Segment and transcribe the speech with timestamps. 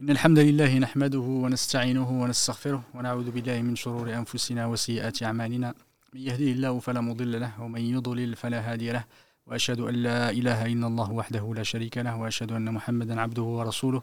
[0.00, 5.74] إن الحمد لله نحمده ونستعينه ونستغفره ونعوذ بالله من شرور أنفسنا وسيئات أعمالنا.
[6.14, 9.04] من يهديه الله فلا مضل له ومن يضلل فلا هادي له.
[9.46, 14.02] وأشهد أن لا إله إلا الله وحده لا شريك له وأشهد أن محمدا عبده ورسوله.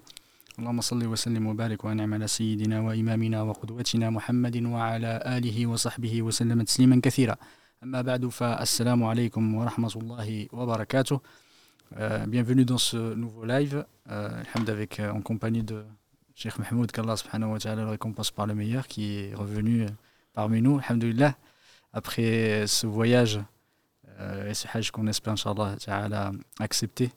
[0.60, 7.02] اللهم صل وسلم وبارك وأنعم على سيدنا وإمامنا وقدوتنا محمد وعلى آله وصحبه وسلم تسليما
[7.04, 7.36] كثيرا.
[7.84, 11.20] أما بعد فالسلام عليكم ورحمة الله وبركاته.
[12.00, 14.30] Euh, bienvenue dans ce nouveau live, euh,
[14.68, 15.84] avec, euh, en compagnie de
[16.34, 19.90] Cheikh Mahmoud, qu'Allah subhanahu le récompense par le meilleur, qui est revenu euh,
[20.34, 21.36] parmi nous, alhamdulillah,
[21.94, 23.40] après ce voyage
[24.48, 27.12] et ce hajj qu'on espère, inshallah, accepter.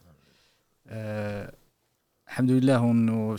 [2.27, 2.83] Alhamdulillah,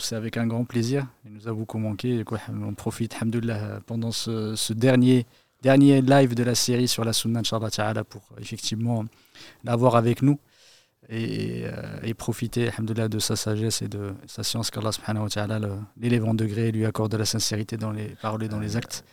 [0.00, 4.72] c'est avec un grand plaisir, il nous a beaucoup manqué, on profite, alhamdulillah, pendant ce,
[4.72, 5.26] dernier,
[5.62, 9.04] dernier live de la série sur la sunna, inshallah, ta'ala, pour effectivement
[9.62, 10.40] l'avoir avec nous
[11.08, 11.70] et, euh,
[12.02, 14.90] et profiter de sa sagesse et de sa science qu'Allah
[15.96, 19.04] l'élève en degré lui accorde de la sincérité dans les paroles et dans les actes.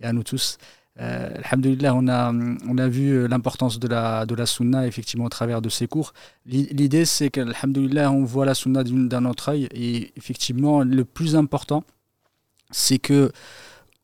[0.00, 0.58] Et à nous tous.
[1.00, 5.30] Euh, on a, on a vu euh, l'importance de la, de la sunna effectivement au
[5.30, 6.12] travers de ces cours.
[6.44, 9.68] L'idée c'est qu'Alhamdulillah on voit la sunna d'un autre œil.
[9.74, 11.84] Et effectivement le plus important
[12.70, 13.32] c'est que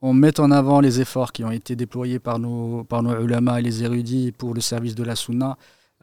[0.00, 3.58] on met en avant les efforts qui ont été déployés par nos, par nos ulama
[3.58, 5.58] et les érudits pour le service de la sunna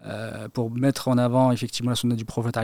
[0.05, 2.57] euh, pour mettre en avant effectivement la sunna du prophète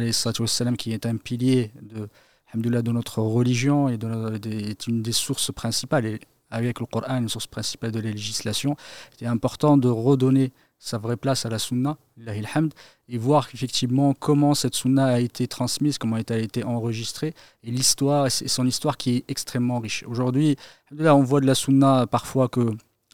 [0.78, 2.08] qui est un pilier de,
[2.54, 6.20] de notre religion et de, est une des sources principales, et
[6.50, 8.76] avec le Coran, une source principale de la législation.
[9.18, 11.98] C'est important de redonner sa vraie place à la sunna,
[13.08, 17.72] et voir effectivement comment cette sunna a été transmise, comment elle a été enregistrée, et
[17.72, 20.04] l'histoire, et son histoire qui est extrêmement riche.
[20.08, 20.58] Aujourd'hui,
[20.92, 22.72] on voit de la sunna parfois que,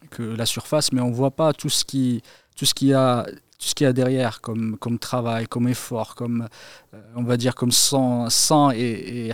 [0.09, 2.22] que la surface, mais on ne voit pas tout ce qui,
[2.55, 3.25] tout ce qui a
[3.58, 6.47] tout ce qu'il y a derrière comme, comme travail, comme effort, comme,
[6.94, 9.33] euh, on va dire, comme sang, sang et, et,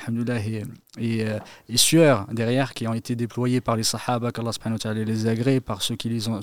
[0.98, 4.52] et, euh, et, sueur derrière qui ont été déployés par les sahaba, qu'Allah
[4.94, 6.40] les agrée, par ceux qui, les ont,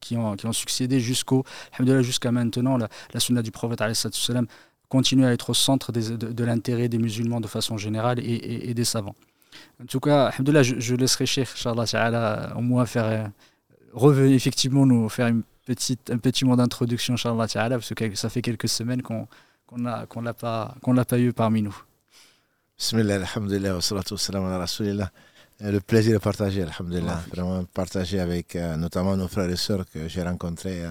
[0.00, 1.44] qui, ont, qui ont succédé jusqu'au,
[2.00, 3.82] jusqu'à maintenant, la, la sunna du prophète
[4.88, 9.14] continue à être au centre de l'intérêt des musulmans de façon générale et, des savants.
[9.80, 10.32] En tout cas,
[10.62, 13.26] je, je laisserai Cheikh, Inch'Allah, au moins faire, euh,
[13.92, 18.42] revenir, effectivement, nous faire une petite, un petit mot d'introduction, Inch'Allah parce que ça fait
[18.42, 19.28] quelques semaines qu'on
[19.66, 21.76] qu'on qu'on l'a pas qu'on l'a pas eu parmi nous.
[22.78, 25.10] Bismillah, alhamdulillah, wa salatu wa salam ala rasulillah.
[25.62, 27.22] Euh, le plaisir de partager, alhamdulillah.
[27.32, 30.90] Vraiment partager avec euh, notamment nos frères et sœurs que j'ai rencontrés, euh,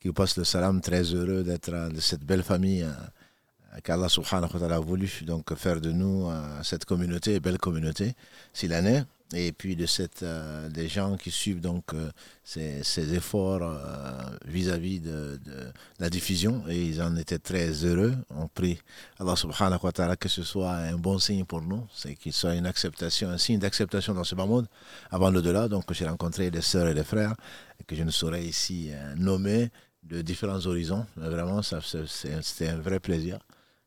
[0.00, 2.86] qui vous passent le salam, très heureux d'être de cette belle famille
[3.82, 6.30] qu'Allah subhanahu wa ta'ala a voulu donc faire de nous
[6.62, 8.14] cette communauté, belle communauté,
[8.52, 12.10] s'il en est et puis de cette, euh, des gens qui suivent donc euh,
[12.44, 13.76] ces, ces, efforts euh,
[14.46, 18.14] vis-à-vis de, de, la diffusion et ils en étaient très heureux.
[18.30, 18.78] On prie
[19.18, 22.54] Allah subhanahu wa ta'ala que ce soit un bon signe pour nous, c'est qu'il soit
[22.54, 24.68] une acceptation, un signe d'acceptation dans ce bas monde
[25.10, 25.68] avant l'au-delà.
[25.68, 27.34] Donc j'ai rencontré des sœurs et des frères
[27.86, 29.70] que je ne saurais ici nommer
[30.04, 31.06] de différents horizons.
[31.16, 33.38] Mais vraiment, c'était un vrai plaisir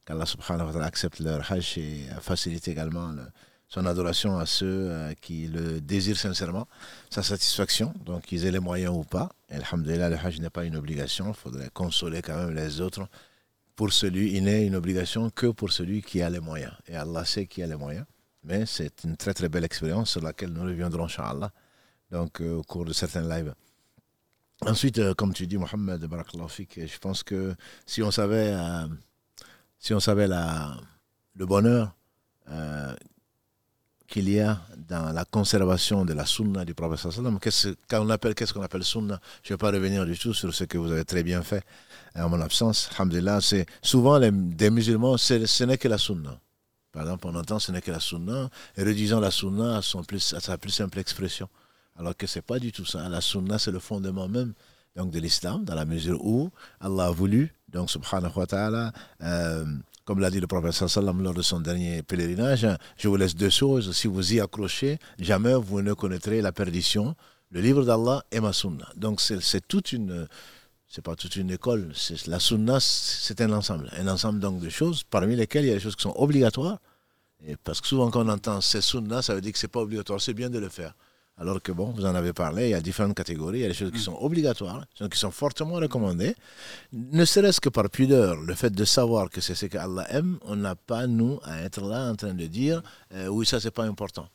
[0.05, 3.23] qu'Allah subhanahu wa ta'ala accepte leur hajj et facilite également le,
[3.67, 6.67] son adoration à ceux euh, qui le désirent sincèrement,
[7.09, 9.29] sa satisfaction, donc qu'ils aient les moyens ou pas.
[9.49, 13.07] Alhamdulillah, le hajj n'est pas une obligation, il faudrait consoler quand même les autres.
[13.75, 16.73] Pour celui, il n'est une obligation que pour celui qui a les moyens.
[16.87, 18.05] Et Allah sait qui a les moyens.
[18.43, 21.51] Mais c'est une très très belle expérience sur laquelle nous reviendrons, inshallah,
[22.09, 23.53] donc euh, au cours de certains lives.
[24.61, 27.53] Ensuite, euh, comme tu dis, Mohamed, je pense que
[27.85, 28.55] si on savait,
[29.77, 30.77] si on savait la,
[31.35, 31.93] le bonheur
[34.07, 37.39] qu'il y a dans la conservation de la sunna du prophète sallam.
[37.39, 39.19] Qu'est-ce qu'on appelle, qu'est-ce qu'on appelle sunna?
[39.43, 41.63] Je ne vais pas revenir du tout sur ce que vous avez très bien fait
[42.15, 42.89] en mon absence.
[42.95, 46.39] Alhamdulillah, c'est souvent les, des musulmans, ce n'est que la sunna.
[46.91, 50.57] Par exemple, on entend ce n'est que la sunna, et réduisant la sunna à sa
[50.57, 51.49] plus simple expression.
[51.99, 53.07] Alors que ce n'est pas du tout ça.
[53.09, 54.53] La sunna, c'est le fondement même
[54.95, 58.91] donc, de l'islam, dans la mesure où Allah a voulu, donc subhanahu wa ta'ala,
[59.21, 59.65] euh,
[60.07, 63.49] comme l'a dit le prophète sallam lors de son dernier pèlerinage, je vous laisse deux
[63.49, 63.91] choses.
[63.91, 67.13] Si vous y accrochez, jamais vous ne connaîtrez la perdition.
[67.51, 68.87] Le livre d'Allah et ma sunna.
[68.95, 70.25] Donc c'est toute une,
[70.87, 71.91] c'est pas toute une école.
[72.27, 75.75] La sunna, c'est un ensemble, un ensemble donc de choses, parmi lesquelles il y a
[75.75, 76.79] des choses qui sont obligatoires.
[77.65, 80.21] Parce que souvent quand on entend c'est sunna, ça veut dire que c'est pas obligatoire.
[80.21, 80.95] C'est bien de le faire.
[81.39, 83.67] Alors que bon, vous en avez parlé, il y a différentes catégories, il y a
[83.67, 84.01] des choses qui mm.
[84.01, 86.35] sont obligatoires, qui sont fortement recommandées.
[86.91, 90.55] Ne serait-ce que par pudeur, le fait de savoir que c'est ce qu'Allah aime, on
[90.55, 92.81] n'a pas, nous, à être là en train de dire
[93.13, 94.27] euh, oui, ça, c'est pas important.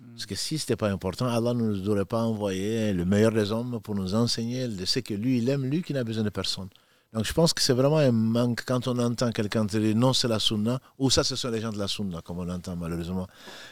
[0.00, 0.12] Mm.
[0.12, 3.32] Parce que si ce n'était pas important, Allah ne nous aurait pas envoyé le meilleur
[3.32, 6.24] des hommes pour nous enseigner de ce que lui, il aime, lui qui n'a besoin
[6.24, 6.68] de personne.
[7.12, 10.28] Donc je pense que c'est vraiment un manque quand on entend quelqu'un dire non, c'est
[10.28, 13.26] la sunna, ou ça, ce sont les gens de la sunna, comme on l'entend malheureusement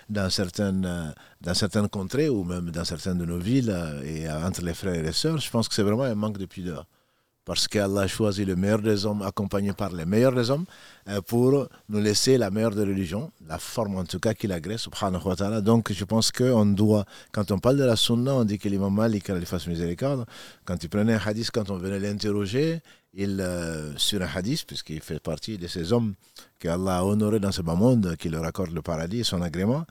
[0.08, 4.29] dans certaines, euh, dans certaines contrées, ou même dans certaines de nos villes, euh, et
[4.29, 5.38] entre les frères et les sœurs.
[5.38, 6.85] Je pense que c'est vraiment un manque de pudeur
[7.49, 10.67] parce qu'Allah a choisi le meilleur des hommes, accompagné par les meilleurs des hommes,
[11.08, 14.76] euh, pour nous laisser la meilleure des religions, la forme en tout cas qu'il agrée,
[14.76, 15.61] subhanahu wa.
[15.62, 18.94] Donc je pense qu'on doit, quand on parle de la sunna, on dit que l'imam
[18.94, 20.26] Malik, il fasse miséricorde,
[20.67, 22.82] quand il prenait un hadith, quand on venait l'interroger,
[23.14, 26.14] il, euh, sur un hadith, puisqu'il fait partie de ces hommes
[26.58, 29.87] qu'Allah a honorés dans ce bas monde, qui leur accorde le paradis et son agrément,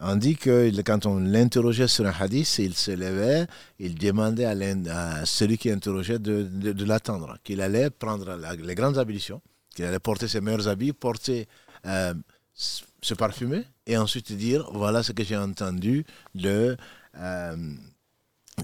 [0.00, 3.46] on dit que quand on l'interrogeait sur un hadith, il se levait,
[3.78, 9.40] il demandait à, celui qui interrogeait de, l'attendre, qu'il allait prendre les grandes ablutions,
[9.74, 11.46] qu'il allait porter ses meilleurs habits, porter,
[11.86, 12.14] euh,
[12.54, 16.04] se parfumer, et ensuite dire voilà ce que j'ai entendu
[16.34, 16.76] de,
[17.18, 17.56] euh,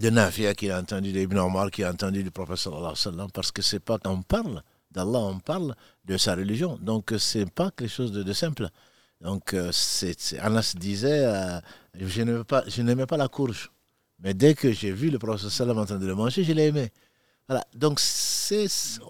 [0.00, 2.68] de Nafia, qui a entendu d'Ibn Omar, qui a entendu du prophète
[3.32, 5.74] parce que c'est pas qu'on parle d'Allah, on parle
[6.04, 6.78] de sa religion.
[6.80, 8.68] Donc c'est pas quelque chose de simple.
[9.20, 9.72] Donc, euh,
[10.40, 11.60] Anas disait, euh,
[11.94, 12.62] je n'aimais pas,
[13.06, 13.70] pas la courge.
[14.20, 16.66] Mais dès que j'ai vu le professeur Salam en train de le manger, je l'ai
[16.66, 16.92] aimé.
[17.48, 17.64] Voilà.
[17.74, 18.00] Donc,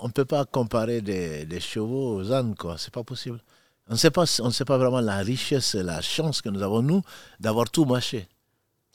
[0.01, 2.77] on ne peut pas comparer des, chevaux aux ânes, quoi.
[2.79, 3.41] C'est pas possible.
[3.89, 6.63] On ne sait pas, on sait pas vraiment la richesse et la chance que nous
[6.63, 7.03] avons, nous,
[7.41, 8.29] d'avoir tout mâché.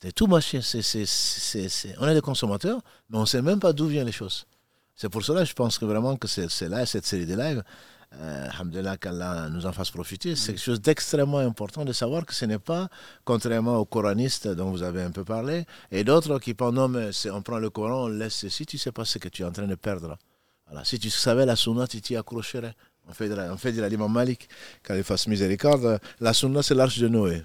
[0.03, 0.59] C'est tout mâché.
[1.97, 4.45] on est des consommateurs, mais on ne sait même pas d'où viennent les choses.
[4.97, 7.63] C'est pour cela que je pense vraiment que c'est là, cette série de lives,
[8.15, 10.35] euh, qu'Allah nous en fasse profiter.
[10.35, 12.89] C'est quelque chose d'extrêmement important de savoir que ce n'est pas,
[13.23, 17.59] contrairement aux coranistes dont vous avez un peu parlé, et d'autres qui pendant, on prend
[17.59, 19.75] le Coran, on laisse, si tu sais pas ce que tu es en train de
[19.75, 20.17] perdre,
[20.67, 20.83] voilà.
[20.83, 22.75] si tu savais la sunna, tu t'y accrocherais.
[23.07, 24.49] On fait de la, on fait de l'aliment Malik,
[24.85, 26.01] qu'il fasse miséricorde.
[26.19, 27.44] La sunna, c'est l'arche de Noé.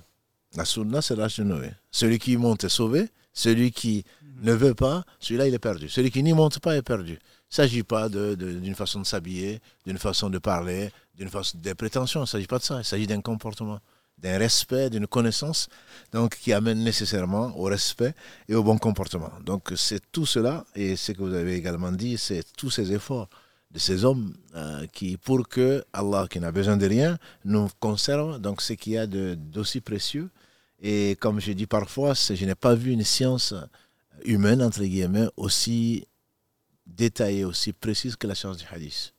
[0.57, 1.71] La sunna, c'est de Noé.
[1.91, 4.05] Celui qui monte est sauvé, celui qui
[4.41, 5.89] ne veut pas, celui-là, il est perdu.
[5.89, 7.13] Celui qui n'y monte pas est perdu.
[7.13, 11.75] Il ne s'agit pas d'une façon de s'habiller, d'une façon de parler, d'une façon des
[11.75, 12.21] prétentions.
[12.21, 12.79] Il ne s'agit pas de ça.
[12.79, 13.81] Il s'agit d'un comportement,
[14.19, 15.69] d'un respect, d'une connaissance,
[16.13, 18.15] donc qui amène nécessairement au respect
[18.49, 19.33] et au bon comportement.
[19.45, 23.29] Donc c'est tout cela et ce que vous avez également dit, c'est tous ces efforts
[23.71, 28.41] de ces hommes euh, qui, pour que Allah, qui n'a besoin de rien, nous conserve
[28.41, 30.31] donc ce qu'il y a d'aussi précieux.
[30.81, 33.55] Et comme je dis parfois, je n'ai pas vu une science
[34.25, 36.07] humaine, entre guillemets, aussi
[36.87, 39.13] détaillée, aussi précise que la science du hadith.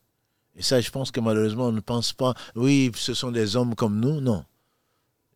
[0.56, 3.76] Et ça, je pense que malheureusement, on ne pense pas, oui, ce sont des hommes
[3.76, 4.20] comme nous.
[4.20, 4.44] Non.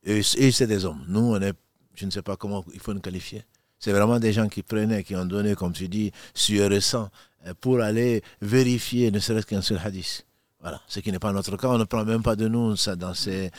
[0.03, 1.03] Et, c'est des hommes.
[1.07, 1.53] Nous, on est,
[1.95, 3.43] je ne sais pas comment il faut nous qualifier.
[3.83, 7.09] C'est vraiment des gens qui prenaient, qui ont donné, comme tu dis, sur et sang,
[7.45, 10.25] euh, pour aller vérifier ne serait-ce qu'un seul hadith.
[10.61, 11.67] Voilà, ce qui n'est pas notre cas.
[11.67, 13.51] On ne prend même pas de nous ça, dans, ces,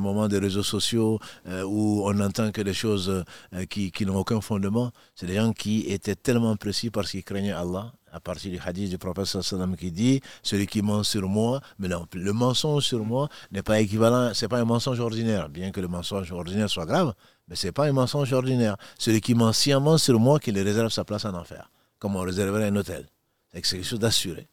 [0.00, 4.16] moments de réseaux sociaux euh, où on n'entend que des choses euh, qui, qui n'ont
[4.16, 4.90] aucun fondement.
[5.14, 8.90] C'est des gens qui étaient tellement précis parce qu'ils craignaient Allah, à partir du hadith
[8.90, 13.04] du prophète sallam qui dit celui qui ment sur moi, mais non, le mensonge sur
[13.04, 16.86] moi n'est pas équivalent, c'est pas un mensonge ordinaire, bien que le mensonge ordinaire soit
[16.86, 17.14] grave,
[17.48, 18.76] mais c'est pas un mensonge ordinaire.
[18.98, 22.20] Celui qui ment sciemment sur moi, qui le réserve sa place en enfer, comme on
[22.20, 23.06] réserverait un hôtel.
[23.52, 24.48] C'est quelque chose d'assuré.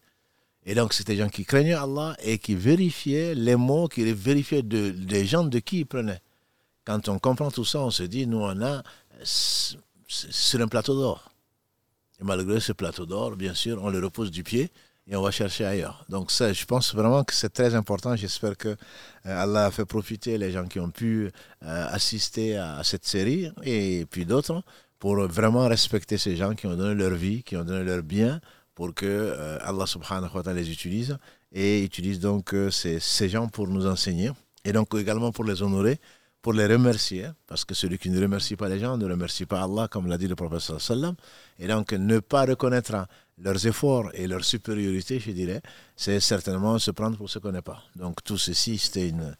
[0.66, 4.62] Et donc, c'était des gens qui craignaient Allah et qui vérifiaient les mots, qui vérifiaient
[4.62, 6.22] de, des gens de qui ils prenaient.
[6.84, 8.82] Quand on comprend tout ça, on se dit, nous, on a
[9.22, 11.30] sur un plateau d'or.
[12.20, 14.70] Et malgré ce plateau d'or, bien sûr, on le repose du pied
[15.06, 16.04] et on va chercher ailleurs.
[16.08, 18.16] Donc ça, je pense vraiment que c'est très important.
[18.16, 18.76] J'espère que euh,
[19.24, 21.30] Allah a fait profiter les gens qui ont pu
[21.62, 24.62] euh, assister à cette série et puis d'autres
[24.98, 28.40] pour vraiment respecter ces gens qui ont donné leur vie, qui ont donné leur bien
[28.74, 31.18] pour que euh, Allah subhanahu wa ta'ala les utilise
[31.52, 34.30] et utilise donc ces, ces, gens pour nous enseigner
[34.64, 36.00] et donc également pour les honorer,
[36.44, 39.62] pour les remercier, parce que celui qui ne remercie pas les gens ne remercie pas
[39.62, 41.14] Allah, comme l'a dit le prophète sallam.
[41.58, 43.06] Et donc ne pas reconnaître
[43.38, 45.60] leurs efforts et leur supériorité, je dirais,
[45.96, 47.82] c'est certainement se prendre pour ce qu'on n'est pas.
[47.96, 49.34] Donc tout ceci, c'était une,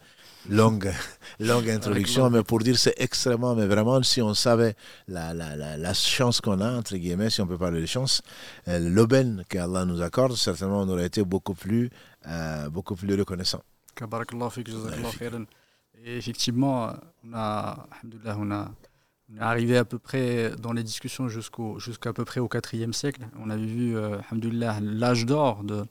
[0.49, 0.93] longue,
[1.41, 4.75] longue introduction, mais pour dire c'est extrêmement, mais vraiment, si on savait
[5.09, 8.23] la, la, la, la chance qu'on a, entre guillemets, si on peut parler de chance,
[8.69, 11.91] euh, l'aubaine qu'Allah nous accorde, certainement on aurait été beaucoup plus,
[12.27, 13.63] euh, beaucoup plus reconnaissant.
[16.05, 16.93] Et effectivement,
[17.25, 17.87] on a,
[18.37, 18.71] on a,
[19.31, 22.93] on est arrivé à peu près dans les discussions jusqu'au, jusqu'à peu près au 4e
[22.93, 23.27] siècle.
[23.39, 24.19] On avait vu, euh,
[24.83, 25.85] l'âge d'or de,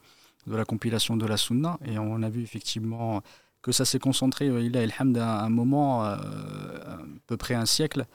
[0.48, 3.22] de la compilation de la Sunna, et on a vu effectivement
[3.64, 4.84] que ça s'est concentré, euh, il a
[5.26, 8.06] à un moment, euh, à peu près un siècle,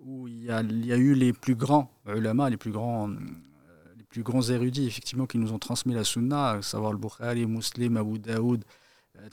[0.00, 3.08] où il y a, il y a eu les plus grands ulama, les plus grands,
[3.08, 3.14] euh,
[3.96, 7.46] les plus grands érudits, effectivement, qui nous ont transmis la sunna, à savoir le Bukhari,
[7.46, 8.64] Muslim, Abu Daoud,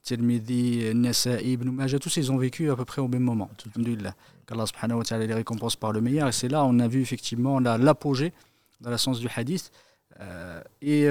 [0.03, 3.49] Tirmidhi, Nasa'i, Ibn Majah, tous ils ont vécu à peu près au même moment.
[4.45, 6.27] Qu'Allah subhanahu wa ta'ala les récompense par le meilleur.
[6.27, 8.33] Et c'est là on a vu effectivement l'apogée
[8.81, 9.71] dans la sens du hadith.
[10.81, 11.07] et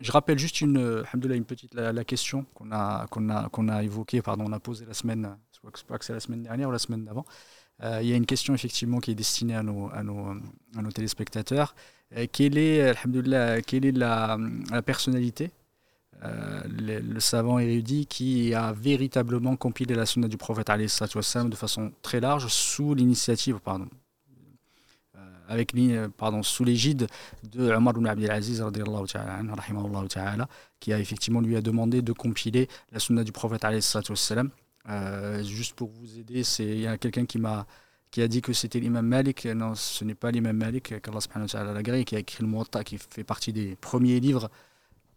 [0.00, 4.52] je rappelle juste une, une petite la, question qu'on a, a, a évoquée, pardon, on
[4.52, 7.24] a posé la semaine, je que c'est la semaine dernière ou la semaine d'avant.
[7.82, 10.36] Euh, il y a une question effectivement qui est destinée à nos, à nos,
[10.76, 11.74] à nos téléspectateurs.
[12.16, 12.94] Euh, quelle est,
[13.66, 14.38] quelle est la,
[14.70, 15.50] la personnalité,
[16.24, 22.20] euh, le, savant érudit qui a véritablement compilé la sunna du prophète de façon très
[22.20, 23.88] large sous l'initiative, pardon,
[25.48, 25.74] avec
[26.16, 27.06] pardon, sous l'égide
[27.52, 28.62] de Omar ibn Abdelaziz
[30.80, 33.64] qui a effectivement lui a demandé de compiler la sunna du prophète
[34.86, 37.66] euh, juste pour vous aider, il y a quelqu'un qui m'a
[38.10, 39.44] qui a dit que c'était l'imam Malik.
[39.46, 43.52] Non, ce n'est pas l'imam Malik, qu'Allah qui a écrit le Muwatta, qui fait partie
[43.52, 44.50] des premiers livres,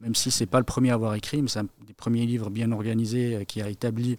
[0.02, 2.26] même si ce n'est pas le premier à avoir écrit, mais c'est un des premiers
[2.26, 4.18] livres bien organisés euh, qui a établi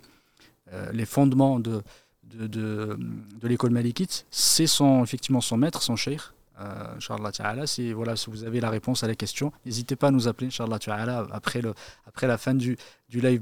[0.72, 1.82] euh, les fondements de,
[2.24, 4.26] de, de, l'école malikite.
[4.30, 6.20] C'est son, effectivement son maître, son cheikh.
[6.60, 10.10] Euh, Ta'ala, si, voilà, si vous avez la réponse à la question, n'hésitez pas à
[10.10, 11.62] nous appeler, Ta'ala, après,
[12.04, 12.76] après la fin du,
[13.08, 13.40] du live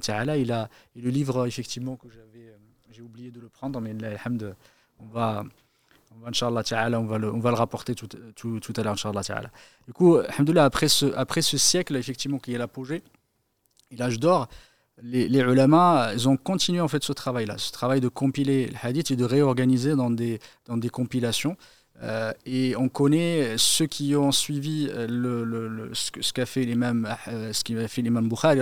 [0.00, 0.36] Ta'ala.
[0.36, 2.52] Il a et le livre, effectivement, que j'avais,
[2.90, 3.96] j'ai oublié de le prendre, mais
[5.00, 5.44] on va,
[6.20, 9.50] On va le, on va le rapporter tout, tout, tout à l'heure, Ta'ala.
[9.86, 10.18] Du coup,
[10.56, 13.02] après ce, après ce siècle, effectivement, qui est l'apogée,
[13.96, 14.48] l'âge d'or,
[15.02, 15.40] les, les
[16.14, 19.24] ils ont continué en fait ce travail-là, ce travail de compiler le hadith et de
[19.24, 21.56] réorganiser dans des, dans des compilations.
[22.02, 27.52] Euh, et on connaît ceux qui ont suivi euh, le, ce qu'a fait l'imam euh,
[27.52, 28.60] ce qu'a fait l'imam Bukhari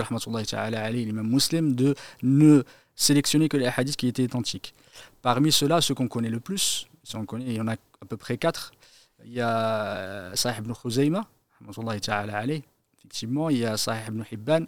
[0.92, 2.62] l'imam Muslim de ne
[2.94, 4.74] sélectionner que les hadiths qui étaient authentiques.
[5.20, 8.16] Parmi ceux-là, ceux qu'on connaît le plus, on connaît, il y en a à peu
[8.16, 8.72] près quatre.
[9.24, 11.26] Il y a Sahih ibn Khuzayma,
[12.98, 14.66] effectivement, il y a Sahih ibn Hibban,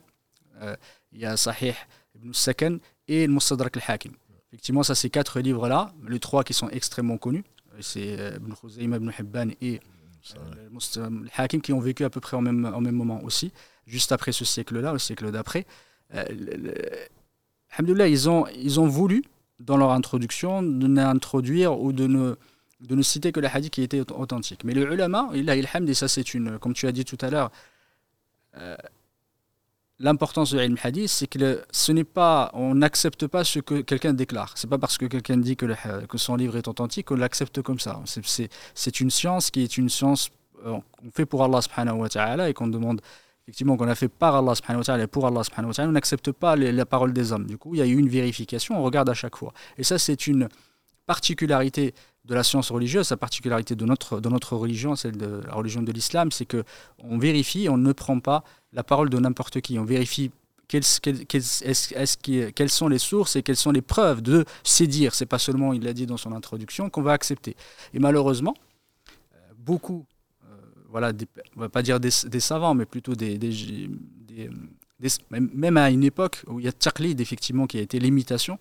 [1.12, 1.74] il y a Sahih
[2.14, 4.12] ibn Sakan et le Mustadrak al-Hakim.
[4.48, 7.44] Effectivement, ça c'est quatre livres-là, les trois qui sont extrêmement connus
[7.80, 9.80] c'est euh, Ibn Khuzayma, Ibn Hibban et
[10.36, 13.52] euh, le Hakim qui ont vécu à peu près en même, en même moment aussi,
[13.86, 15.66] juste après ce siècle-là, le siècle d'après.
[16.14, 16.24] Euh,
[17.80, 19.22] ils ont, ils ont voulu,
[19.60, 22.36] dans leur introduction, de n'introduire ou de ne,
[22.80, 24.64] de ne citer que les hadiths qui étaient authentiques.
[24.64, 27.18] Mais le ulama, il a ilham, et ça c'est une, comme tu as dit tout
[27.20, 27.50] à l'heure,
[29.98, 34.12] l'importance de l'ilm hadith, c'est que ce n'est pas, on n'accepte pas ce que quelqu'un
[34.12, 34.52] déclare.
[34.56, 35.66] C'est pas parce que quelqu'un dit que,
[36.06, 38.00] que, son livre est authentique qu'on l'accepte comme ça.
[38.74, 40.30] C'est une science qui est une science
[40.64, 43.00] euh, qu'on fait pour Allah subhanahu wa ta'ala et qu'on demande
[43.48, 45.88] effectivement qu'on a fait par Allah subhanahu wa ta'ala et pour Allah subhanahu wa ta'ala.
[45.88, 47.46] On n'accepte pas la parole des hommes.
[47.46, 49.54] Du coup, il y a eu une vérification, on regarde à chaque fois.
[49.78, 50.50] Et ça, c'est une
[51.06, 51.94] particularité
[52.26, 55.80] de la science religieuse, la particularité de notre, de notre religion, celle de la religion
[55.80, 56.62] de l'islam, c'est que
[56.98, 59.78] on vérifie, on ne prend pas la parole de n'importe qui.
[59.78, 60.30] On vérifie
[60.68, 65.14] quelles, sont les sources et quelles sont les preuves de ces dires.
[65.14, 67.56] C'est pas seulement, il l'a dit dans son introduction, qu'on va accepter.
[67.94, 68.52] Et malheureusement,
[69.56, 70.04] beaucoup,
[70.88, 71.12] voilà,
[71.56, 73.38] on va pas dire des, savants, mais plutôt des,
[75.30, 78.58] même à une époque où il y a Taqlid, effectivement, qui a été l'imitation,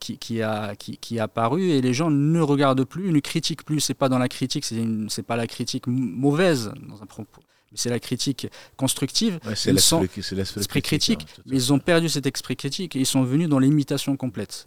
[0.00, 3.80] qui, a, qui a apparu et les gens ne regardent plus, ne critiquent plus.
[3.80, 7.42] C'est pas dans la critique, c'est pas la critique mauvaise dans un propos
[7.74, 9.38] c'est la critique constructive.
[9.54, 13.58] c'est l'esprit critique, mais ils ont perdu cet esprit critique et ils sont venus dans
[13.58, 14.66] l'imitation complète.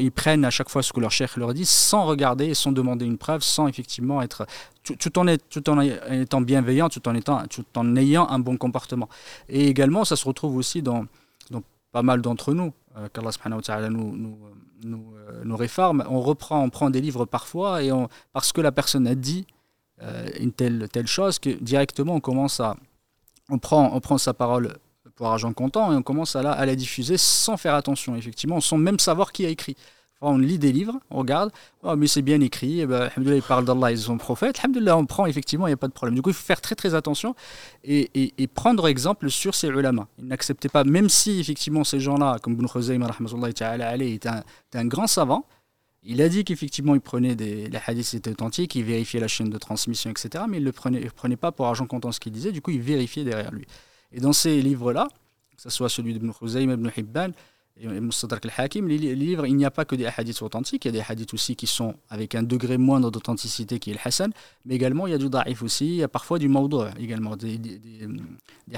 [0.00, 3.04] Ils, prennent à chaque fois ce que leur chef leur dit sans regarder, sans demander
[3.04, 4.46] une preuve, sans effectivement être
[4.82, 9.08] tout, en, tout en étant bienveillant, tout en, étant, tout en ayant un bon comportement.
[9.48, 11.06] Et également, ça se retrouve aussi dans,
[11.50, 14.38] dans pas mal d'entre nous, euh, qu'Allah subhanahu wa ta'ala nous, nous,
[14.82, 16.04] nous, euh, nous, réforme.
[16.08, 19.46] On reprend, on prend des livres parfois et on, parce que la personne a dit,
[19.48, 19.53] euh,
[20.40, 22.76] une telle, telle chose que directement on commence à.
[23.50, 24.76] On prend, on prend sa parole
[25.14, 28.60] pour argent comptant et on commence à la, à la diffuser sans faire attention, effectivement,
[28.60, 29.76] sans même savoir qui a écrit.
[30.20, 33.64] on lit des livres, on regarde, oh, mais c'est bien écrit, et ben, il parle
[33.64, 36.14] d'Allah et de son prophète, on prend, effectivement, il n'y a pas de problème.
[36.14, 37.34] Du coup, il faut faire très très attention
[37.84, 40.08] et, et, prendre exemple sur ces ulama.
[40.18, 43.10] Ils n'acceptaient pas, même si effectivement ces gens-là, comme Ibn Khuzayma,
[44.00, 44.42] est un,
[44.74, 45.44] un grand savant,
[46.04, 49.48] il a dit qu'effectivement, il prenait des, les hadiths étaient authentiques, il vérifiait la chaîne
[49.48, 50.44] de transmission, etc.
[50.48, 52.70] Mais il ne le prenait, prenait pas pour argent comptant ce qu'il disait, du coup,
[52.72, 53.66] il vérifiait derrière lui.
[54.12, 55.08] Et dans ces livres-là,
[55.56, 57.30] que ce soit celui d'Ibn Khuzaym, Ibn Hibban
[57.80, 60.96] et Mustadrak al-Hakim, les livres, il n'y a pas que des hadiths authentiques, il y
[60.96, 64.30] a des hadiths aussi qui sont avec un degré moindre d'authenticité qui est le Hassan,
[64.64, 67.34] mais également il y a du da'if aussi, il y a parfois du mawdu' également,
[67.34, 67.58] des,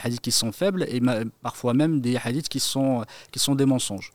[0.03, 1.03] hadiths qui sont faibles et
[1.43, 4.13] parfois même des hadiths qui sont des mensonges.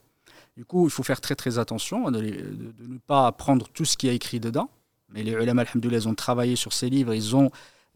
[0.58, 4.08] Du coup, il faut faire très très attention de, ne pas prendre tout ce qui
[4.08, 4.70] est écrit dedans.
[5.10, 7.52] Mais les ulama, ils ont travaillé sur ces livres, ils ont,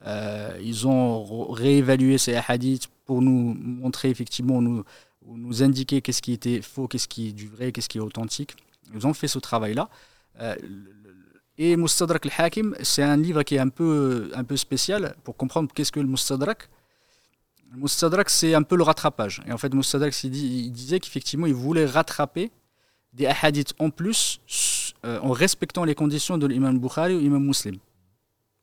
[0.05, 4.83] euh, ils ont réévalué ces hadiths pour nous montrer effectivement, nous,
[5.25, 8.55] nous indiquer qu'est-ce qui était faux, qu'est-ce qui est du vrai, qu'est-ce qui est authentique.
[8.93, 9.89] Ils ont fait ce travail-là.
[10.41, 10.55] Euh,
[11.57, 15.71] Et Mustadrak al-Hakim, c'est un livre qui est un peu, un peu spécial pour comprendre
[15.73, 16.69] qu'est-ce que le Mustadrak.
[17.75, 19.41] Le c'est un peu le rattrapage.
[19.47, 22.51] Et en fait, Mustadrak, il, disait qu'effectivement, il voulait rattraper
[23.13, 24.39] des hadiths en plus
[25.05, 27.77] euh, en respectant les conditions de l'imam Bukhari ou l'imam Muslim.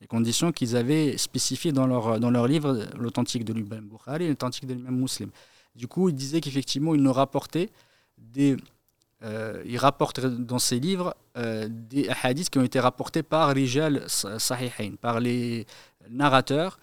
[0.01, 4.29] Les conditions qu'ils avaient spécifiées dans leur, dans leur livre, l'authentique de l'imam Bukhari et
[4.29, 5.29] l'authentique de l'imam Muslim.
[5.75, 7.69] Du coup, il disait qu'effectivement, il nous rapportait
[8.17, 8.57] des
[9.23, 14.03] euh, il rapporte dans ses livres euh, des hadiths qui ont été rapportés par Rijal
[14.09, 15.65] Sahihain, par les
[16.09, 16.77] narrateurs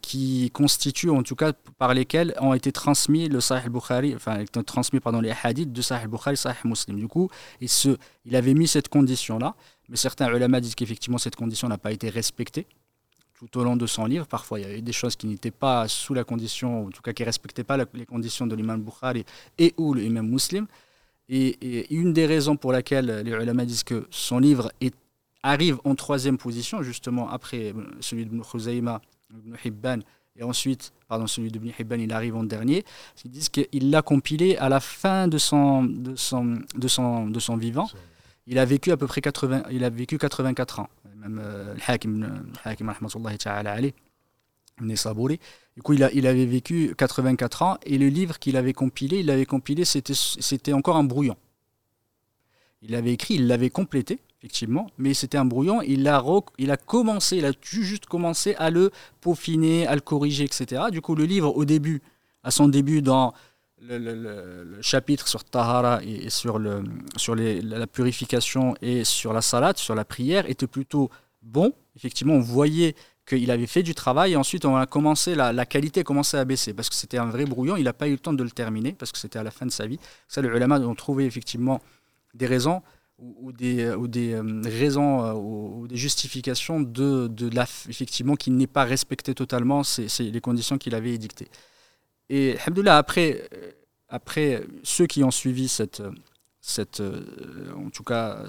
[0.00, 4.62] qui constituent, en tout cas par lesquels ont été transmis le Sahih Bukhari, enfin, été
[4.64, 6.98] transmis pardon, les hadiths de Sahih Bukhari, Sahih Muslim.
[6.98, 9.54] Du coup, il, se, il avait mis cette condition-là,
[9.88, 12.66] mais certains ulama disent qu'effectivement cette condition n'a pas été respectée
[13.38, 14.26] tout au long de son livre.
[14.26, 17.12] Parfois, il y avait des choses qui n'étaient pas sous la condition, en tout cas
[17.12, 19.24] qui ne respectaient pas les conditions de l'imam Bukhari
[19.58, 20.66] et ou l'imam Muslim.
[21.28, 24.72] Et, une des raisons pour laquelle les ulama disent que son livre
[25.42, 29.98] arrive en troisième position, justement après celui de Khuzayma, Ibn Hibban,
[30.38, 32.84] et ensuite, pardon, celui de Ibn Hibban, il arrive en dernier,
[33.24, 37.40] ils disent qu'il l'a compilé à la fin de son, de son, de son, de
[37.40, 37.88] son vivant.
[38.46, 40.88] Il a vécu à peu près 80, il a vécu 84 ans.
[41.16, 42.92] Même euh, Hakim, Hakim.
[45.76, 49.20] Du coup, il, a, il, avait vécu 84 ans et le livre qu'il avait compilé,
[49.20, 51.36] il l'avait compilé, c'était encore un brouillon.
[52.82, 55.82] Il l'avait écrit, il l'avait complété, effectivement, mais c'était un brouillon.
[55.82, 56.22] Il a,
[56.56, 60.84] il a commencé, il a juste commencé à le peaufiner, à le corriger, etc.
[60.92, 62.00] Du coup, le livre, au début,
[62.44, 63.34] à son début, dans
[63.82, 66.84] le, chapitre sur Tahara et, sur, le,
[67.16, 71.10] sur la purification et sur la salade, sur la prière, était plutôt
[71.42, 71.72] bon.
[71.96, 72.94] Effectivement, on voyait
[73.28, 76.36] qu'il avait fait du travail et ensuite on a commencé, la, la qualité a commencé
[76.36, 78.44] à baisser parce que c'était un vrai brouillon, il n'a pas eu le temps de
[78.44, 79.98] le terminer parce que c'était à la fin de sa vie.
[80.28, 81.80] Ça, les ulama ont trouvé effectivement
[82.34, 82.82] des raisons
[83.18, 88.50] ou, des, ou des euh, raisons euh, ou, des justifications de, de la, effectivement qui
[88.50, 91.48] n'est pas respecté totalement c'est les conditions qu'il avait édictées.
[92.28, 93.70] Et alhamdoulilah, après, euh,
[94.08, 96.02] après ceux qui ont suivi cette,
[96.60, 97.02] cette
[97.74, 98.44] en tout cas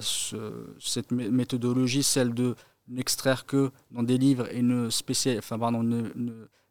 [0.80, 2.54] cette méthodologie, celle de
[2.88, 5.82] n'extraire que dans des livres et ne spécial, enfin pardon,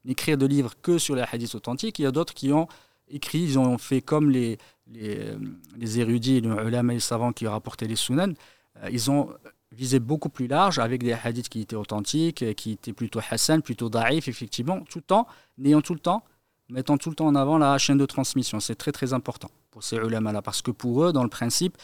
[0.04, 2.00] n'écrire de livres que sur les hadiths authentiques.
[2.00, 2.68] Il y a d'autres qui ont
[3.08, 4.58] écrit, ils ont fait comme les,
[4.92, 5.38] les, euh,
[5.76, 8.34] les érudits, les ulama et savants qui rapporté les sunan.
[8.84, 9.30] Euh, ils ont
[9.72, 13.62] visé beaucoup plus large avec des hadiths qui étaient authentiques, euh, qui étaient plutôt hassan,
[13.62, 16.24] plutôt da'if, effectivement, tout le temps, n'ayant tout le temps,
[16.70, 18.60] mettant tout le temps en avant la chaîne de transmission.
[18.60, 21.78] C'est très très important pour ces ulama-là, parce que pour eux, dans le principe.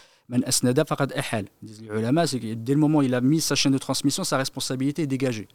[1.61, 4.37] Disent les ulama, dès le moment où il a mis sa chaîne de transmission, sa
[4.37, 5.47] responsabilité est dégagée.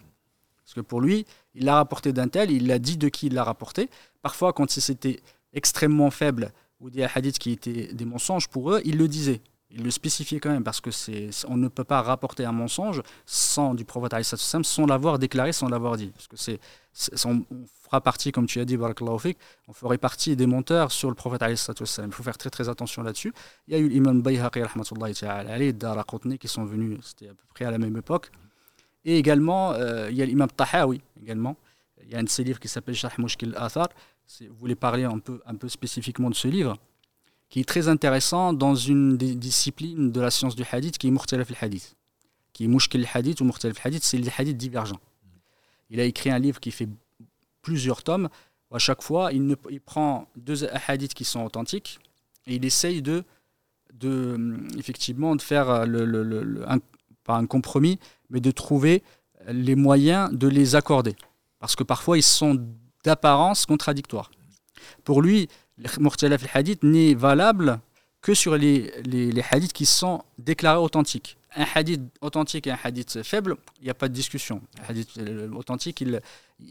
[0.65, 3.35] Parce que pour lui, il l'a rapporté d'un tel, il l'a dit de qui il
[3.35, 3.89] l'a rapporté.
[4.21, 5.21] Parfois, quand c'était
[5.55, 9.41] extrêmement faible ou des hadiths qui étaient des mensonges pour eux, il le disait.
[9.71, 13.03] Il le spécifiait quand même parce que c'est, on ne peut pas rapporter un mensonge
[13.27, 16.07] sans du prophète sans l'avoir déclaré, sans l'avoir dit.
[16.07, 16.59] Parce que c'est,
[17.27, 17.45] on
[17.83, 21.43] fera partie, comme tu as dit, on ferait partie des monteurs sur le prophète.
[21.47, 23.35] Il faut faire très très attention là-dessus.
[23.67, 27.71] Il y a eu l'imam Bayhaqi, et qui sont venus, c'était à peu près à
[27.71, 28.31] la même époque.
[29.05, 31.57] Et également, euh, il y a l'imam Tahawi, également.
[32.05, 33.89] Il y a un de ses livres qui s'appelle Sharh Mushkil Athar.
[34.41, 36.77] Vous voulez parler un peu, un peu spécifiquement de ce livre
[37.49, 41.11] qui est très intéressant dans une des disciplines de la science du hadith qui est
[41.11, 41.97] Mukhtalaf al-Hadith.
[42.53, 45.01] Qui est Mushkil al-Hadith ou Mukhtalaf al-Hadith, c'est les hadiths divergents.
[45.89, 46.89] Il a écrit un livre qui fait
[47.63, 48.29] plusieurs tomes.
[48.71, 51.99] À chaque fois, il, ne, il prend deux hadiths qui sont authentiques
[52.47, 53.25] et il essaye de,
[53.95, 56.61] de effectivement, de faire le, le,
[57.25, 59.03] pas un compromis, mais de trouver
[59.47, 61.17] les moyens de les accorder.
[61.61, 62.63] Parce que parfois, ils sont
[63.05, 64.31] d'apparence contradictoires.
[65.05, 67.81] Pour lui, le hadith n'est valable
[68.21, 71.39] que sur les, les, hadiths qui sont déclarés authentiques.
[71.55, 74.61] Un hadith authentique et un hadith faible, il n'y a pas de discussion.
[74.83, 76.21] Un hadith euh, authentique, il,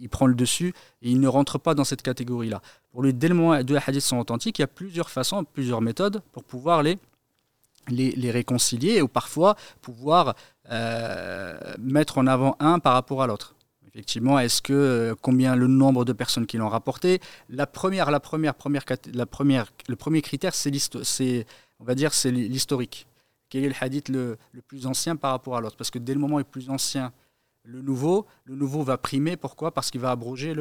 [0.10, 2.62] prend le dessus et il ne rentre pas dans cette catégorie-là.
[2.92, 5.44] Pour lui, dès le moment où deux hadiths sont authentiques, il y a plusieurs façons,
[5.46, 7.00] plusieurs méthodes pour pouvoir les,
[7.88, 10.36] les, les réconcilier ou parfois pouvoir
[10.70, 13.56] euh, mettre en avant un par rapport à l'autre.
[13.98, 17.20] Effectivement, est-ce que euh, combien le nombre de personnes qui l'ont rapporté?
[17.50, 21.48] La première, la première, première, la première, le premier critère, c'est
[21.80, 23.08] on va dire, c'est l'historique.
[23.50, 25.78] Quel est le hadith le, plus ancien par rapport à l'autre?
[25.78, 27.12] Parce que dès le moment où il est plus ancien,
[27.64, 29.36] le nouveau, le nouveau va primer.
[29.36, 29.74] Pourquoi?
[29.74, 30.54] Parce qu'il va abroger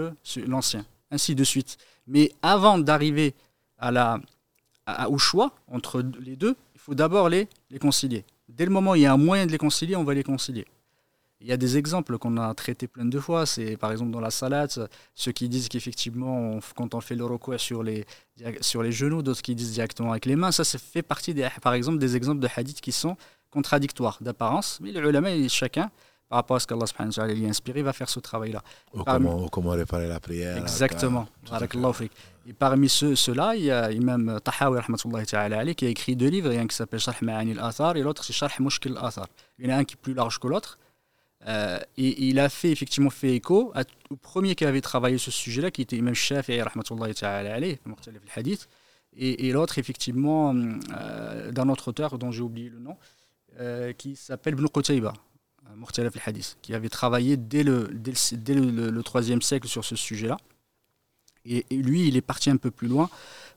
[0.47, 0.87] l'ancien.
[1.11, 1.77] Ainsi de suite.
[2.07, 3.35] Mais avant d'arriver
[3.77, 4.19] à la,
[5.11, 8.25] au choix entre les deux, il faut d'abord les, les concilier.
[8.49, 10.23] Dès le moment où il y a un moyen de les concilier, on va les
[10.23, 10.65] concilier.
[11.41, 13.45] Il y a des exemples qu'on a traités plein de fois.
[13.45, 17.61] C'est par exemple dans la salade, ceux qui disent qu'effectivement, quand on fait le recours
[17.61, 18.07] sur les,
[18.61, 20.53] sur les genoux, d'autres qui disent directement avec les mains.
[20.53, 23.17] Ça, ça fait partie, des, par exemple, des exemples de hadiths qui sont
[23.51, 25.91] contradictoires d'apparence, mais les ulama, chacun,
[26.29, 28.63] par rapport à ce qu'Allah subhanahu wa ta'ala lui a inspiré, va faire ce travail-là.
[28.93, 30.57] Ou comment, comment, réparer la prière.
[30.57, 31.29] Exactement.
[32.49, 34.81] Et parmi ceux-là, il y a Imam Tahawi
[35.75, 38.03] qui a écrit deux livres, il y a un qui s'appelle Sharh Ma'ani al-Athar et
[38.03, 39.27] l'autre c'est Sharh Mushkil al-Athar.
[39.59, 40.79] Il y en a un qui est plus large que l'autre.
[41.49, 43.73] Euh, et, il a fait effectivement fait écho
[44.11, 46.61] au premier qui avait travaillé ce sujet-là, qui était Imam Shafi'i,
[49.19, 52.97] et, l'autre effectivement euh, d'un autre auteur dont j'ai oublié le nom,
[53.61, 55.15] euh, qui s'appelle Ibn Qutayba,
[55.67, 60.37] al hadith, qui avait travaillé dès le, dès le, 3 siècle sur ce sujet-là.
[61.45, 63.09] Et, lui, il est parti un peu plus loin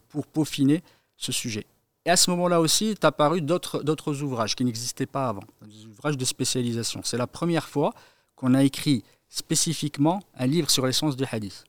[0.09, 0.83] pour peaufiner
[1.17, 1.65] ce sujet.
[2.09, 6.17] Et à ce moment-là aussi, est apparu d'autres ouvrages qui n'existaient pas avant, des ouvrages
[6.17, 7.01] de spécialisation.
[7.03, 7.93] C'est la première fois
[8.35, 11.65] qu'on a écrit spécifiquement un livre sur l'essence du hadith.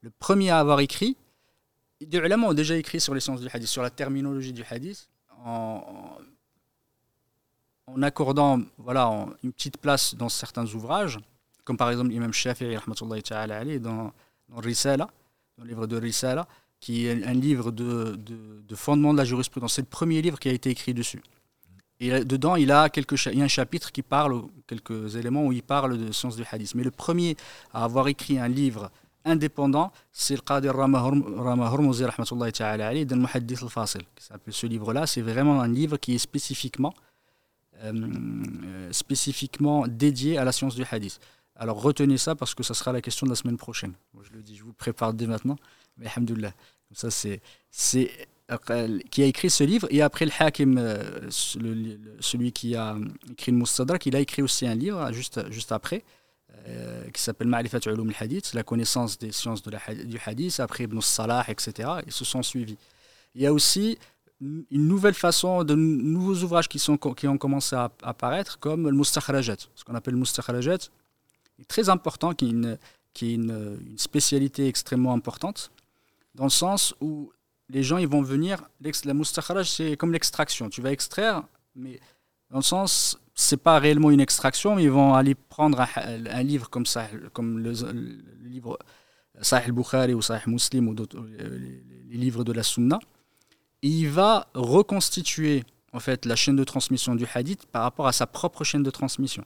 [0.00, 1.18] Le premier à avoir écrit,
[2.00, 5.10] des ulama ont déjà écrit sur l'essence du hadith, sur la terminologie du hadith,
[5.44, 6.16] en,
[8.00, 11.18] accordant voilà, une petite place dans certains ouvrages,
[11.64, 12.78] comme par exemple l'imam Shafi'i
[13.80, 14.14] dans,
[14.48, 15.10] dans Risala,
[15.58, 16.48] dans le livre de Risala,
[16.80, 19.74] qui est un livre de, de, fondement de la jurisprudence.
[19.74, 21.22] C'est le premier livre qui a été écrit dessus.
[22.00, 25.52] Et dedans, il, a quelques, il y a un chapitre qui parle, quelques éléments où
[25.52, 26.74] il parle de sens du hadith.
[26.74, 27.36] Mais le premier
[27.74, 28.90] à avoir écrit un livre
[29.26, 34.02] indépendant, c'est le Qadir Rama Hormouzi, dans le Muhaddith al-Fasil.
[34.48, 36.94] Ce livre-là, c'est vraiment un livre qui est spécifiquement,
[37.82, 37.92] euh,
[38.92, 41.20] spécifiquement dédié à la science du hadith.
[41.54, 43.92] Alors retenez ça parce que ça sera la question de la semaine prochaine.
[44.22, 45.56] je le dis, je vous prépare dès maintenant.
[46.00, 46.52] Mais alhamdoulilah.
[46.92, 48.10] Ça, c'est, c'est
[49.10, 49.86] qui a écrit ce livre.
[49.90, 52.96] Et après, le Hakim, euh, celui qui a
[53.30, 56.02] écrit le Mustadrak, il a écrit aussi un livre juste, juste après.
[56.68, 60.84] Euh, qui s'appelle Ma'rifat Ulum al-Hadith, la connaissance des sciences de la, du hadith, après
[60.84, 61.88] Ibn Salah, etc.
[62.06, 62.76] Ils se sont suivis.
[63.34, 63.98] Il y a aussi
[64.40, 68.92] une nouvelle façon, de nouveaux ouvrages qui, sont, qui ont commencé à apparaître, comme le
[68.94, 69.56] Mustakhrajat.
[69.74, 70.90] Ce qu'on appelle le Mustakhrajat,
[71.60, 72.78] est très important, qui est une,
[73.14, 75.70] qui est une spécialité extrêmement importante
[76.34, 77.32] dans le sens où
[77.68, 78.62] les gens ils vont venir,
[79.04, 81.42] la moustakharaj c'est comme l'extraction, tu vas extraire,
[81.74, 82.00] mais
[82.50, 86.68] dans le sens, c'est pas réellement une extraction, mais ils vont aller prendre un, livre
[86.68, 87.72] comme ça, comme le,
[88.42, 88.78] livre
[89.40, 91.58] Sahih al-Bukhari ou Sahih Muslim ou euh,
[92.08, 92.98] les, livres de la Sunna,
[93.82, 98.12] et il va reconstituer en fait la chaîne de transmission du hadith par rapport à
[98.12, 99.44] sa propre chaîne de transmission.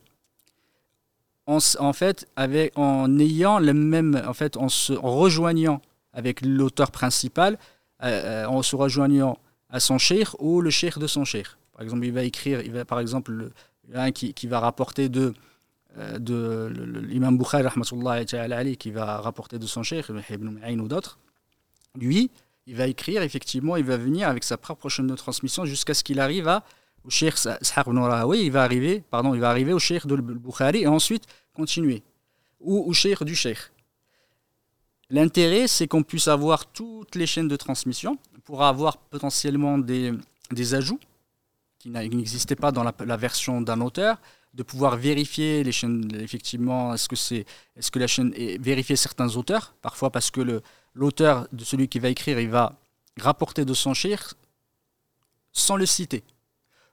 [1.47, 5.83] En, en fait, avec, en ayant le même, en fait, en se en rejoignant
[6.15, 7.59] avec l'auteur principal
[8.03, 11.47] euh, euh, en se rejoignant à son cheikh ou le cheikh de son cheikh.
[11.73, 13.51] Par exemple, il va écrire, il va, par exemple,
[13.93, 15.35] un qui, qui, va rapporter de,
[15.99, 17.67] euh, de l'imam Bukhari,
[18.77, 21.19] qui va rapporter de son cheikh, Ibn Ma'in ou d'autres.
[21.97, 22.31] Lui,
[22.67, 26.05] il va écrire, effectivement, il va venir avec sa propre chaîne de transmission jusqu'à ce
[26.05, 26.65] qu'il arrive à,
[27.05, 31.25] au cheikh il va arriver, pardon, il va arriver au cheikh de Bukhari et ensuite
[31.55, 32.03] continuer.
[32.61, 33.59] Ou au cheikh du cheikh.
[35.11, 40.13] L'intérêt, c'est qu'on puisse avoir toutes les chaînes de transmission pour avoir potentiellement des,
[40.75, 41.01] ajouts
[41.79, 44.21] qui n'existaient pas dans la, version d'un auteur,
[44.55, 47.45] de pouvoir vérifier les chaînes, effectivement, est-ce que, c'est,
[47.93, 50.63] que la chaîne est vérifier certains auteurs, parfois parce que
[50.95, 52.79] l'auteur de celui qui va écrire, il va
[53.21, 54.35] rapporter de son shir
[55.53, 56.25] sans le citer.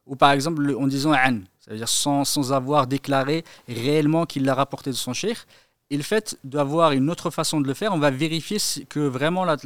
[0.06, 4.90] Ou par exemple en disant an, c'est-à-dire sans, sans avoir déclaré réellement qu'il l'a rapporté
[4.90, 5.46] de son shir,
[5.92, 9.44] et le fait d'avoir une autre façon de le faire, on va vérifier que vraiment
[9.44, 9.58] la,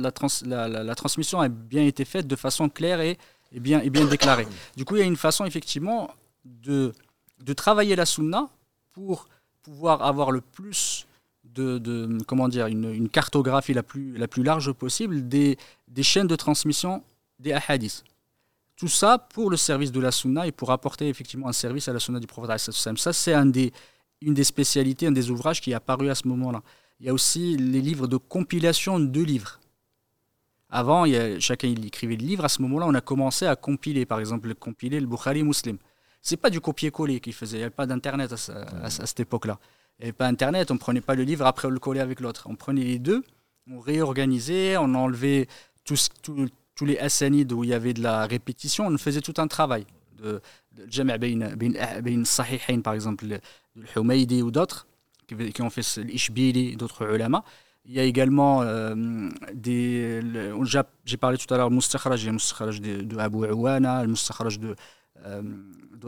[0.95, 3.19] transmission a bien été faite de façon claire et,
[3.53, 4.47] bien, déclarée.
[4.75, 6.09] Du coup, il y a une façon effectivement
[6.43, 6.93] de,
[7.55, 8.49] travailler la sunna
[8.91, 9.29] pour
[9.61, 11.05] pouvoir avoir le plus
[11.43, 16.35] de, comment dire, une, cartographie la plus, la plus large possible des, des chaînes de
[16.35, 17.03] transmission
[17.37, 18.03] des hadiths.
[18.77, 21.93] Tout ça pour le service de la sunna et pour apporter effectivement un service à
[21.93, 22.57] la sunna du prophète.
[22.57, 23.71] Ça, c'est un des,
[24.21, 26.61] une des spécialités, un des ouvrages qui est apparu à ce moment-là.
[26.99, 29.59] Il y a aussi les livres de compilation de livres.
[30.69, 32.45] Avant, il chacun il écrivait le livre.
[32.45, 35.77] À ce moment-là, on a commencé à compiler, par exemple, compiler le Bukhari Muslim.
[36.21, 37.57] C'est pas du copier-coller qu'il faisait.
[37.57, 39.59] Il n'y avait pas d'Internet à, cette époque-là.
[39.99, 40.71] Il n'y avait pas Internet.
[40.71, 42.47] On prenait pas le livre après on le collait avec l'autre.
[42.49, 43.23] On prenait les deux,
[43.69, 45.47] on réorganisait, on enlevait
[45.83, 48.87] tous, tous les assanides où il y avait de la répétition.
[48.87, 53.39] On faisait tout un travail de, de Sahihain, par exemple, le
[53.95, 54.87] Humaydi ou d'autres,
[55.27, 57.43] qui, ont fait l'Ishbili, d'autres ulama.
[57.87, 60.21] Il y a également euh, des.
[61.05, 64.01] J'ai parlé tout à l'heure du Mustakhraj, il y a le de, de Abu Awana,
[64.01, 64.75] le Mustakhraj de.
[65.25, 65.41] Euh,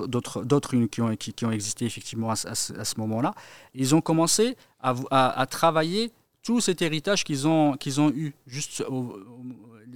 [0.06, 3.34] d'autres qui ont, qui, ont existé effectivement à, ce moment-là.
[3.74, 6.12] Ils ont commencé à, à, travailler
[6.44, 9.20] tout cet héritage qu'ils ont, qu'ils ont eu juste au,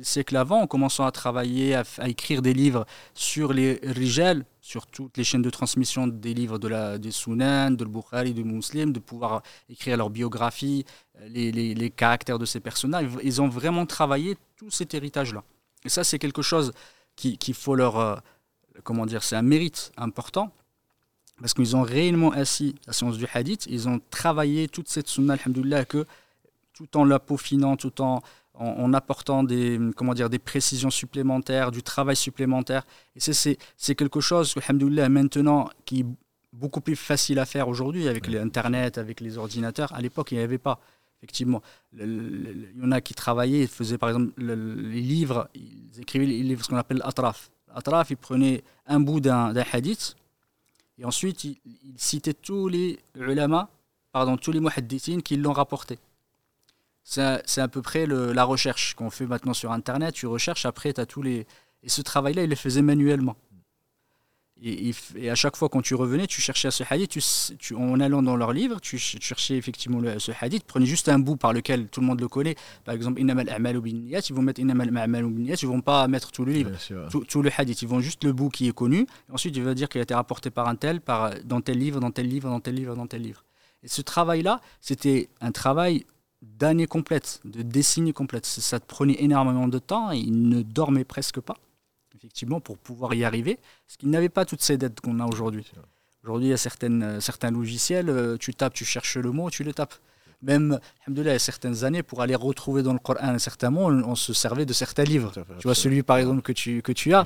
[0.01, 5.17] siècle avant, en commençant à travailler, à, écrire des livres sur les rijal, sur toutes
[5.17, 8.99] les chaînes de transmission des livres de la, des Sunan, de Bukhari, de Muslim, de
[8.99, 10.85] pouvoir écrire leur biographie,
[11.27, 13.07] les, les, les caractères de ces personnages.
[13.23, 15.43] Ils ont vraiment travaillé tout cet héritage-là.
[15.83, 16.73] Et ça, c'est quelque chose
[17.15, 17.97] qu'il faut leur.
[17.97, 18.15] Euh,
[18.83, 20.51] comment dire C'est un mérite important.
[21.39, 25.33] Parce qu'ils ont réellement assis la science du hadith, ils ont travaillé toute cette sunna,
[25.33, 26.05] alhamdoulilah, que
[26.73, 28.21] tout en la peaufinant, tout en,
[28.53, 32.85] en, apportant des, comment dire, des précisions supplémentaires, du travail supplémentaire.
[33.15, 36.05] Et c'est quelque chose, alhamdoulilah, maintenant, qui est
[36.53, 39.93] beaucoup plus facile à faire aujourd'hui avec l'Internet, avec les ordinateurs.
[39.93, 40.79] À l'époque, il n'y avait pas
[41.21, 41.61] effectivement.
[41.93, 46.41] Il y en a qui travaillaient, ils faisaient par exemple les livres, ils écrivaient les
[46.41, 47.51] livres, ce qu'on appelle l'atraf.
[47.73, 50.15] L'atraf, ils prenaient un bout d'un hadith
[50.97, 51.57] et ensuite ils,
[51.97, 53.69] citaient tous les ulama,
[54.11, 55.99] pardon, tous les muhaddithines qui l'ont rapporté.
[57.03, 60.13] C'est à peu près la recherche qu'on fait maintenant sur Internet.
[60.13, 61.47] Tu recherches, après, tu as tous les.
[61.83, 63.35] Et ce travail-là, il le faisait manuellement.
[64.63, 64.93] Et,
[65.27, 67.17] à chaque fois, quand tu revenais, tu cherchais à ce hadith,
[67.57, 71.17] tu, en allant dans leur livre, tu cherchais effectivement le, ce hadith, prenais juste un
[71.17, 72.55] bout par lequel tout le monde le connaît.
[72.85, 76.51] Par exemple, Innamal A'mal ils vont mettre Innamal A'mal ils vont pas mettre tout le
[76.51, 76.71] livre,
[77.09, 79.07] tout, le hadith, ils vont juste le bout qui est connu.
[79.29, 81.79] Et ensuite, il va dire qu'il a été rapporté par un tel, par, dans tel
[81.79, 83.43] livre, dans tel livre, dans tel livre, dans tel livre.
[83.81, 86.05] Et ce travail-là, c'était un travail
[86.41, 88.45] d'années complètes, de décennies complètes.
[88.45, 91.57] Ça te prenait énormément de temps et il ne dormait presque pas
[92.21, 95.65] effectivement, pour pouvoir y arriver, parce qu'ils n'avaient pas toutes ces dettes qu'on a aujourd'hui.
[96.23, 99.49] Aujourd'hui, il y a certaines, euh, certains logiciels, euh, tu tapes, tu cherches le mot,
[99.49, 99.95] tu le tapes.
[100.43, 103.91] Même, il y a certaines années, pour aller retrouver dans le Coran un certain mot,
[103.91, 105.31] on, se servait de certains livres.
[105.59, 107.25] tu vois, celui par exemple que tu, que tu as,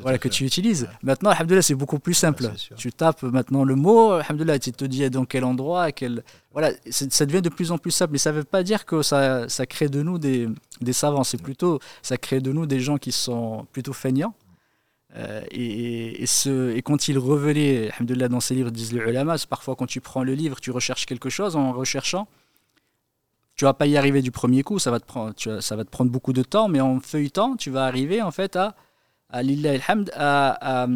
[0.00, 0.88] voilà, que tu utilises.
[1.02, 2.50] Maintenant, c'est beaucoup plus simple.
[2.76, 4.18] tu tapes maintenant le mot,
[4.60, 6.22] tu te dis dans quel endroit, quel...
[6.52, 8.12] Voilà, ça devient de plus en plus simple.
[8.12, 10.48] Mais ça ne veut pas dire que ça, ça crée de nous des,
[10.82, 11.24] des savants.
[11.24, 14.34] C'est plutôt, ça crée de nous des gens qui sont plutôt feignants.
[15.14, 19.86] Euh, et, ce, et, quand il revenait, dans ses livres, disent les ulama, parfois quand
[19.86, 22.28] tu prends le livre, tu recherches quelque chose en recherchant,
[23.54, 25.90] tu vas pas y arriver du premier coup, ça va te prendre, ça va te
[25.90, 28.74] prendre beaucoup de temps, mais en feuilletant, tu vas arriver en fait à,
[29.28, 29.40] à
[30.14, 30.86] à,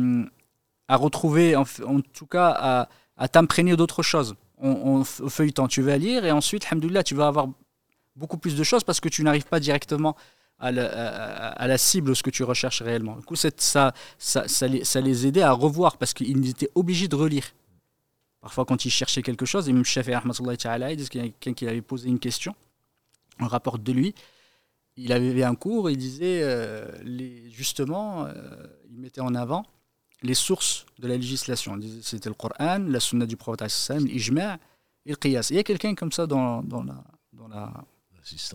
[0.89, 1.65] à, retrouver, en,
[2.13, 4.35] tout cas, à, à t'imprégner d'autres choses.
[4.59, 7.49] En, feuilletant, tu vas lire et ensuite, alhamdoulilah, tu vas avoir
[8.15, 10.17] beaucoup plus de choses parce que tu n'arrives pas directement
[10.59, 13.17] à la, cible ce que tu recherches réellement.
[13.17, 13.93] Du coup, ça,
[14.63, 17.45] les, aidait à revoir parce qu'ils étaient obligés de relire.
[18.41, 21.67] Parfois, quand ils cherchaient quelque chose, Imam Shafi il dit qu'il y a quelqu'un qui
[21.67, 22.55] avait posé une question,
[23.41, 24.15] on rapporte de lui.
[24.97, 26.87] Il avait un cours, il disait euh,
[27.51, 28.33] justement, euh,
[28.91, 29.67] il mettait en avant
[30.23, 31.79] les sources de la législation.
[32.01, 34.59] C'était le Coran, la Sunna du prophète, l'Ijma'
[35.05, 35.49] et le Qiyas.
[35.51, 36.63] Il y a quelqu'un comme ça dans
[37.51, 37.73] la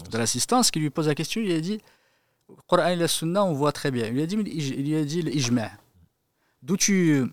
[0.09, 1.79] de l'assistance qui lui pose la question, il a dit
[2.67, 4.07] Coran et la Sunna, on voit très bien.
[4.07, 5.71] Il lui a dit, il a dit l'ijma.
[6.61, 7.23] D'où tu,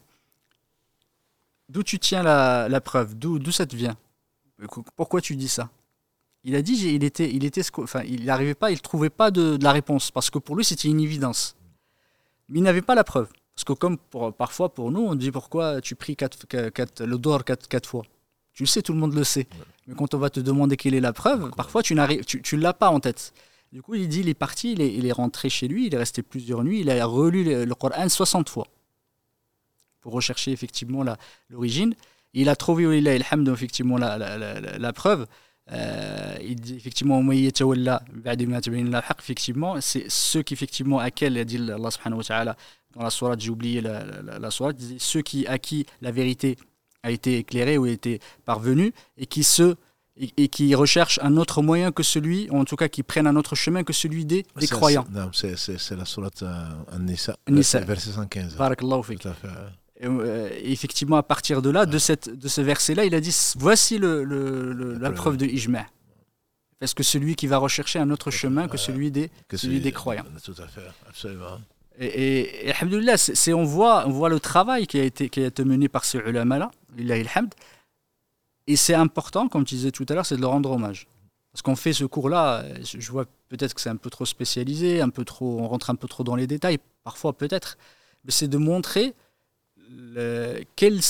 [1.68, 3.14] d'où tu tiens la, la preuve?
[3.14, 3.96] D'où, d'où ça te vient?
[4.96, 5.70] Pourquoi tu dis ça?
[6.44, 9.30] Il a dit, il était, il était, enfin, il n'arrivait pas, il ne trouvait pas
[9.30, 11.56] de, la réponse parce que pour lui c'était une évidence.
[12.48, 13.28] Mais il n'avait pas la preuve.
[13.54, 13.98] Parce que comme
[14.38, 18.04] parfois pour nous, on dit pourquoi tu pries quatre, quatre, le quatre, quatre fois?
[18.58, 19.46] Tu le sais, tout le monde le sait.
[19.86, 22.56] Mais quand on va te demander quelle est la preuve, parfois tu n'arrives, tu, tu
[22.56, 23.32] l'as pas en tête.
[23.70, 25.94] Du coup, il dit, il est parti, il est, il est, rentré chez lui, il
[25.94, 28.66] est resté plusieurs nuits, il a relu le, Coran 60 fois
[30.00, 31.04] pour rechercher effectivement
[31.50, 31.94] l'origine.
[32.34, 35.28] Il a trouvé, il a effectivement la, la, la, la preuve.
[35.70, 37.22] Euh, il dit effectivement,
[39.20, 42.56] effectivement, c'est ceux qui effectivement à quel dit Allah subhanahu wa ta'ala
[42.96, 46.56] dans la sourate, j'ai oublié la, la, la sourate, ceux qui à qui la vérité
[47.02, 49.76] a été éclairé ou a été parvenu et qui se
[50.36, 53.36] et, qui recherchent un autre moyen que celui, ou en tout cas qui prennent un
[53.36, 55.06] autre chemin que celui des, des croyants.
[55.32, 56.64] C'est la sourate euh,
[56.98, 57.36] Nisa,
[57.80, 58.56] verset 115.
[60.00, 63.36] Et, euh, effectivement, à partir de là, de, cette, de ce verset-là, il a dit
[63.56, 65.86] voici le, le, la preuve de Ijma'.
[66.78, 69.90] Parce que celui qui va rechercher un autre chemin que celui des, que celui des
[69.90, 70.24] croyants?
[70.44, 71.58] Tout à fait, absolument.
[71.98, 75.64] Et, et, c'est, on, voit, on voit le travail qui a été, qui a été
[75.64, 76.70] mené par ces ulama-là,
[78.66, 81.06] et c'est important, comme tu disais tout à l'heure, c'est de leur rendre hommage.
[81.52, 85.08] Parce qu'on fait ce cours-là, je vois peut-être que c'est un peu trop spécialisé, un
[85.08, 87.78] peu trop, on rentre un peu trop dans les détails, parfois peut-être,
[88.24, 89.14] mais c'est de montrer
[89.90, 91.00] le, quelles,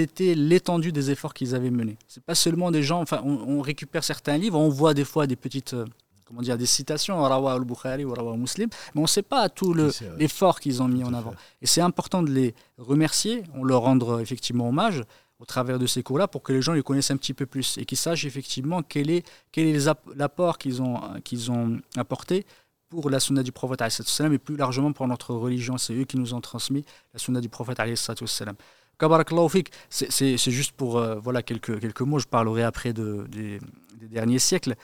[0.00, 1.98] étaient l'étendue des efforts qu'ils avaient menés.
[2.08, 5.36] C'est pas seulement des gens, enfin, on, récupère certains livres, on voit des fois des
[5.36, 5.84] petites euh,
[6.32, 9.74] comment dire, des citations, Rawa al-Bukhari ou Rawa Muslim, mais on ne sait pas tout
[10.16, 11.34] l'effort qu'ils ont mis en avant.
[11.60, 15.02] Et c'est important de les remercier, on leur rendre effectivement hommage,
[15.38, 17.76] au travers de ces cours-là pour que les gens les connaissent un petit peu plus
[17.76, 22.46] et qu'ils sachent effectivement quel est, quel est l'apport qu'ils ont, qu'ils ont apporté
[22.88, 25.78] pour la sunna du prophète et plus largement pour notre religion.
[25.78, 27.80] C'est eux qui nous ont transmis la sunna du prophète
[29.90, 33.58] c'est juste pour euh, voilà, quelques, quelques mots, je parlerai après de, des,
[34.08, 34.76] derniers siècles.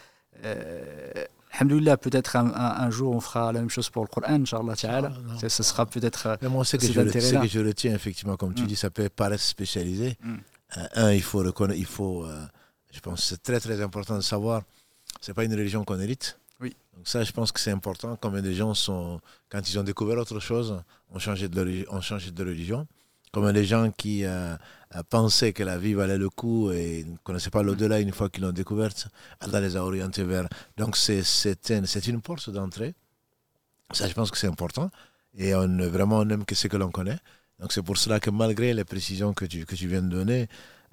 [0.45, 4.77] Euh, Alhamdulillah, peut-être un, un, jour on fera la même chose pour le Coran, Inch'Allah
[4.77, 5.13] Ta'ala.
[5.43, 6.27] Ah, ce sera peut-être.
[6.27, 8.67] Euh, Mais moi, c'est que, je, que je retiens, effectivement, comme tu mm.
[8.67, 10.17] dis, ça peut paraître spécialisé.
[10.23, 10.35] Mm.
[10.77, 12.45] Euh, un, il faut reconnaître, il faut, euh,
[12.93, 14.63] je pense que c'est très très important de savoir,
[15.21, 16.39] c'est pas une religion qu'on hérite.
[16.61, 16.77] Oui.
[16.95, 18.19] Donc ça, je pense que c'est important.
[18.21, 22.31] Combien de gens sont, quand ils ont découvert autre chose, ont changé de, ont changé
[22.31, 22.87] de religion
[23.39, 24.57] comme les gens qui euh,
[24.97, 28.29] euh, pensaient que la vie valait le coup et ne connaissaient pas l'au-delà une fois
[28.29, 29.07] qu'ils l'ont découverte,
[29.39, 30.49] Allah les a orientés vers.
[30.77, 31.23] Donc c'est
[31.71, 32.95] une, une porte d'entrée.
[33.93, 34.91] Ça, je pense que c'est important.
[35.37, 37.19] Et on, vraiment, on aime que ce que l'on connaît.
[37.61, 40.49] Donc c'est pour cela que malgré les précisions que tu, que tu viens de donner,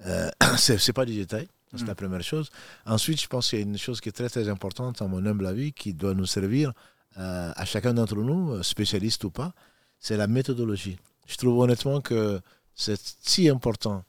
[0.06, 1.48] euh, ce n'est pas du détail.
[1.74, 1.96] C'est la mm.
[1.96, 2.50] première chose.
[2.86, 5.26] Ensuite, je pense qu'il y a une chose qui est très très importante, à mon
[5.26, 6.72] humble avis, qui doit nous servir
[7.16, 9.54] à chacun d'entre nous, spécialiste ou pas,
[9.98, 10.98] c'est la méthodologie.
[11.26, 12.40] Je trouve honnêtement que
[12.74, 14.04] c'est si important.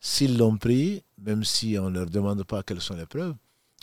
[0.00, 3.34] S'ils l'ont pris, même si on ne leur demande pas quelles sont les preuves,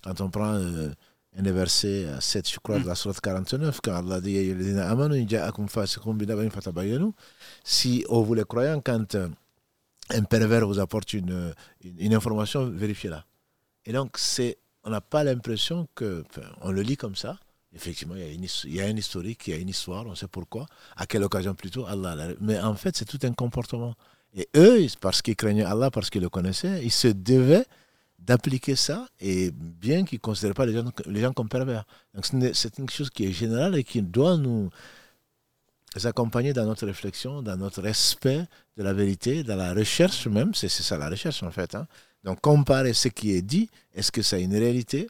[0.03, 0.89] quand on prend euh,
[1.37, 4.53] un verset 7, je crois, de la sourate 49, quand Allah dit
[7.63, 9.27] si vous les croyants, quand euh,
[10.11, 13.25] un pervers vous apporte une, une, information, vérifiez-la.
[13.85, 14.17] Et donc,
[14.83, 16.23] on n'a pas l'impression que,
[16.61, 17.39] on le lit comme ça,
[17.75, 20.65] Effectivement, il y, a une, un historique, il y a une histoire, on sait pourquoi,
[20.95, 22.29] à quelle occasion plutôt, Allah.
[22.39, 23.95] Mais en fait, c'est tout un comportement.
[24.33, 27.65] Et eux, parce qu'ils craignaient Allah, parce qu'ils le connaissaient, ils se devaient
[28.19, 31.85] d'appliquer ça, et bien qu'ils ne considèrent pas les gens, les gens comme pervers.
[32.13, 34.69] Donc c'est une chose qui est générale et qui doit nous
[36.03, 38.45] accompagner dans notre réflexion, dans notre respect
[38.77, 41.75] de la vérité, dans la recherche même, c'est ça la recherche en fait.
[41.75, 41.87] Hein.
[42.23, 45.07] Donc comparer ce qui est dit, est-ce que ça a une réalité?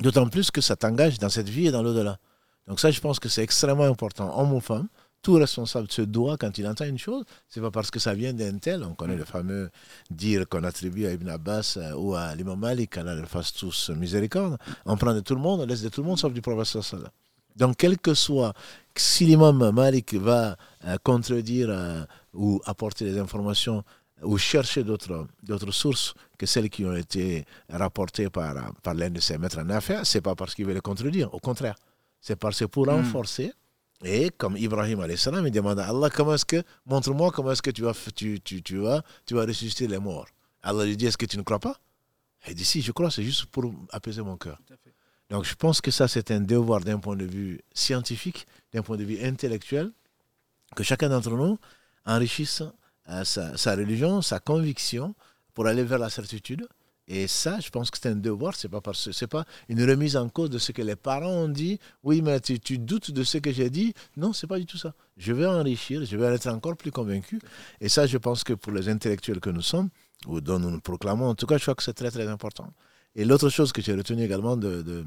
[0.00, 2.18] D'autant plus que ça t'engage dans cette vie et dans l'au-delà.
[2.66, 4.38] Donc ça, je pense que c'est extrêmement important.
[4.38, 4.88] Homme ou femme,
[5.22, 8.32] tout responsable se doit, quand il entend une chose, c'est pas parce que ça vient
[8.32, 9.70] d'un tel, on connaît le fameux
[10.10, 13.90] dire qu'on attribue à Ibn Abbas euh, ou à l'imam Malik, qu'Allah le fasse tous
[13.90, 16.40] miséricorde, on prend de tout le monde, on laisse de tout le monde sauf du
[16.40, 16.78] prophète
[17.56, 18.52] Donc quel que soit,
[18.94, 23.82] si l'imam Malik va euh, contredire euh, ou apporter des informations
[24.22, 29.36] ou chercher d'autres sources que celles qui ont été rapportées par, par l'un de ses
[29.36, 31.74] maîtres en affaires, ce n'est pas parce qu'il veut les contredire, au contraire.
[32.20, 32.90] C'est parce que pour hmm.
[32.90, 33.52] renforcer,
[34.04, 37.70] et comme Ibrahim salam, il demande à Allah comment est-ce que, montre-moi comment est-ce que
[37.70, 40.28] tu vas, tu, tu, tu, vas, tu vas ressusciter les morts.
[40.62, 41.80] Allah lui dit, est-ce que tu ne crois pas?
[42.46, 44.60] Il dit, si, je crois, c'est juste pour apaiser mon cœur.
[45.30, 48.96] Donc je pense que ça, c'est un devoir d'un point de vue scientifique, d'un point
[48.96, 49.90] de vue intellectuel,
[50.74, 51.58] que chacun d'entre nous
[52.06, 52.62] enrichisse
[53.24, 55.14] sa, religion, sa conviction
[55.58, 56.68] pour aller vers la certitude.
[57.08, 60.16] Et ça, je pense que c'est un devoir, c'est pas parce c'est pas une remise
[60.16, 61.80] en cause de ce que les parents ont dit.
[62.04, 63.92] Oui, mais tu, doutes de ce que j'ai dit.
[64.16, 64.94] Non, c'est pas du tout ça.
[65.16, 67.40] Je vais enrichir, je vais être encore plus convaincu.
[67.80, 69.88] Et ça, je pense que pour les intellectuels que nous sommes,
[70.28, 72.72] ou dont nous nous proclamons, en tout cas, je crois que c'est très très important.
[73.16, 75.04] Et l'autre chose que j'ai retenu également de, de,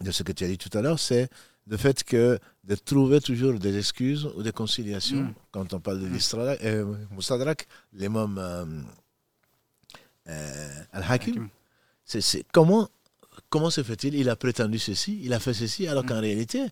[0.00, 1.28] de, ce que tu as dit tout à l'heure, c'est
[1.66, 5.24] le fait que de trouver toujours des excuses ou des conciliations.
[5.24, 5.34] Mm.
[5.50, 6.56] Quand on parle de mm.
[6.64, 8.64] euh, Moustadrak, l'imam euh,
[10.28, 11.48] euh, Al-Hakim,
[12.04, 12.88] c'est comment,
[13.48, 14.14] comment se fait-il?
[14.14, 16.20] Il a prétendu ceci, il a fait ceci, alors qu'en mm.
[16.20, 16.66] réalité,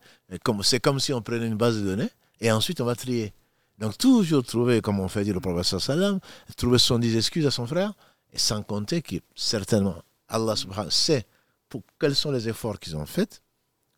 [0.62, 3.32] c'est comme si on prenait une base de données et ensuite on va trier.
[3.78, 6.18] Donc toujours trouver, comme on fait dire le professeur Salam,
[6.56, 7.92] trouver son excuses à son frère,
[8.32, 11.24] et sans compter que certainement Allah subhanahu sait
[11.68, 13.42] pour quels sont les efforts qu'ils ont faits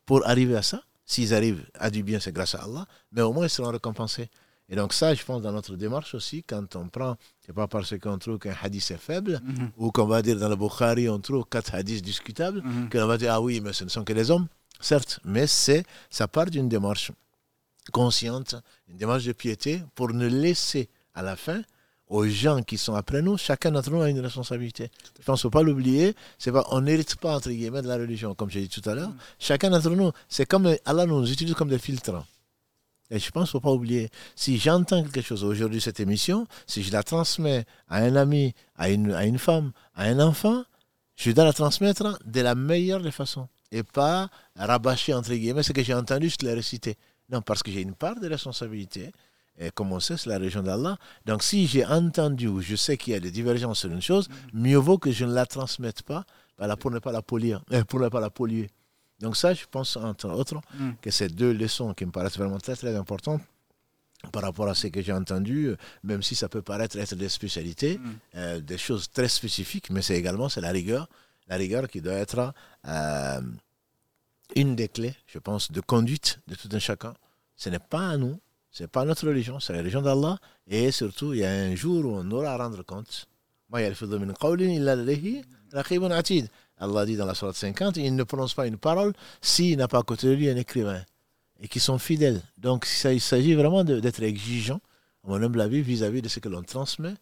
[0.07, 0.83] pour arriver à ça.
[1.05, 4.29] S'ils arrivent à du bien, c'est grâce à Allah, mais au moins ils seront récompensés.
[4.71, 7.99] Et donc ça, je pense, dans notre démarche aussi, quand on prend, c'est pas parce
[7.99, 9.71] qu'on trouve qu'un hadith est faible, mhm.
[9.77, 12.89] ou qu'on va dire dans le Bukhari, on trouve quatre hadiths discutables, mhm.
[12.89, 14.47] qu'on va dire, ah oui, mais ce ne sont que des hommes,
[14.81, 17.11] certes, mais c'est, ça part d'une démarche
[17.93, 18.55] consciente,
[18.89, 21.63] une démarche de piété, pour ne laisser à la fin
[22.07, 24.91] aux gens qui sont après nous, chacun d'entre nous a une responsabilité.
[25.19, 26.15] Je pense qu'il ne faut pas l'oublier.
[26.39, 28.95] C'est pas, on n'hérite pas, entre guillemets, de la religion, comme j'ai dit tout à
[28.95, 29.11] l'heure.
[29.11, 29.17] Mm.
[29.39, 32.25] Chacun d'entre nous, c'est comme Allah nous utilise comme des filtres.
[33.11, 34.11] Et je pense qu'il ne faut pas oublier.
[34.37, 38.91] Si j'entends quelque chose aujourd'hui, cette émission, si je la transmets à un ami, à
[38.91, 40.65] une, à une femme, à un enfant,
[41.17, 43.49] je dois la transmettre de la meilleure des façons.
[43.73, 46.97] Et pas rabâcher, entre guillemets, ce que j'ai entendu, je l'ai récité.
[47.31, 49.13] Non, parce que j'ai une part de responsabilité.
[49.59, 50.97] Et comme on sait, c'est la région d'Allah.
[51.27, 54.29] Donc si j'ai entendu ou je sais qu'il y a des divergences sur une chose,
[54.53, 56.25] mieux vaut que je ne la transmette pas
[56.79, 58.71] pour ne pas la polir, euh, pour ne pas la polluer.
[59.21, 60.91] Donc ça, je pense, entre autres, mm.
[61.03, 63.43] que ces deux leçons qui me paraissent vraiment très, très importantes,
[64.33, 67.99] par rapport à ce que j'ai entendu, même si ça peut paraître être des spécialités,
[67.99, 68.11] Mm.
[68.37, 71.09] euh, des choses très spécifiques, mais c'est également c'est la rigueur,
[71.49, 72.53] la rigueur qui doit être
[72.87, 73.41] euh,
[74.57, 77.15] une des clés, je pense, de conduite de tout un chacun.
[77.57, 78.39] Ce n'est pas à nous,
[78.71, 81.75] ce n'est pas notre religion, c'est la religion d'Allah, et surtout, il y a un
[81.75, 83.27] jour où on aura à rendre compte.
[86.81, 89.99] Allah dit dans la Sourate 50, il ne prononce pas une parole s'il n'a pas
[89.99, 91.05] à côté de lui un écrivain
[91.61, 92.43] et qui sont fidèles.
[92.59, 94.81] Donc il s'agit vraiment d'être exigeant,
[95.25, 97.15] à mon humble avis, vis-à-vis de ce que l'on transmet,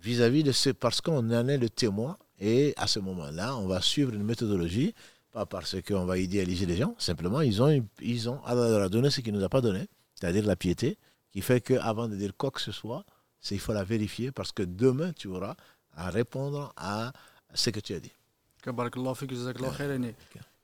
[0.00, 3.80] vis-à-vis de ce, parce qu'on en est le témoin, et à ce moment-là, on va
[3.82, 4.94] suivre une méthodologie,
[5.30, 8.88] pas parce qu'on va idéaliser les gens, simplement, ils ont, ils ont, Allah leur a
[8.88, 10.96] donné ce qu'il ne nous a pas donné, c'est-à-dire la piété,
[11.32, 13.04] qui fait qu'avant de dire quoi que ce soit,
[13.50, 15.54] il faut la vérifier, parce que demain, tu auras
[15.94, 17.12] à répondre à
[17.52, 18.12] ce que tu as dit.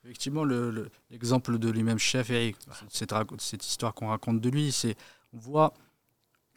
[0.05, 2.55] Effectivement, le- le- l'exemple de l'imam Shafi'i,
[2.89, 4.97] cette, cette histoire qu'on raconte de lui, c'est
[5.33, 5.73] on voit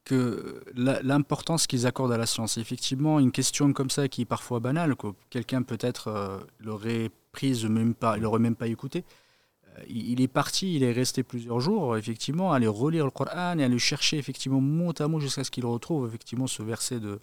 [0.03, 2.57] que l'importance qu'ils accordent à la science.
[2.57, 7.65] Effectivement, une question comme ça qui est parfois banale, que quelqu'un peut-être euh, l'aurait prise,
[7.65, 9.03] même pas, il l'aurait même pas écouté.
[9.77, 13.11] euh, Il il est parti, il est resté plusieurs jours, effectivement, à aller relire le
[13.11, 16.61] Coran et à aller chercher effectivement mot à mot jusqu'à ce qu'il retrouve effectivement ce
[16.63, 17.19] verset de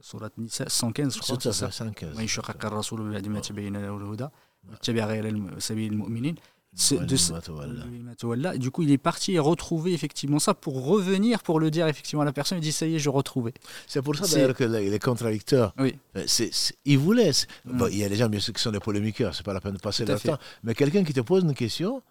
[0.00, 1.36] Surat Nisa 115, je crois.
[1.36, 1.66] Tout à c'est ça.
[1.66, 2.14] fait, 115.
[2.14, 4.28] ومن يشقق الرسول من بعد ما تبين له الهدى
[4.70, 6.34] واتبع غير الم- سبيل المؤمنين
[6.78, 7.84] C'est de ce- Walima tawalla.
[7.86, 8.58] Walima tawalla.
[8.58, 12.20] Du coup, il est parti et retrouvé effectivement ça pour revenir, pour le dire effectivement
[12.20, 12.58] à la personne.
[12.58, 13.54] Il dit ça y est, je retrouvais.
[13.86, 15.72] C'est pour ça C'est- d'ailleurs que là, il est contradicteur.
[15.78, 15.94] Oui.
[16.16, 17.32] Euh, c'est- c'est- il voulait.
[17.32, 17.78] c'est- Mm.
[17.78, 19.62] bon, il y a des gens bien sûr qui sont des polémiqueurs, c'est pas la
[19.62, 20.28] peine de passer Tout à leur fait.
[20.28, 20.38] temps.
[20.64, 22.02] Mais quelqu'un qui te pose une question,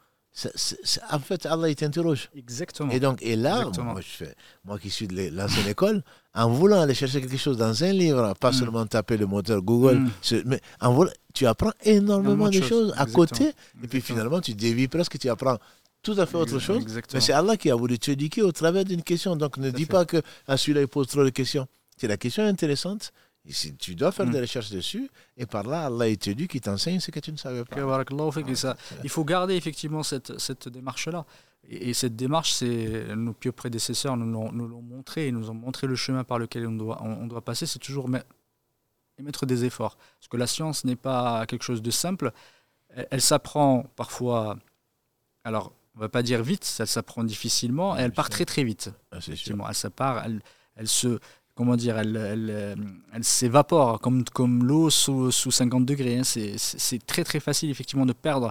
[1.11, 2.31] en fait, Allah il t'interroge.
[2.37, 2.91] Exactement.
[2.93, 6.03] Et donc, et là, moi, je fais, moi qui suis de l'ancienne école,
[6.35, 8.55] en voulant aller chercher quelque chose dans un livre, pas Mm.
[8.55, 10.43] seulement taper le moteur Google, Mm.
[10.47, 13.15] mais en voulant- tu apprends énormément de choses, à exactement.
[13.17, 13.53] côté,
[13.83, 15.59] et puis finalement, tu dévis presque, tu apprends
[16.03, 16.77] tout à fait autre chose.
[16.77, 17.21] Mais Exactement.
[17.21, 19.37] c'est Allah qui a voulu t'éduquer au travers d'une question.
[19.37, 19.91] Donc ne dis fait.
[19.93, 21.67] pas que ah, celui-là il pose trop de questions.
[21.99, 23.13] C'est la question est intéressante.
[23.47, 24.31] Et si tu dois faire Mm.
[24.33, 25.11] des recherches dessus.
[25.37, 27.75] Et par là, Allah il t'éduque, il t'enseigne ce que tu ne savais pas.
[28.55, 31.25] Ça, il faut garder effectivement cette, cette démarche-là.
[31.69, 34.31] Et, et cette démarche, c'est nos pieux prédécesseurs nous
[34.69, 37.41] l'ont montré, ils nous ont montré le chemin par lequel on doit, on, on doit
[37.43, 37.65] passer.
[37.67, 38.23] C'est toujours met-
[39.19, 39.97] émettre des efforts.
[40.19, 42.33] Parce que la science n'est pas quelque chose de simple.
[42.91, 44.59] Elle, elle s'apprend parfois,
[45.45, 48.91] alors on va pas dire vite, elle s'apprend difficilement et elle part très très vite.
[49.11, 49.33] Ah, c'est sûr.
[49.33, 50.41] Effectivement, elle s'appart, elle,
[50.77, 51.19] elle se,
[51.61, 52.75] comment dire, elle, elle, euh,
[53.13, 56.17] elle s'évapore comme, comme l'eau sous, sous 50 degrés.
[56.19, 56.25] hein.
[56.25, 58.51] C'est- très très facile effectivement de perdre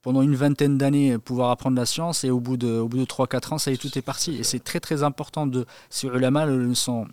[0.00, 3.04] pendant une vingtaine d'années pouvoir apprendre la science et au bout de, au bout de
[3.04, 4.36] 3-4 ans, ça y est, tout est parti.
[4.36, 7.08] Et c'est très très important de, ces ulama le sont,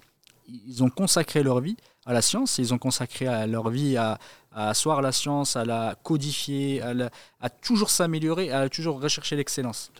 [0.67, 4.19] ils ont consacré leur vie à la science, ils ont consacré à leur vie à,
[4.51, 9.35] à asseoir la science, à la codifier, à, la- à toujours s'améliorer, à toujours rechercher
[9.35, 9.91] l'excellence.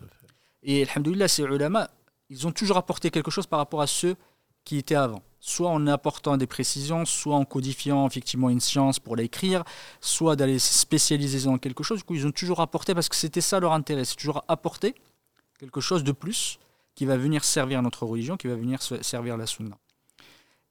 [0.62, 1.90] Et alhamdoulilah, ces ulama,
[2.30, 4.16] ils ont toujours apporté quelque chose par rapport à ceux
[4.64, 5.22] qui étaient avant.
[5.40, 9.64] Soit en apportant des précisions, soit en codifiant effectivement une science pour l'écrire,
[10.00, 12.00] soit d'aller se spécialiser dans quelque chose.
[12.00, 14.94] Du coup, ils ont toujours apporté, parce que c'était ça leur intérêt, c'est toujours apporter
[15.60, 16.60] quelque chose de plus
[16.94, 19.78] qui va venir servir notre religion, qui va venir se- servir la sunna.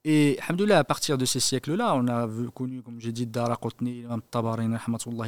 [0.04, 4.02] Et alhamdoulilah, à partir de ces siècles-là, on a connu, comme j'ai dit, Dara Qutni,
[4.02, 4.76] l'imam Tabarani,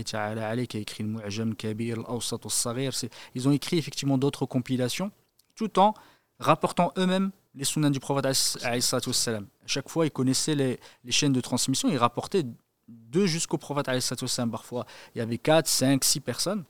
[0.05, 2.93] ta'ala qui a écrit le Mu'jam Kabir, l'Awsat al-Saghir.
[3.35, 5.11] Ils ont écrit effectivement d'autres compilations,
[5.57, 5.93] tout en
[6.39, 9.47] rapportant eux-mêmes les sunnahs du prophète wassalam.
[9.65, 12.45] À chaque fois, ils connaissaient les, les chaînes de transmission, ils rapportaient
[12.89, 14.51] deux jusqu'au prophète wassalam.
[14.51, 16.65] Parfois, il y avait quatre, cinq, six personnes.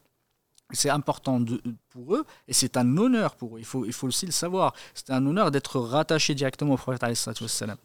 [0.74, 1.44] C'est important
[1.90, 3.58] pour eux et c'est un honneur pour eux.
[3.58, 4.74] Il faut, il faut aussi le savoir.
[4.94, 7.76] C'est un honneur d'être rattaché directement au prophète wassalam.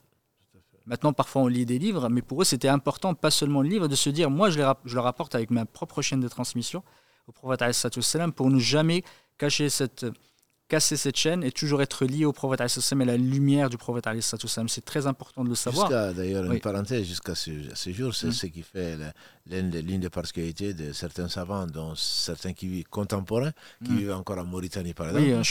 [0.86, 3.89] Maintenant, parfois, on lit des livres, mais pour eux, c'était important, pas seulement le livre,
[3.89, 6.82] de se dire, moi, je, les je le rapporte avec ma propre chaîne de transmission
[7.28, 9.04] au prophète wassalam, pour ne jamais
[9.38, 10.06] cacher cette,
[10.68, 14.05] casser cette chaîne et toujours être lié au prophète et la lumière du prophète.
[14.22, 15.88] C'est très important de le savoir.
[15.88, 16.59] Jusqu'à d'ailleurs une Oui.
[16.59, 17.51] parenthèse, jusqu'à ce,
[17.91, 18.32] jour, c'est Mm.
[18.34, 18.97] ce qui fait
[19.49, 23.51] l'une des, particularités de certains savants, dont certains qui vivent contemporains,
[23.84, 23.97] qui Mm.
[23.97, 25.26] vivent encore en Mauritanie par exemple.
[25.26, 25.43] Oui,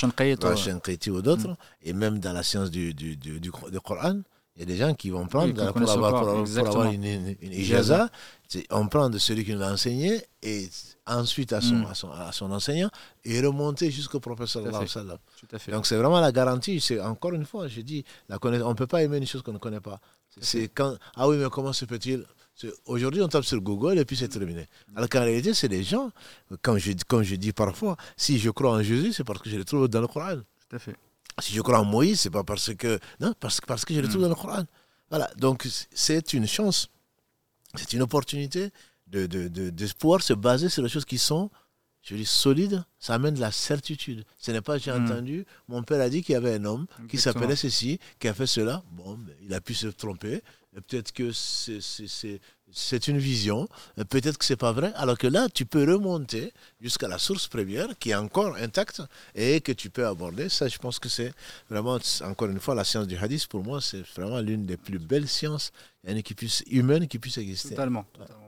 [0.56, 3.50] Shanqiti ou d'autres, et même dans la science du, du, du
[3.82, 4.20] Coran,
[4.56, 7.52] il y a des gens qui vont prendre Oui, pour, avoir, pour, avoir- une, une,
[7.52, 8.08] Ijaza.
[8.70, 10.68] On prend de celui qui nous l'a enseigné et
[11.06, 11.86] ensuite à son, Mm.
[11.86, 12.88] à son, à son enseignant
[13.24, 14.62] et remonter jusqu'au professeur.
[14.64, 15.00] Tout à fait.
[15.00, 15.70] tout à.
[15.72, 16.80] Donc c'est vraiment la garantie.
[16.80, 19.52] C'est encore une fois, je dis, la on ne peut pas aimer une chose qu'on
[19.52, 20.00] ne connaît pas.
[20.40, 24.04] C'est quand ah oui mais comment se peut-il c'est- Aujourd'hui on tape sur Google et
[24.04, 24.66] puis c'est terminé.
[24.94, 26.10] Alors qu'en réalité c'est des gens.
[26.62, 29.56] Comme je comme je dis parfois, si je crois en Jésus c'est parce que je
[29.56, 30.36] le trouve dans le Coran.
[30.68, 30.94] Tout à fait.
[31.40, 34.00] Si je crois en Moïse c'est pas parce que non parce que parce que je
[34.00, 34.22] le trouve Mm.
[34.24, 34.64] dans le Coran.
[35.10, 35.30] Voilà.
[35.36, 36.88] Donc c'est une chance,
[37.74, 38.70] c'est une opportunité
[39.06, 41.50] de, de, de, de pouvoir se baser sur les choses qui sont
[42.08, 44.24] Je dis solide, ça amène de la certitude.
[44.38, 45.04] Ce n'est pas j'ai Hmm.
[45.04, 48.34] entendu, mon père a dit qu'il y avait un homme qui s'appelait ceci, qui a
[48.34, 48.82] fait cela.
[48.92, 50.40] Bon, mais il a pu se tromper.
[50.88, 53.66] Peut-être que c'est- une vision,
[54.10, 54.92] peut-être que c'est pas vrai.
[54.94, 59.00] Alors que là, tu peux remonter jusqu'à la source première qui est encore intacte
[59.34, 60.48] et que tu peux aborder.
[60.48, 61.32] Ça, je pense que c'est
[61.70, 64.98] vraiment, encore une fois, la science du hadith, pour moi, c'est vraiment l'une des plus
[64.98, 65.72] belles sciences
[66.06, 67.70] yani, qui puisse, humaines qui puisse exister.
[67.70, 68.04] Totalement.
[68.12, 68.46] totalement.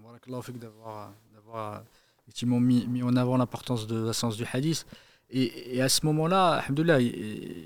[0.61, 1.82] D'avoir d'avoir,
[2.29, 4.87] effectivement mis, mis en avant l'importance de la science du hadith.
[5.31, 6.62] Et, et à ce moment-là,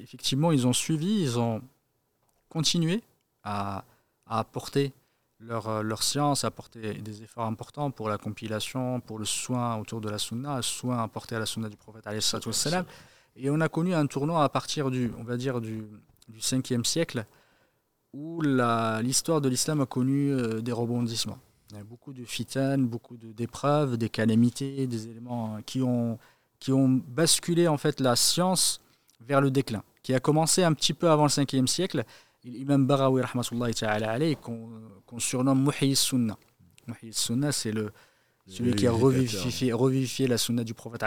[0.03, 1.61] effectivement, ils ont suivi, ils ont
[2.49, 3.03] continué
[3.43, 3.85] à,
[4.27, 4.93] à apporter
[5.41, 9.77] leur, euh, leur science, à apporter des efforts importants pour la compilation, pour le soin
[9.79, 12.07] autour de la sunna, le soin apporté à la sunna du prophète.
[13.35, 15.85] Et on a connu un tournant à partir du, on va dire, du,
[16.29, 17.27] du 5e siècle,
[18.13, 21.39] où l'histoire de l'islam a connu euh, des rebondissements.
[21.73, 26.19] Il y a beaucoup de fitanes, beaucoup de- d'épreuves, des calamités, des éléments qui ont,
[26.59, 28.81] qui ont basculé en fait la science
[29.21, 32.05] vers le déclin, qui a commencé un petit peu avant le 5e siècle.
[32.45, 33.23] L'imam Barawi,
[34.43, 36.37] qu'on surnomme Muhyi Sunna.
[36.89, 37.93] Muhyi Sunna, c'est le,
[38.47, 41.03] celui qui a revivifié, revivifié la sunna du prophète.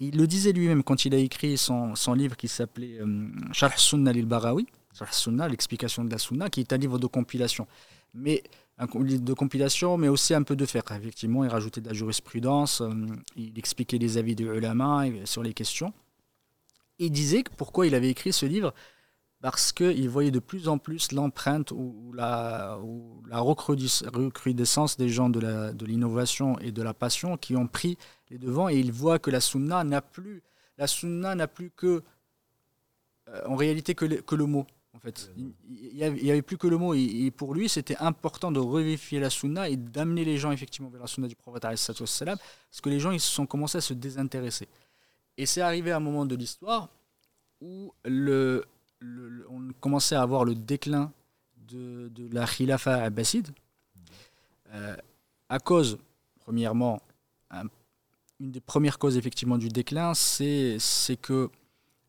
[0.00, 3.78] Il le disait lui-même quand il a écrit son, son livre qui s'appelait euh, Sharh
[3.78, 7.66] Sunna lil Barawi, Sharh Sunna, l'explication de la sunna, qui est un livre de compilation.
[8.12, 8.42] Mais
[8.78, 10.90] de compilation, mais aussi un peu de fiqh.
[10.90, 12.90] Effectivement, il rajoutait de la jurisprudence, euh,
[13.36, 15.92] il expliquait les avis des ulama euh, sur les questions.
[16.98, 18.72] Il disait que pourquoi il avait écrit ce livre
[19.40, 25.28] parce qu'il voyait de plus en plus l'empreinte ou, la, ou la recrudescence des gens
[25.28, 27.98] de la- de l'innovation et de la passion qui ont pris
[28.30, 30.42] les devants et il voit que la sunna n'a plus
[30.78, 30.86] la
[31.34, 32.02] n'a plus que
[33.28, 34.66] euh, en réalité que que le mot
[34.96, 36.94] en fait il il y avait, plus que le mot.
[36.94, 40.88] Et, et pour lui c'était important de revivifier la sunna et d'amener les gens effectivement
[40.88, 43.94] vers la sunna du prophète parce que les gens ils se sont commencés à se
[43.94, 44.68] désintéresser.
[45.38, 46.88] Et c'est arrivé à un moment de l'histoire
[47.60, 48.64] où le,
[49.00, 51.12] le- le- on commençait à avoir le déclin
[51.68, 53.48] de, de la khilafa abbasside
[54.72, 54.96] euh,
[55.48, 55.98] à cause
[56.40, 57.00] premièrement
[57.50, 57.64] un-
[58.40, 61.50] une des premières causes effectivement du déclin c'est c'est que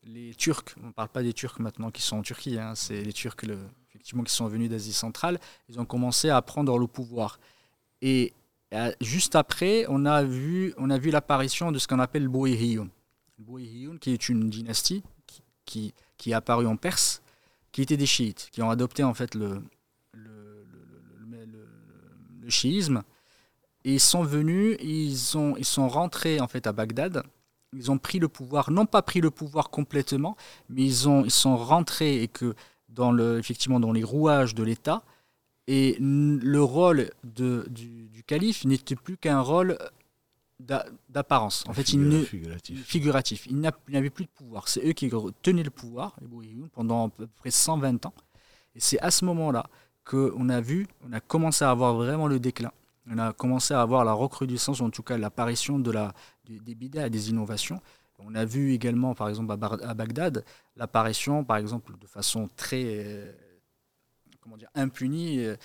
[0.07, 3.03] les Turcs, on ne parle pas des Turcs maintenant qui sont en Turquie, hein, c'est
[3.03, 3.35] les Turcs
[3.89, 5.39] effectivement qui sont venus d'Asie centrale,
[5.69, 7.39] ils ont commencé à prendre le pouvoir.
[8.01, 8.33] Et
[8.73, 10.73] euh, juste après, on a vu,
[11.11, 12.89] l'apparition de ce qu'on appelle le Bouyehiyun.
[13.39, 15.03] Le qui est une dynastie
[15.65, 15.93] qui,
[16.25, 17.21] est apparue en Perse,
[17.71, 19.61] qui était des chiites, qui ont adopté en fait le,
[22.49, 23.03] chiisme.
[23.83, 25.11] Et ils sont venus, ils,
[25.57, 27.23] ils sont rentrés en fait à Bagdad
[27.73, 30.35] ils ont pris le pouvoir, non pas pris le pouvoir complètement,
[30.69, 32.55] mais ils, ont, ils sont rentrés et que
[32.89, 35.03] dans le, effectivement dans les rouages de l'État,
[35.67, 39.77] et le rôle de, du, du calife n'était plus qu'un rôle
[40.61, 41.65] d'a- d'apparence.
[41.67, 42.85] En fait, il ne, Figuratif.
[42.85, 43.47] figuratif.
[43.47, 44.69] Il n'a- il n'avait plus de pouvoir.
[44.69, 45.11] C'est eux qui
[45.41, 46.15] tenaient le pouvoir,
[46.73, 48.13] pendant à peu près 120 ans.
[48.75, 49.65] Et c'est à ce moment-là
[50.05, 52.71] qu'on a vu, on a commencé à avoir vraiment le déclin.
[53.09, 56.13] On a commencé à avoir la recrudescence, ou en tout cas l'apparition de la,
[56.47, 57.81] des, bidas et des innovations.
[58.19, 60.43] On a vu également, par exemple, à, à Bagdad,
[60.75, 63.31] l'apparition, par exemple, de façon très euh,
[64.41, 65.55] comment dire, impunie, euh,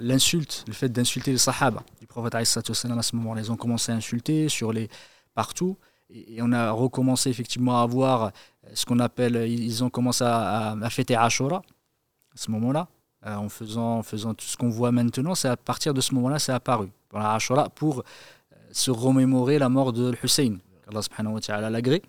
[0.00, 3.40] l'insulte, le fait d'insulter les sahaba du prophète à ce moment-là.
[3.40, 4.88] Ils ont commencé à insulter sur les,
[5.34, 5.76] partout.
[6.08, 8.30] Et, on a recommencé effectivement à avoir euh,
[8.74, 12.88] ce qu'on appelle, ils ont commencé à, à- à fêter Ashura à ce moment-là,
[13.24, 14.02] en, faisant,
[14.34, 15.34] tout ce qu'on voit maintenant.
[15.34, 16.88] C'est à partir de ce moment-là, c'est apparu.
[17.08, 18.04] Pour Ashura, pour
[18.76, 22.02] se remémorer la mort de Hussein, qu'Allah subhanahu wa ta'ala l'agré.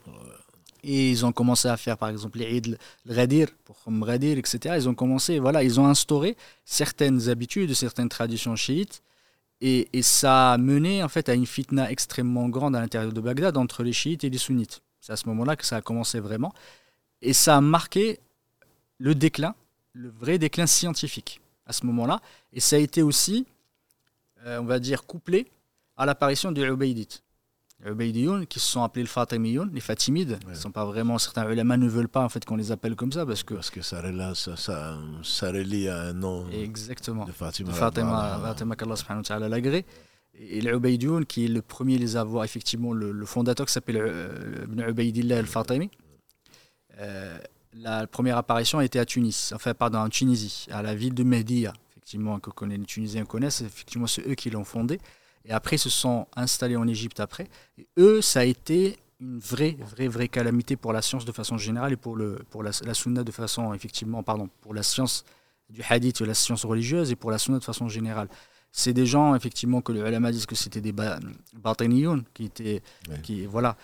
[0.83, 4.37] Et ils ont commencé à faire, par exemple, les Eid, le Ghadir, pour Khum Ghadir,
[4.37, 4.75] etc.
[4.77, 9.01] Ils ont commencé, voilà, ils ont instauré certaines habitudes, certaines traditions chiites.
[9.61, 13.21] Et, et ça a mené, en fait, à une fitna extrêmement grande à l'intérieur de
[13.21, 14.81] Bagdad entre les chiites et les sunnites.
[14.99, 16.53] C'est à ce moment-là que ça a commencé vraiment.
[17.21, 18.19] Et ça a marqué
[18.97, 19.55] le déclin,
[19.93, 22.19] le vrai déclin scientifique à ce moment-là.
[22.51, 23.45] Et ça a été aussi,
[24.45, 25.47] euh, on va dire, couplé
[25.97, 27.23] à l'apparition des Ubaydites.
[27.83, 30.51] Les Ubaydiyoun, qui se sont appelés le Fatimiyoun, les Fatimides, Ouais.
[30.53, 33.11] ne sont pas vraiment, certains ulama ne veulent pas en fait qu'on les appelle comme
[33.11, 33.53] ça parce que.
[33.53, 37.25] Parce que ça relie, ça, ça, ça relie à un nom Exactement.
[37.25, 37.69] de Fatima.
[37.69, 38.39] de Fatima.
[38.43, 39.85] Fatima qu'Allah subhanahu wa ta'ala l'agré.
[40.39, 43.97] Et l'Ubaydiyoun, qui est le premier à les avoir, effectivement, le, le fondateur qui s'appelle
[43.99, 45.89] euh, Ibn Ubaydillah al-Fatimi.
[46.99, 47.37] Euh,
[47.73, 51.23] la première apparition a été à Tunis, enfin, pardon, en Tunisie, à la ville de
[51.23, 54.99] Mehdiya, effectivement, que les Tunisiens connaissent, effectivement, c'est eux qui l'ont fondé.
[55.47, 57.47] Et après, ils se sont installés en Égypte après.
[57.77, 61.57] Et eux, ça a été une vraie, vraie, vraie calamité pour la science de façon
[61.57, 65.23] générale et pour, le, pour la, la sunna de façon, effectivement, pardon, pour la science
[65.69, 68.29] du hadith, la science religieuse et pour la sunna de façon générale.
[68.71, 70.93] c'est des gens, effectivement, que le ulama disent que c'était des
[71.53, 72.81] batiniyoun, qui étaient.
[73.23, 73.75] Qui, voilà,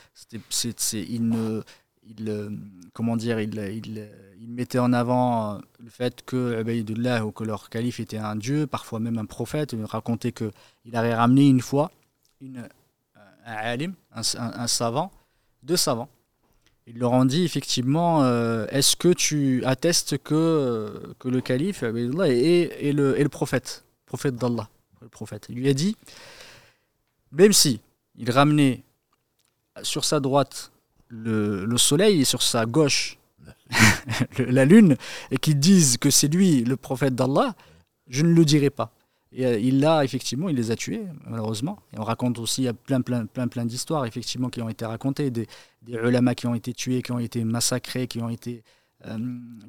[0.50, 1.62] c'est, ils ne.
[2.06, 2.60] Il,
[2.92, 4.10] comment dire, il, il,
[4.42, 8.68] il, mettait en avant le fait que Ubaydullah ou que leur calife était un dieu,
[8.68, 9.72] parfois même un prophète.
[9.72, 10.34] Il racontait
[10.84, 11.92] qu'il avait ramené une fois
[12.42, 12.68] une,
[13.46, 15.12] un alim, un, savant,
[15.64, 16.10] deux savants.
[16.86, 21.92] Ils leur ont dit effectivement euh, est-ce que tu attestes que, que le calife est,
[21.92, 24.70] le, est le prophète, prophète d'Allah
[25.02, 25.48] le prophète.
[25.50, 25.96] Il lui a dit
[27.32, 27.80] même si
[28.16, 28.84] il ramenait
[29.82, 30.72] sur sa droite
[31.08, 33.18] le soleil et sur sa gauche
[34.38, 34.96] la lune,
[35.32, 37.56] et qu'ils disent que c'est lui le prophète d'Allah,
[38.08, 38.92] je ne le dirai pas.
[39.36, 41.80] Et euh, il l'a, effectivement, il les a tués, malheureusement.
[41.94, 44.70] Et on raconte aussi, il y a plein, plein, plein, plein d'histoires, effectivement, qui ont
[44.70, 45.48] été racontées, des,
[45.82, 48.64] des ulama qui ont été tués, qui ont été massacrés, qui ont été
[49.06, 49.18] euh,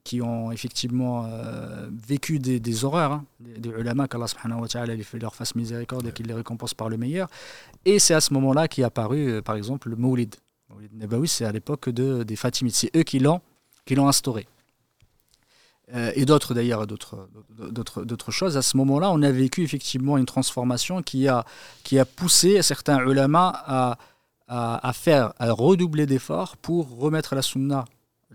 [0.05, 4.69] qui ont effectivement euh, vécu des, des horreurs, hein, des, des ulama qu'Allah subhanahu wa
[4.69, 7.29] ta'ala leur fasse miséricorde et qu'il les récompense par le meilleur.
[7.85, 10.37] Et c'est à ce moment-là qu'est apparu, par exemple, le Mawlid.
[10.71, 12.75] Mawlid Nabawi, c'est à l'époque de, des Fatimides.
[12.75, 13.41] C'est eux qui l'ont
[14.07, 14.47] instauré.
[15.93, 18.57] Euh, et d'autres d'ailleurs, d'autres choses.
[18.57, 21.45] À ce moment-là, on a vécu effectivement une transformation qui a,
[21.82, 23.99] qui a poussé certains ulama à,
[24.49, 27.85] à, faire, à redoubler d'efforts pour remettre la sunna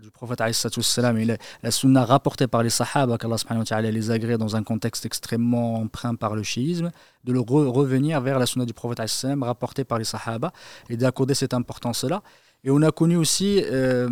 [0.00, 4.62] du prophète et la, la sunna rapportée par les sahaba qu'Allah les agrée dans un
[4.62, 6.90] contexte extrêmement empreint par le chiisme,
[7.24, 9.02] de le revenir vers la sunna du prophète
[9.42, 10.52] rapportée par les sahaba
[10.88, 12.22] et d'accorder cette importance-là.
[12.64, 14.08] Et on a connu aussi euh,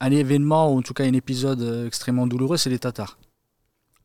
[0.00, 3.18] un événement, ou en tout cas un épisode euh, extrêmement douloureux, c'est les Tatars.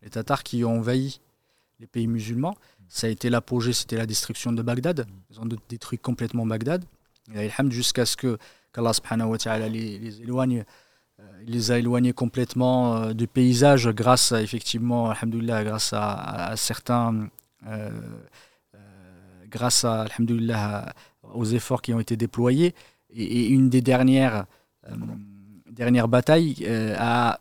[0.01, 1.19] Les Tatars qui ont envahi
[1.79, 2.55] les pays musulmans.
[2.87, 5.07] Ça a été l'apogée, c'était la destruction de Bagdad.
[5.29, 6.83] Ils ont détruit complètement Bagdad.
[7.69, 8.37] Jusqu'à ce que
[8.73, 8.91] qu'Allah
[9.25, 9.37] wa
[9.69, 10.65] les, éloigne.
[11.19, 17.29] Euh, les a éloignés complètement euh, du paysage grâce à, effectivement, grâce à, certains.
[19.47, 20.93] grâce à, alhamdoulilah,
[21.33, 22.75] aux efforts qui ont été déployés.
[23.11, 24.45] Et, une des dernières
[25.73, 27.39] dernière bataille euh, a,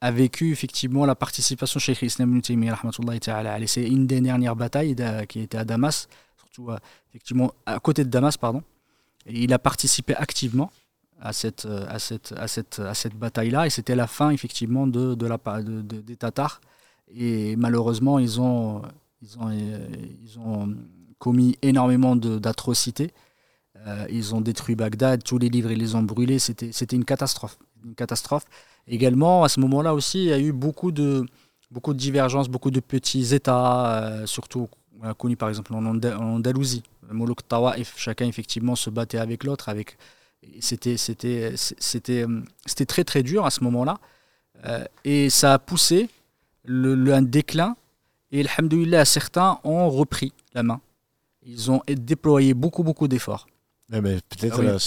[0.00, 4.94] a vécu effectivement la participation chez Islam C'est une des dernières batailles
[5.28, 6.78] qui était à Damas, surtout euh,
[7.10, 8.62] effectivement à côté de Damas, pardon.
[9.26, 10.70] Il a participé activement
[11.20, 14.86] à cette, euh, à cette, à cette, à cette bataille-là, et c'était la fin effectivement
[14.86, 16.60] de, de la, de, des Tatars.
[17.16, 18.82] Et malheureusement, ils ont,
[19.22, 20.74] ils ont, ils ont
[21.18, 23.12] commis énormément d'atrocités.
[23.86, 26.38] Euh, ils ont détruit Bagdad, tous les livres, ils les ont brûlés.
[26.38, 27.58] C'était, une catastrophe.
[27.84, 28.44] Une catastrophe.
[28.86, 31.26] Également, à ce moment-là aussi, il y a eu beaucoup de,
[31.70, 34.68] beaucoup de divergences, beaucoup de petits États, euh, surtout
[35.00, 36.82] on a connu par exemple en, Andalousie.
[37.10, 39.68] Molouk Tawaif, chacun effectivement se battait avec l'autre.
[39.68, 39.98] Avec,
[40.60, 41.54] c'était, c'était,
[42.86, 43.98] très très dur à ce moment-là.
[44.66, 46.08] Euh, et ça a poussé
[46.64, 47.76] le, un déclin.
[48.32, 50.80] Et alhamdoulilah, certains ont repris la main.
[51.42, 53.46] Ils ont déployé beaucoup beaucoup d'efforts.
[53.92, 54.78] Eh ben, peut-être, ah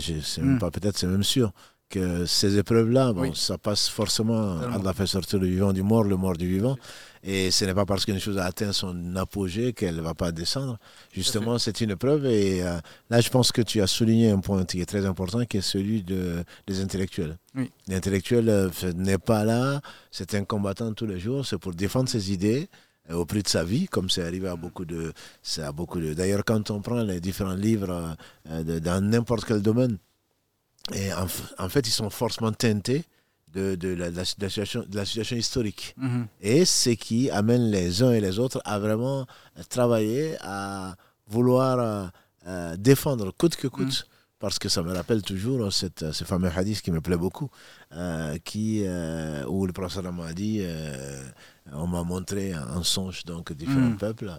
[0.00, 0.58] c'est hmm.
[0.94, 1.52] c'est même sûr
[1.88, 4.58] que ces épreuves-là, bon, ça passe forcément.
[4.60, 6.76] Allah fait sortir le vivant du mort, le mort du vivant.
[7.22, 10.32] Et ce n'est pas parce qu'une chose a atteint son apogée qu'elle ne va pas
[10.32, 10.78] descendre.
[11.12, 12.26] Justement, c'est une épreuve.
[12.26, 12.78] Et euh,
[13.10, 15.60] là, je pense que tu as souligné un point qui est très important, qui est
[15.62, 17.36] celui de, des intellectuels.
[17.88, 19.80] L'intellectuel euh, n'est pas là,
[20.10, 22.68] c'est un combattant tous les jours, c'est pour défendre ses idées
[23.12, 25.12] au prix de sa vie, comme c'est arrivé à beaucoup de.
[25.58, 28.16] À beaucoup de D'ailleurs, quand on prend les différents livres
[28.50, 29.98] euh, dans n'importe quel domaine,
[30.94, 33.04] et en, fait, ils sont forcément teintés
[33.52, 35.94] de, de, la, situation, de la, situation, historique.
[35.96, 36.26] Mhm.
[36.40, 39.26] Et ce qui amène les uns et les autres à vraiment
[39.68, 40.94] travailler, à
[41.26, 42.06] vouloir euh,
[42.46, 43.86] euh, défendre coûte que coûte.
[43.86, 44.12] Mhm.
[44.38, 47.48] Parce que ça me rappelle toujours cette, ce fameux hadith qui me plaît beaucoup,
[48.44, 48.84] qui,
[49.48, 50.62] où le professeur m'a dit
[51.72, 53.96] on m'a montré un songe donc différents mm.
[53.96, 54.32] peuples.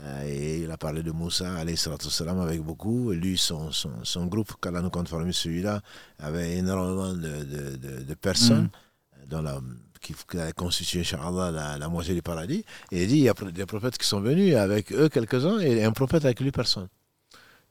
[0.00, 3.12] Euh, et il a parlé de Moussa, salam, avec beaucoup.
[3.12, 5.80] Lui, son, son, son groupe, nous compte celui-là,
[6.18, 7.44] avait énormément de,
[7.76, 9.28] de, de, personnes mm.
[9.28, 9.60] dans la,
[10.00, 12.64] qui, a constitué, la, la, moitié du paradis.
[12.90, 15.84] Et il dit il y a des prophètes qui sont venus, avec eux quelques-uns, et
[15.84, 16.88] un prophète avec lui personne.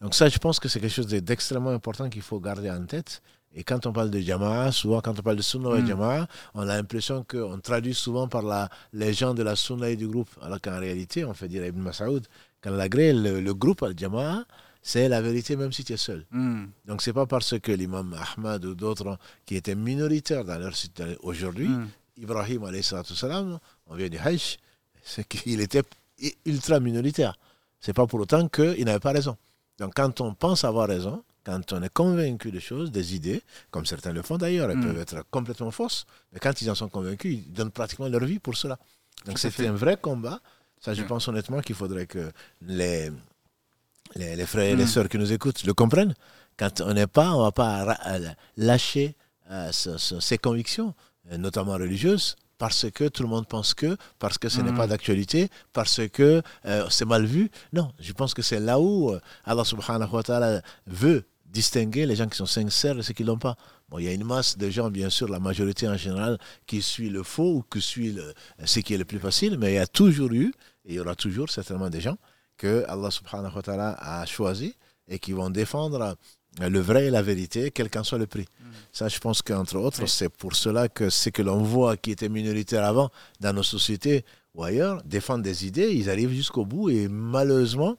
[0.01, 3.21] Donc ça, je pense que c'est quelque chose d'extrêmement important qu'il faut garder en tête.
[3.55, 5.87] Et quand on parle de Jama'a, souvent quand on parle de Sunna et hmm.
[5.87, 10.07] Jama'a, on a l'impression qu'on traduit souvent par la légende de la Sunna et du
[10.07, 10.29] groupe.
[10.41, 12.25] Alors qu'en réalité, on fait dire à Ibn Mas'ud,
[12.61, 14.45] quand la le, le groupe, le Jama'a,
[14.81, 16.25] c'est la vérité même si tu es seul.
[16.31, 16.65] Hmm.
[16.85, 21.17] Donc c'est pas parce que l'imam Ahmad ou d'autres qui étaient minoritaires dans leur cité
[21.21, 21.87] aujourd'hui, mm.
[22.17, 24.57] Ibrahim salam, on vient du Hajj,
[25.01, 25.83] c'est qu'il était
[26.45, 27.37] ultra minoritaire.
[27.79, 29.37] C'est pas pour autant qu'il n'avait pas raison.
[29.79, 33.41] Donc quand on pense avoir raison, quand on est convaincu de choses, des idées,
[33.71, 34.85] comme certains le font d'ailleurs, elles mm.
[34.85, 38.39] peuvent être complètement fausses, mais quand ils en sont convaincus, ils donnent pratiquement leur vie
[38.39, 38.77] pour cela.
[39.25, 40.39] Donc c'était un vrai combat
[40.81, 41.07] Ça, je Ouais.
[41.07, 42.29] pense honnêtement qu'il faudrait que
[42.61, 43.09] les,
[44.15, 44.87] les, les frères et les Mm.
[44.87, 46.13] sœurs qui nous écoutent le comprennent.
[46.57, 49.15] Quand on n'est pas, on ne va pas euh, lâcher
[49.49, 50.93] euh, ce- ce- ses convictions,
[51.31, 54.77] euh, notamment religieuses, parce que tout le monde pense que, parce que ce n'est Mm.
[54.77, 57.49] pas d'actualité, parce que euh, c'est mal vu.
[57.73, 59.15] Non, je pense que c'est là où
[59.45, 63.27] Allah subhanahu wa ta'ala veut distinguer les gens qui sont sincères et ceux qui ne
[63.29, 63.55] l'ont pas.
[63.89, 66.81] Bon, il y a une masse de gens, bien sûr, la majorité en général, qui
[66.81, 68.33] suit le faux ou qui suit le-
[68.65, 70.47] ce qui est le plus facile, mais il y a toujours eu,
[70.85, 72.17] et il y aura toujours certainement des gens
[72.57, 74.75] que Allah subhanahu wa ta'ala a choisi
[75.07, 76.01] et qui vont défendre
[76.61, 78.47] euh, le vrai et la vérité, quel qu'en soit le prix.
[78.91, 80.09] Ça, je pense qu'entre autres, Oui.
[80.09, 84.23] c'est pour cela que ce que l'on voit qui était minoritaire avant dans nos sociétés
[84.55, 87.95] ou ailleurs, défendre des idées, ils arrivent jusqu'au bout et malheureusement,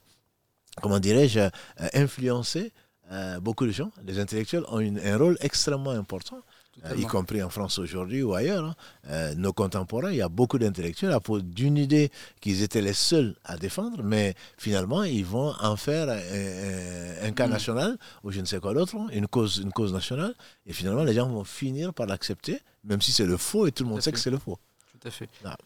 [0.83, 1.51] comment dirais-je, euh,
[1.95, 2.73] influencer
[3.13, 3.91] euh, beaucoup de gens.
[4.07, 6.39] Les intellectuels ont une- un rôle extrêmement important,
[6.85, 8.65] euh, y compris en France aujourd'hui ou ailleurs.
[8.65, 8.75] hein.
[9.09, 12.93] Euh, nos contemporains, il y a beaucoup d'intellectuels à cause d'une idée qu'ils étaient les
[12.95, 17.51] seuls à défendre, mais finalement, ils vont en faire un, cas Mm.
[17.51, 20.35] national ou je ne sais quoi d'autre, hein, une cause, une cause nationale,
[20.67, 23.85] et finalement, les gens vont finir par l'accepter, même si c'est le faux et tout
[23.85, 24.15] le monde sait fait.
[24.17, 24.59] que c'est le faux.
[24.93, 25.29] Tout à fait.
[25.45, 25.57] Ah.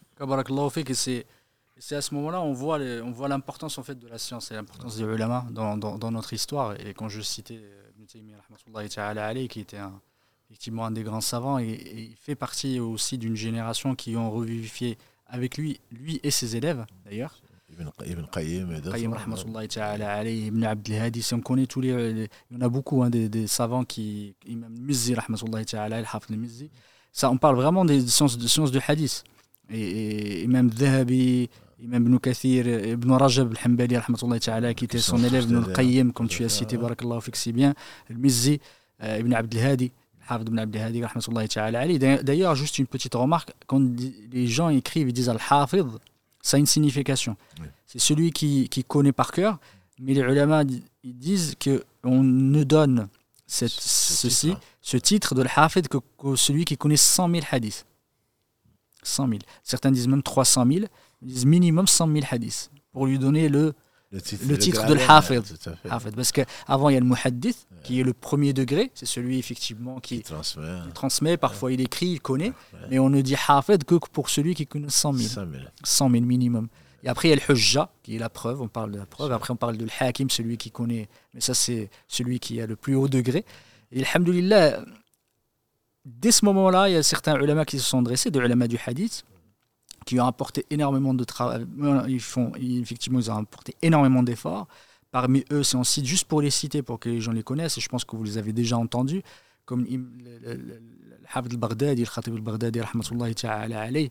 [1.78, 4.18] Et c'est à ce moment-là on voit les- on voit l'importance en fait de la
[4.18, 6.74] science et l'importance des ulama dans, dans, dans notre histoire.
[6.80, 7.82] Et quand je citais euh,
[9.48, 10.00] qui était un,
[10.50, 14.30] effectivement un des grands savants et, et il fait partie aussi d'une génération qui ont
[14.30, 17.40] revivifié avec lui lui et ses élèves d'ailleurs.
[17.70, 17.90] Ibn,
[18.32, 18.72] Qayyim
[20.26, 23.02] et Ibn Abd al-Hadi, si on connaît tous les, les- il y en a beaucoup
[23.04, 25.14] hein, des, des savants qui Imam Mizzi
[27.12, 29.22] ça on parle vraiment des sciences de sciences du hadith.
[29.70, 31.50] Et, et Imam Dhahabi
[31.80, 33.54] Imam Ibn Kathir Ibn Rajab
[34.40, 37.74] ta'ala qui était son élève Ibn al-Qayyim comme tu as cité barakallahu fik si bien
[38.10, 38.60] al-Mizzi
[39.00, 39.92] Ibn Abd al-Hadi
[40.28, 43.52] Hafid Ibn Abd al-Hadi d'ailleurs juste une petite remarque.
[43.66, 43.82] Quand
[44.32, 45.86] les gens écrivent ils disent al-Hafid
[46.42, 47.36] ça a une signification.
[47.86, 49.58] C'est celui qui, qui connaît par cœur.
[50.00, 50.62] Mais les ulama
[51.02, 53.08] ils disent que on ne donne
[53.46, 54.60] cette, Ce ceci titre, hein.
[54.80, 57.84] ce titre de l'hafid que, que celui qui connaît 100 000 hadiths.
[59.02, 60.86] 100 000 certains disent même 300 000
[61.22, 63.74] ils disent minimum 100 000 hadiths pour lui donner le
[64.10, 65.06] Le titre, le titre gradé, de
[65.88, 66.16] l'hafid.
[66.16, 70.00] parce qu'avant il y a le muhaddith qui est le premier degré c'est celui effectivement
[70.00, 70.32] Qui qui,
[70.94, 71.36] transmet.
[71.36, 72.86] parfois il écrit il connaît Ouais.
[72.90, 75.64] mais on ne dit hafid que pour celui qui connaît 100 000 100 000.
[75.84, 76.68] 100 000 minimum.
[77.04, 79.06] Et après, il y a le hujja, qui est la preuve, on parle de la
[79.06, 79.30] preuve.
[79.30, 82.74] Après, on parle de l'hakim, celui qui connaît, mais ça, c'est celui qui a le
[82.74, 83.44] plus haut degré.
[83.92, 84.80] Et alhamdoulilah,
[86.04, 88.78] dès ce moment-là, il y a certains ulama qui se sont dressés, des ulama du
[88.84, 89.24] hadith,
[90.08, 91.66] qui ont apporté énormément de travail.
[92.08, 94.66] Ils font, effectivement, ils ont apporté énormément d'efforts.
[95.10, 97.76] Parmi eux, si on cite juste pour les citer, pour que les gens les connaissent,
[97.76, 99.22] et je pense que vous les avez déjà entendus,
[99.66, 99.84] comme
[101.34, 104.08] Hafid al-Baghdadi, le Khatib al-Baghdadi.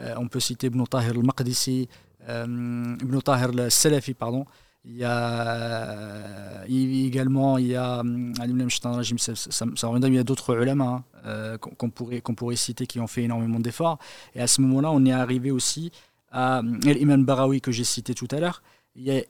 [0.00, 1.88] Euh, on peut citer Ibn Tahir al-Maqdisi,
[2.28, 4.44] euh, Ibn Tahir al-Salafi, pardon.
[4.90, 10.84] Il y a également, il y a, hum, ça, mais il y a d'autres ulama
[10.86, 13.98] hein, euh, qu'on pourrait, qu'on pourrait citer qui ont fait énormément d'efforts.
[14.34, 15.92] Et à ce moment-là, on est arrivé aussi
[16.32, 18.62] à hum, l'imam Barawi que j'ai cité tout à l'heure.
[18.96, 19.26] Et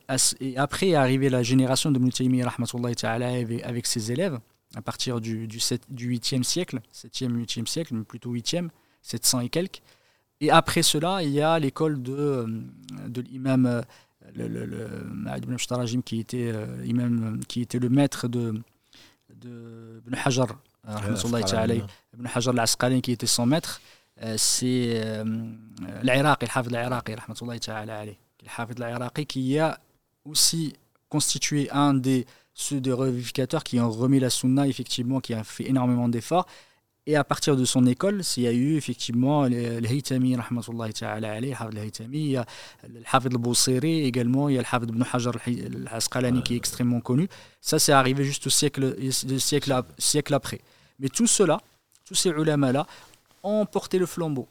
[0.55, 4.39] après est arrivée la génération de ta'ala, avec, ses élèves
[4.75, 8.69] à partir du, du, 7, du 8e siècle, 7e, 8e siècle, plutôt 8e,
[9.01, 9.81] 700 et quelques.
[10.41, 12.47] Et après cela, il y a l'école de, euh,
[13.07, 13.81] de l'imam euh,
[14.35, 18.61] le, le, le, qui était, euh, imam, euh, qui était le maître de,
[19.35, 20.47] de Ibn Hajar,
[20.87, 23.81] euh, ta'ala, Ibn Hajar al-Asqalani, qui était son maître.
[24.21, 25.23] Euh, c'est euh,
[26.03, 27.13] l'Iraqi, le Hafid al-Iraqi,
[28.81, 29.79] al-Iraqi qui a
[30.25, 30.73] aussi
[31.07, 35.69] constitué un des ceux des revivificateurs qui ont remis la sunna, effectivement, qui a fait
[35.69, 36.45] énormément d'efforts.
[37.09, 41.31] Et à partir de son école, il y a eu effectivement le Haytami, rahmatullahi ta'ala
[41.31, 42.45] alayh, le Hafid al-Haytami, il y a
[42.87, 46.57] le Hafid al-Busiri également, il y a le Hafid ibn Hajar al- al-Asqalani qui est
[46.57, 47.27] extrêmement connu.
[47.61, 50.61] Ça, c'est arrivé juste au siècle, le siècle, siècle après.
[50.99, 51.59] Mais tout cela,
[52.05, 52.85] tous ces ulama-là,
[53.41, 54.47] ont porté le flambeau.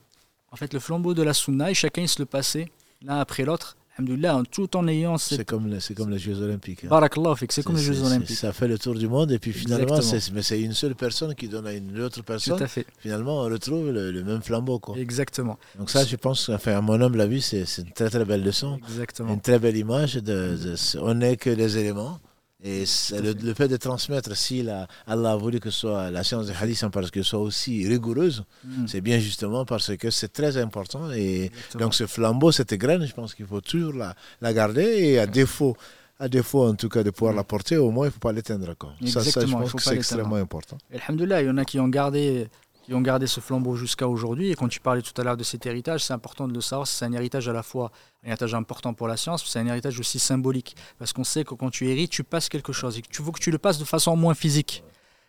[0.51, 3.45] En fait, le flambeau de la sunna, et chacun il se le passait l'un après
[3.45, 5.39] l'autre, alhamdoulilah, tout en ayant cette...
[5.39, 6.85] C'est comme, les- comme les Jeux Olympiques.
[6.85, 6.89] hein.
[6.89, 8.37] Barakallah, c'est comme les Jeux Olympiques.
[8.37, 11.35] Ça fait le tour du monde et puis finalement, c'est, mais c'est une seule personne
[11.35, 12.63] qui donne à une autre Tout personne.
[12.63, 14.79] à fait, Finalement, on retrouve le, le même flambeau.
[14.79, 14.97] Quoi.
[14.99, 15.59] exactement.
[15.79, 18.43] Donc ça, je pense, enfin, à mon humble avis, c'est, c'est une très très belle
[18.45, 18.79] leçon.
[18.89, 19.35] Exactement.
[19.35, 20.15] Une très belle image.
[20.15, 20.21] De,
[20.57, 22.19] de- on n'est que des éléments.
[22.65, 26.47] Et le, le fait de transmettre, si la, Allah a voulu que soit la science
[26.47, 30.33] du hadith, hein, parce qu'elle soit aussi rigoureuse, Mm, c'est bien justement parce que c'est
[30.33, 31.13] très important.
[31.13, 31.85] Et exactement.
[31.85, 34.83] donc ce flambeau, cette graine, je pense qu'il faut toujours la, la garder.
[34.83, 35.77] Et à défaut,
[36.19, 37.37] à défaut en tout cas de pouvoir Mm.
[37.37, 38.75] la porter, au moins il ne faut pas l'éteindre.
[39.07, 40.79] Ça, ça, je pense que c'est extrêmement important.
[40.91, 42.49] Et Alhamdoulilah, il y en a qui ont gardé,
[42.89, 44.51] qui ont gardé ce flambeau jusqu'à aujourd'hui.
[44.51, 46.87] Et quand tu parlais tout à l'heure de cet héritage, c'est important de le savoir.
[46.87, 47.93] C'est un héritage à la fois
[48.25, 50.75] un héritage important pour la science, c'est un héritage aussi symbolique.
[50.99, 52.99] Parce qu'on sait que quand tu hérites, tu passes quelque chose.
[53.11, 54.83] Tu veux que tu le passes de façon moins physique.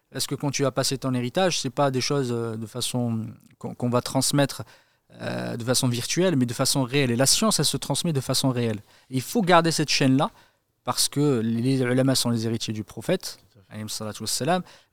[0.09, 3.25] Parce que quand tu vas passer ton héritage, c'est pas des choses euh, de façon
[3.57, 4.63] qu'on va transmettre
[5.21, 7.11] euh, de façon virtuelle, mais de façon réelle.
[7.11, 8.79] Et la science, elle se transmet de façon réelle.
[9.09, 10.31] il faut garder cette chaîne-là,
[10.85, 13.37] parce que les ulama sont les héritiers du prophète.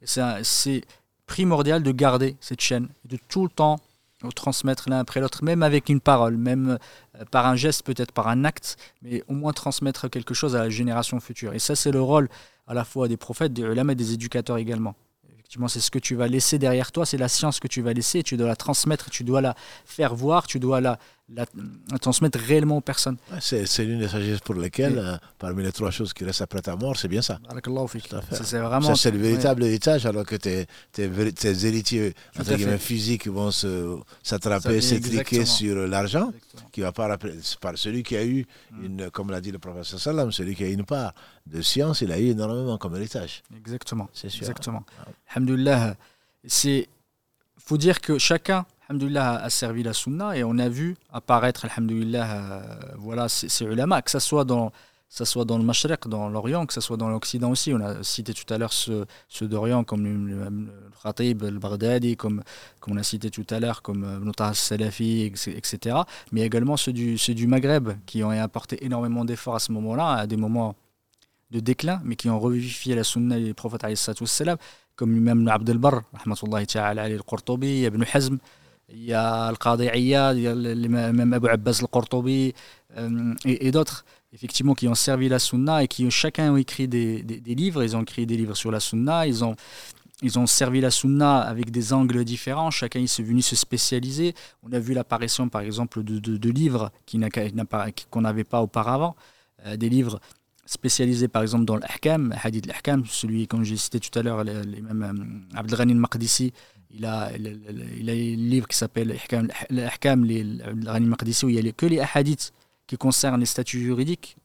[0.03, 0.83] C'est
[1.27, 3.79] primordial de garder cette chaîne, de tout le temps
[4.35, 6.79] transmettre l'un après l'autre, même avec une parole, même
[7.19, 10.61] euh, par un geste, peut-être par un acte, mais au moins transmettre quelque chose à
[10.61, 11.53] la génération future.
[11.55, 12.29] Et ça, c'est le rôle
[12.67, 14.95] à la fois des prophètes, des des éducateurs également.
[15.47, 17.93] Effectivement, c'est ce que tu vas laisser derrière toi, c'est la science que tu vas
[17.93, 20.99] laisser, tu dois la transmettre, tu dois la faire voir, tu dois la,
[21.33, 21.47] la,
[22.01, 23.17] transmettre réellement aux personnes.
[23.39, 26.75] c'est l'une des sagesses pour lesquelles, euh, parmi les trois choses qui restent après ta
[26.75, 27.39] mort, c'est bien ça.
[28.33, 28.97] C'est vraiment.
[28.97, 32.15] c'est le véritable héritage, alors que tes, tes, tes héritiers
[32.81, 33.53] physiques vont
[34.25, 36.33] s'attraper, s'étriquer sur l'argent,
[36.77, 37.33] qui va pas rappeler.
[37.59, 38.85] Par celui qui a eu, mm.
[38.85, 41.15] une, comme l'a dit le professeur Salam, celui qui a eu une part
[41.47, 43.43] de science, il a eu énormément comme héritage.
[43.57, 44.11] Exactement.
[44.13, 44.43] C'est sûr.
[44.43, 44.85] Exactement.
[45.31, 45.97] Alhamdulillah,
[46.45, 46.87] c'est.
[47.57, 52.31] faut dire que chacun Alhamdulillah a servi la sunna et on a vu apparaître, alhamdulillah,
[52.31, 52.61] euh,
[52.99, 54.71] voilà, ces, ulama, que ce soit dans,
[55.09, 57.73] ça soit dans le Mashriq, dans l'Orient, que ce soit dans l'Occident aussi.
[57.73, 59.07] On a cité tout à l'heure ceux,
[59.43, 60.67] d'Orient comme le, le,
[61.03, 62.43] Khatib, le Baghdadi, comme,
[62.81, 65.97] comme on a cité tout à l'heure, comme euh, Salafi, etc.
[66.33, 70.13] Mais également ceux du, ceux du Maghreb qui ont apporté énormément d'efforts à ce moment-là,
[70.13, 70.75] à des moments
[71.51, 73.87] de déclin, mais qui ont revivifié la sunna des prophètes,
[74.97, 78.39] comme lui-même Abdel Barr, le Qurtubi, Ibn Hazm.
[78.89, 82.55] Il y a Al-Qadi a même Abu Abbas al-Qurtubi
[82.97, 84.05] euh, et, d'autres,
[84.37, 87.83] effectivement, qui ont servi la sunna et qui chacun ont écrit des, des, livres.
[87.83, 89.27] Ils ont écrit des livres sur la sunna.
[89.27, 89.57] Ils ont,
[90.23, 92.71] ils ont servi la sunna avec des angles différents.
[92.71, 94.35] Chacun est venu se spécialiser.
[94.63, 96.93] On a vu l'apparition, par exemple, de, de, livres
[98.11, 99.17] qu'on n'avait pas auparavant.
[99.65, 100.21] Euh, des livres
[100.67, 105.47] spécialisés, par exemple, dans l'ahkam, hadith l'ahkam, celui, comme j'ai cité tout à l'heure, l'imam
[105.55, 106.53] euh, Abdelghani al-Maqdisi,
[106.91, 109.17] il a, il a un livre qui s'appelle
[109.71, 112.53] L'Ahkam, l'Rani Maqdisi, où il n'y a que les hadiths
[112.87, 114.37] qui concernent les statuts juridiques.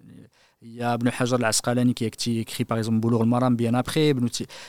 [0.61, 4.13] Il y a Ibn Hajar al-Asqalani qui a écrit par exemple Boulour al-Maram bien après,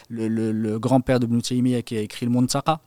[0.09, 2.81] le, le, grand-père de Ibn Taymiyyah qui a écrit le Muntaqa.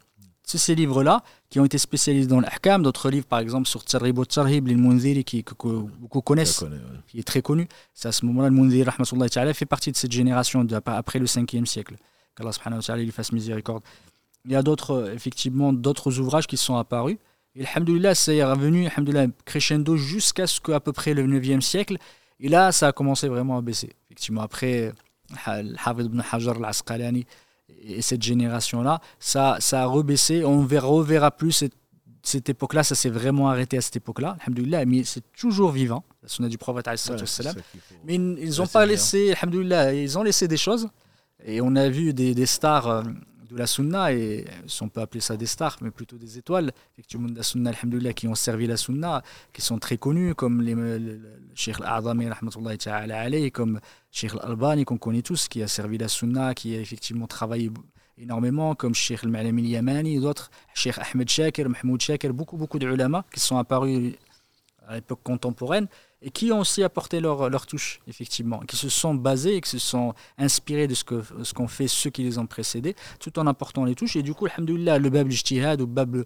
[0.43, 2.83] C'est ces livres-là qui ont été spécialisés dans l'Ahkam.
[2.83, 6.63] D'autres livres, par exemple, sur Tsarrib ou Tsarhib, l'Munziri, qui, que, beaucoup connaissent,
[7.07, 7.67] qui est très connu.
[7.95, 8.87] C'est à ce moment-là, le Munziri,
[9.55, 11.95] fait partie de cette génération de, après le 5e siècle.
[12.35, 13.81] Qu'Allah subhanahu wa ta'ala lui fasse miséricorde
[14.45, 17.17] il y a d'autres, effectivement, d'autres ouvrages qui sont apparus.
[17.55, 18.89] Et alhamdoulilah, c'est revenu
[19.45, 21.97] crescendo jusqu'à ce qu'à peu près le 9e siècle.
[22.39, 23.93] Et là, ça a commencé vraiment à baisser.
[24.07, 24.91] Effectivement, après
[25.45, 27.25] Hafid ibn Hajar al-Asqalani
[27.81, 30.43] et cette génération-là, ça, ça a rebaissé.
[30.43, 31.73] On ne reverra plus cette,
[32.23, 32.83] cette époque-là.
[32.83, 34.37] Ça s'est vraiment arrêté à cette époque-là.
[34.41, 36.03] Alhamdoulilah, mais c'est toujours vivant.
[36.23, 36.87] La sunna du prophète.
[36.87, 37.61] Ouais,
[38.05, 40.89] mais ils n'ont pas laissé, alhamdoulilah, ils ont laissé des choses.
[41.45, 43.03] Et on a vu des, des stars.
[43.49, 44.45] De la sunna, et
[44.81, 48.35] on peut appeler ça des stars, mais plutôt des étoiles, effectivement, de la qui ont
[48.35, 49.23] servi la sunna,
[49.53, 51.21] qui sont très connus, comme les, le,
[51.53, 52.27] Sheikh Al-A'zami,
[53.51, 53.79] comme
[54.11, 57.69] Sheikh Al-Albani, qu'on connaît tous, qui a servi la sunna, qui a effectivement travaillé
[58.17, 63.25] énormément, comme Sheikh Al-Malami Al-Yamani, d'autres, Sheikh Ahmed Shakir, Mahmoud Shakir, beaucoup, beaucoup de ulama
[63.33, 64.13] qui sont apparus
[64.87, 65.87] à l'époque contemporaine
[66.25, 69.69] et qui ont aussi apporté leur, leur touche, effectivement, qui se sont basés et qui
[69.69, 73.45] se sont inspirés de ce qu'ont ce fait ceux qui les ont précédés, tout en
[73.45, 74.15] apportant les touches.
[74.15, 76.25] Et du coup, alhamdoulilah, le bab l'ijtihad ou bab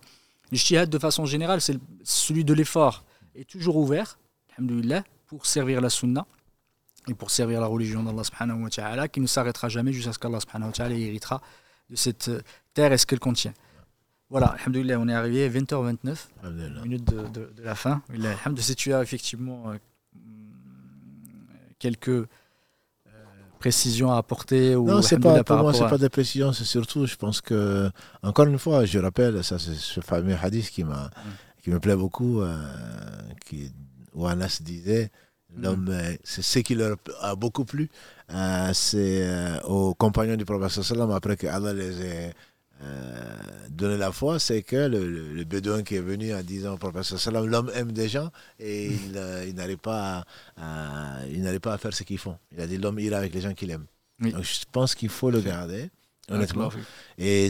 [0.53, 3.03] l'ijtihad de façon générale, c'est celui de l'effort,
[3.35, 4.17] est toujours ouvert,
[4.55, 6.25] alhamdoulilah, pour servir la sunna
[7.09, 10.19] et pour servir la religion d'Allah subhanahu wa ta'ala, qui ne s'arrêtera jamais jusqu'à ce
[10.19, 11.41] qu'Allah subhanahu wa ta'ala héritera
[11.89, 12.31] de cette
[12.73, 13.53] terre et ce qu'elle contient.
[14.29, 18.01] Voilà, alhamdoulilah, on est arrivé à 20h29, minute de, de, de, la fin.
[18.59, 19.77] Si tu as effectivement euh,
[21.79, 22.25] quelques euh,
[23.59, 27.05] précisions à apporter ou Non, c'est pas, pour moi, c'est pas des précisions, c'est surtout,
[27.05, 27.89] je pense que,
[28.21, 31.61] encore une fois, je rappelle, ça c'est ce fameux hadith qui, m'a, mm.
[31.63, 32.57] qui me plaît beaucoup, euh,
[33.45, 33.71] qui,
[34.13, 35.09] où Anas disait,
[35.55, 35.61] mm.
[35.63, 37.89] l'homme, c'est ce qui leur a beaucoup plu,
[38.31, 39.27] euh, c'est
[39.63, 42.33] aux compagnons du prophète sallam après que Allah les ait
[42.81, 43.37] euh,
[43.69, 47.19] donner la foi, c'est que le, le, bédouin qui est venu en disant au professeur
[47.19, 50.25] Salam, l'homme aime des gens et il, euh, il n'allait pas,
[50.57, 52.37] à, il pas à faire ce qu'ils font.
[52.53, 53.85] Il a dit l'homme ira avec les gens qu'il aime.
[54.19, 55.89] Donc je pense qu'il faut le garder,
[56.29, 56.69] honnêtement.
[57.17, 57.49] Et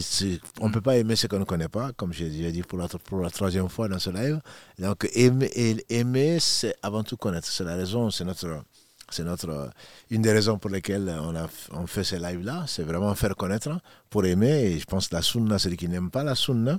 [0.60, 2.88] on ne peut pas aimer ce qu'on ne connaît pas, comme j'ai dit pour la,
[2.88, 4.40] pour la troisième fois dans ce live.
[4.78, 5.50] Donc aimer,
[5.88, 7.46] aimer c'est avant tout connaître.
[7.48, 8.62] C'est la raison, c'est notre
[9.10, 9.70] C'est notre
[10.10, 13.36] une des raisons pour lesquelles on a on fait ces lives là, c'est vraiment faire
[13.36, 13.70] connaître
[14.08, 14.64] pour aimer.
[14.64, 16.78] Et je pense que la sunna, celui qui n'aime pas la sunna,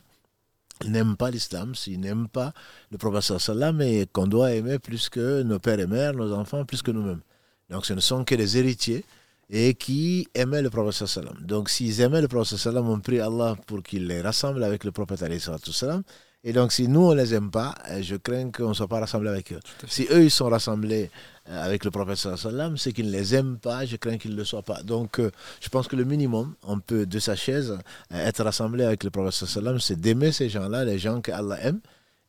[0.88, 2.54] n'aime pas l'islam, s'il n'aime pas
[2.92, 6.66] le prophète sallam, et qu'on doit aimer plus que nos pères et mères, nos enfants,
[6.66, 7.22] plus que nous-mêmes.
[7.70, 9.06] Donc ce ne sont que les héritiers
[9.50, 11.36] et qui aimaient le prophète sallam.
[11.42, 14.92] Donc s'ils aimaient le prophète sallam, on prie Allah pour qu'il les rassemble avec le
[14.92, 16.04] prophète sallam.
[16.44, 19.00] Et donc si nous on les aime pas, euh, je crains qu'on ne soit pas
[19.00, 19.60] rassemblés avec eux.
[19.88, 23.58] Si eux ils sont rassemblés euh, avec le prophète sallam, c'est qu'ils ne les aiment
[23.58, 24.84] pas, je crains qu'ils ne le soient pas.
[24.84, 27.78] Donc euh, je pense que le minimum, on peut de sa chaise
[28.12, 31.80] être rassemblé avec le prophète sallam, c'est d'aimer ces gens-là, les gens que Allah aime.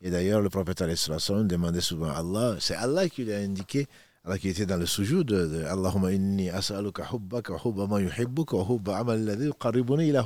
[0.00, 3.86] Et d'ailleurs le prophète sallam demandait souvent à Allah, c'est Allah qui lui a indiqué
[4.24, 7.96] Allah qui était dans le sujoud de Allahumma inni as'aluka hubbaka hubba ma
[8.96, 10.24] amal alladhi yuqarribuni ila.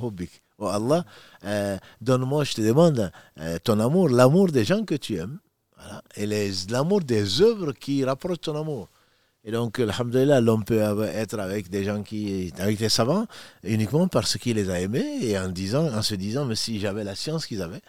[0.59, 1.05] Oh Allah,
[1.45, 5.39] euh, donne-moi, je te demande, euh, ton amour, l'amour des gens que tu aimes,
[5.77, 6.27] voilà, et
[6.71, 8.89] l'amour des œuvres qui rapprochent ton amour.
[9.45, 13.27] Et donc, alhamdulillah, l'homme peut être avec des gens qui, avec des savants,
[13.63, 17.05] uniquement parce qu'il les a aimés et en disant, en se disant, mais si j'avais
[17.05, 17.81] la science qu'ils avaient,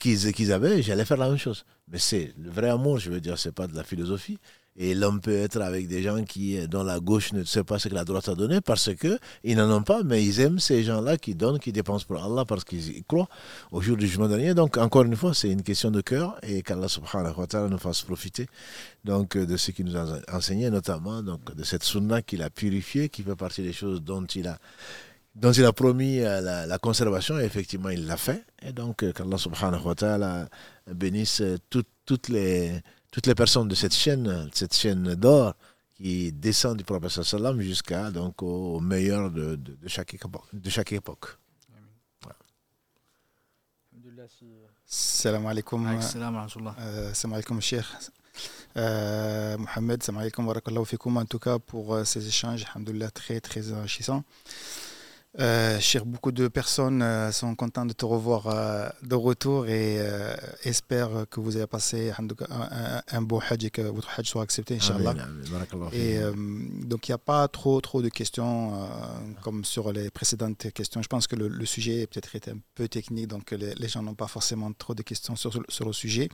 [0.00, 1.66] qu'ils qu'ils avaient, j'allais faire la même chose.
[1.88, 4.38] Mais c'est le vrai amour, je veux dire, c'est pas de la philosophie.
[4.74, 7.88] Et l'homme peut être avec des gens qui, dont la gauche ne sait pas ce
[7.88, 11.18] que la droite a donné parce qu'ils n'en ont pas, mais ils aiment ces gens-là
[11.18, 13.28] qui donnent, qui dépensent pour Allah parce qu'ils croient
[13.70, 14.54] au jour du jugement dernier.
[14.54, 17.76] Donc, encore une fois, c'est une question de cœur et qu'Allah subhanahu wa ta'ala nous
[17.76, 18.46] fasse profiter
[19.04, 23.10] donc, de ce qu'il nous a enseigné, notamment donc, de cette sunna qu'il a purifiée,
[23.10, 24.58] qui fait partie des choses dont il a
[25.34, 28.44] dont il a promis la, la conservation, et effectivement il l'a fait.
[28.62, 30.48] Et donc qu'Allah subhanahu wa ta'ala
[30.86, 35.54] bénisse toutes les toutes les personnes de cette chaîne, cette chaîne d'or,
[35.94, 40.46] qui descend du prophète sallam jusqu'à donc au meilleur de, de, de, chaque époque.
[40.52, 41.26] De chaque époque.
[44.86, 46.00] Salam alaikum.
[46.00, 46.36] Salam
[47.34, 47.86] alaikum, cher.
[48.76, 50.54] Euh, Mohamed, salam alaikum wa
[51.20, 54.24] En tout cas, pour euh, ces échanges, alhamdoulilah, très, très enrichissants.
[55.40, 59.96] Euh, cher, beaucoup de personnes euh, sont contentes de te revoir euh, de retour et
[59.98, 62.26] euh, espèrent que vous avez passé un,
[63.10, 65.14] un, beau hajj et que votre hajj soit accepté, Inch'Allah.
[65.94, 66.18] Et
[66.84, 68.88] donc, il n'y a pas trop, trop de questions
[69.42, 71.00] comme sur les précédentes questions.
[71.00, 74.02] Je pense que le, le sujet peut-être était un peu technique, donc les, les gens
[74.02, 76.28] n'ont pas forcément trop de questions sur, sur le sujet.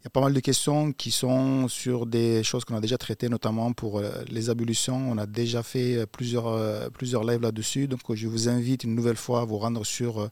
[0.00, 2.96] Il y a pas mal de questions qui sont sur des choses qu'on a déjà
[2.96, 5.10] traitées, notamment pour euh, les ablutions.
[5.10, 7.88] On a déjà fait euh, plusieurs, euh, plusieurs lives là-dessus.
[7.88, 10.30] Donc, je vous invite une nouvelle fois à vous rendre sur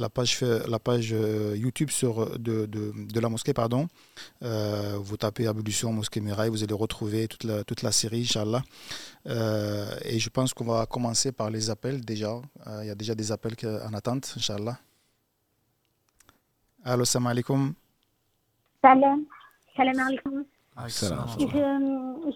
[0.00, 1.10] la page, la page
[1.54, 3.52] YouTube sur, de, de, de la mosquée.
[3.52, 3.86] Pardon.
[4.40, 8.64] Vous tapez ablution mosquée Mirail, vous allez retrouver toute la, toute la série, Inch'Allah.
[10.04, 12.40] Et je pense qu'on va commencer par les appels déjà.
[12.80, 14.78] Il y a déjà des appels en attente, Inch'Allah.
[16.84, 17.74] Allô, salam alaikum.
[18.86, 19.24] Salam.
[19.76, 20.44] Salam alaikum.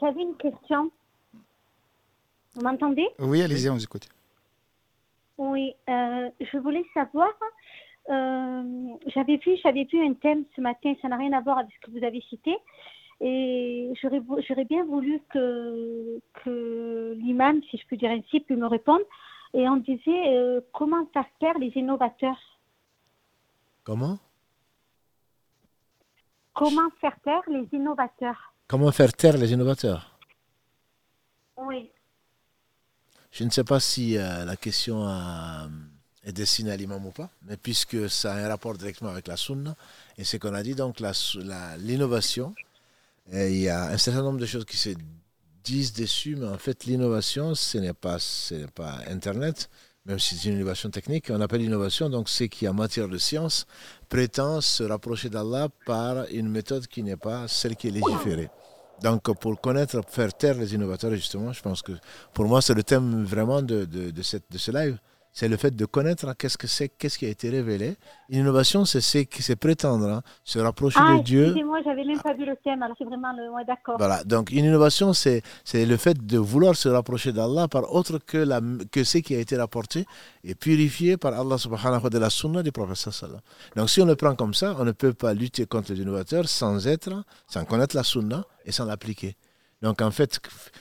[0.01, 0.91] J'avais une question.
[2.55, 3.07] Vous m'entendez?
[3.21, 4.09] Oui, allez-y, on vous écoute.
[5.39, 7.31] Oui, euh, je voulais savoir,
[8.11, 8.63] euh,
[9.07, 11.87] j'avais vu, j'avais vu un thème ce matin, ça n'a rien à voir avec ce
[11.87, 12.57] que vous avez cité,
[13.21, 19.05] et j'aurais bien voulu que, que l'imam, si je peux dire ainsi, puisse me répondre,
[19.55, 22.59] et on disait euh, comment faire taire les innovateurs?
[23.85, 24.19] Comment?
[26.53, 28.55] Comment faire taire les innovateurs?
[28.67, 30.19] Comment faire taire les innovateurs?
[31.57, 31.91] Oui.
[33.31, 35.69] Je ne sais pas si euh, la question a,
[36.25, 39.37] est destinée à l'imam ou pas, mais puisque ça a un rapport directement avec la
[39.37, 39.77] sunna,
[40.19, 41.01] et ce qu'on a dit, donc
[41.79, 42.55] l'innovation,
[43.33, 44.91] il y a un certain nombre de choses qui se
[45.63, 49.71] disent dessus, mais en fait l'innovation, ce n'est pas, ce pas Internet,
[50.07, 53.19] même si c'est une innovation technique, on appelle l'innovation, donc c'est qui en matière de
[53.19, 53.67] science
[54.11, 58.51] prétend se rapprocher d'Allah par une méthode qui n'est pas celle qui est légiférée.
[59.03, 61.93] Donc, pour connaître, faire taire les innovateurs, justement, je pense que
[62.35, 64.99] pour moi, c'est le thème vraiment de, de, ce live.
[65.33, 67.97] C'est le fait de connaître qu'est-ce que c'est, qu'est-ce qui a été révélé.
[68.28, 71.45] L'innovation, c'est c'est prétendre, hein, se rapprocher ah, de Dieu.
[71.45, 73.49] Excusez-moi, j'avais même pas vu le thème, alors c'est vraiment le.
[73.53, 73.95] Ouais, d'accord.
[73.99, 78.39] Voilà, donc une innovation, c'est, le fait de vouloir se rapprocher d'Allah par autre que,
[78.39, 78.61] la,
[78.91, 80.05] que ce qui a été rapporté
[80.43, 83.41] et purifié par Allah subhanahu wa ta'ala de la sunna du prophète sallallahu
[83.76, 86.49] Donc si on le prend comme ça, on ne peut pas lutter contre les innovateurs
[86.49, 89.37] sans être, sans connaître la sunna et sans l'appliquer.
[89.81, 90.41] Donc en fait,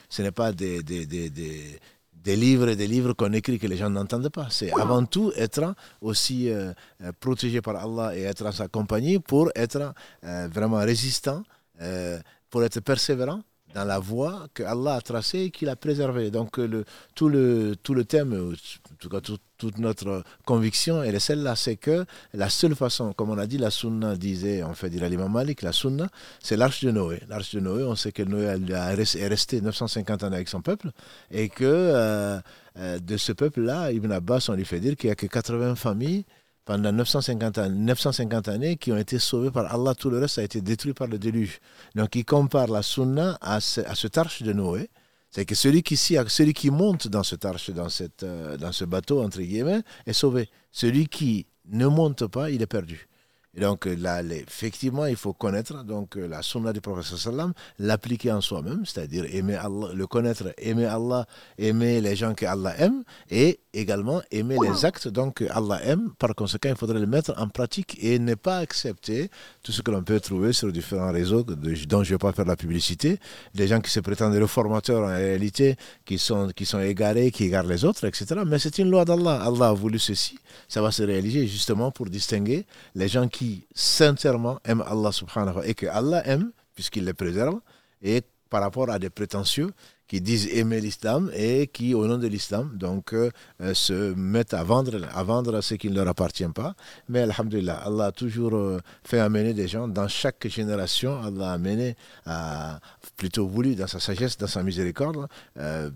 [0.10, 1.80] ce n'est pas des, des, des, des
[2.24, 4.48] des livres et des livres qu'on écrit que les gens n'entendent pas.
[4.50, 6.74] C'est avant tout être aussi euh,
[7.20, 9.94] protégé par Allah et être en sa compagnie pour être
[10.24, 11.44] euh, vraiment résistant,
[11.82, 13.42] euh, pour être persévérant
[13.74, 16.32] dans la voie que Allah a tracée et qu'il a préservée.
[16.32, 18.56] Donc le, tout, le, tout le thème,
[19.00, 23.38] tout cas toute notre conviction, elle est celle-là, c'est que la seule façon, comme on
[23.38, 26.08] a dit, la sunna disait, en fait, dit l'imam Malik, la sunna,
[26.42, 27.22] c'est l'arche de Noé.
[27.30, 30.92] L'arche de Noé, on sait que Noé est resté 950 ans avec son peuple
[31.32, 32.40] et que euh,
[32.78, 35.76] euh, de ce peuple-là, Ibn Abbas, on lui fait dire qu'il n'y a que 80
[35.76, 36.26] familles
[36.66, 39.96] pendant 950, ans, 950 années qui ont été sauvées par Allah.
[39.96, 41.60] Tout le reste a été détruit par le déluge.
[41.96, 44.90] Donc il compare la sunna à ce, à arche de Noé.
[45.32, 49.82] C'est que celui qui, monte dans ce arche, cette, euh, dans ce bateau, entre guillemets,
[50.06, 50.50] est sauvé.
[50.72, 53.09] Celui qui ne monte pas, il est perdu
[53.58, 58.42] donc là, effectivement, il faut connaître donc euh, la sunna du prophète sallam, l'appliquer en
[58.42, 61.26] soi-même, c'est-à-dire aimer Allah, le connaître, aimer Allah,
[61.58, 66.12] aimer les gens que Allah aime, et également aimer les actes donc que Allah aime.
[66.20, 69.30] Par conséquent, il faudrait le mettre en pratique et ne pas accepter
[69.64, 72.46] tout ce que l'on peut trouver sur différents réseaux dont je ne vais pas faire
[72.46, 73.20] la publicité,
[73.56, 75.76] des gens qui se prétendent réformateurs en réalité,
[76.06, 78.42] qui sont, qui sont égarés, qui égarent les autres, etc.
[78.46, 79.42] Mais c'est une loi d'Allah.
[79.44, 80.38] Allah a voulu ceci,
[80.68, 83.39] ça va se réaliser justement pour distinguer les gens qui
[83.74, 87.60] sincèrement aiment Allah subhanahu wa et que Allah aime, puisqu'il les préserve,
[88.02, 89.72] et par rapport à des prétentieux
[90.10, 93.30] qui disent aimer l'islam et qui, au nom de l'islam, donc euh,
[93.74, 96.74] se mettent à vendre, à vendre ce qui ne leur appartient pas.
[97.08, 101.54] Mais Alhamdulillah, Allah a toujours euh, fait amener des gens, dans chaque génération, Allah a
[101.54, 102.80] amené, a
[103.18, 105.28] plutôt voulu, dans sa sagesse, dans sa miséricorde,
[105.58, 105.92] euh,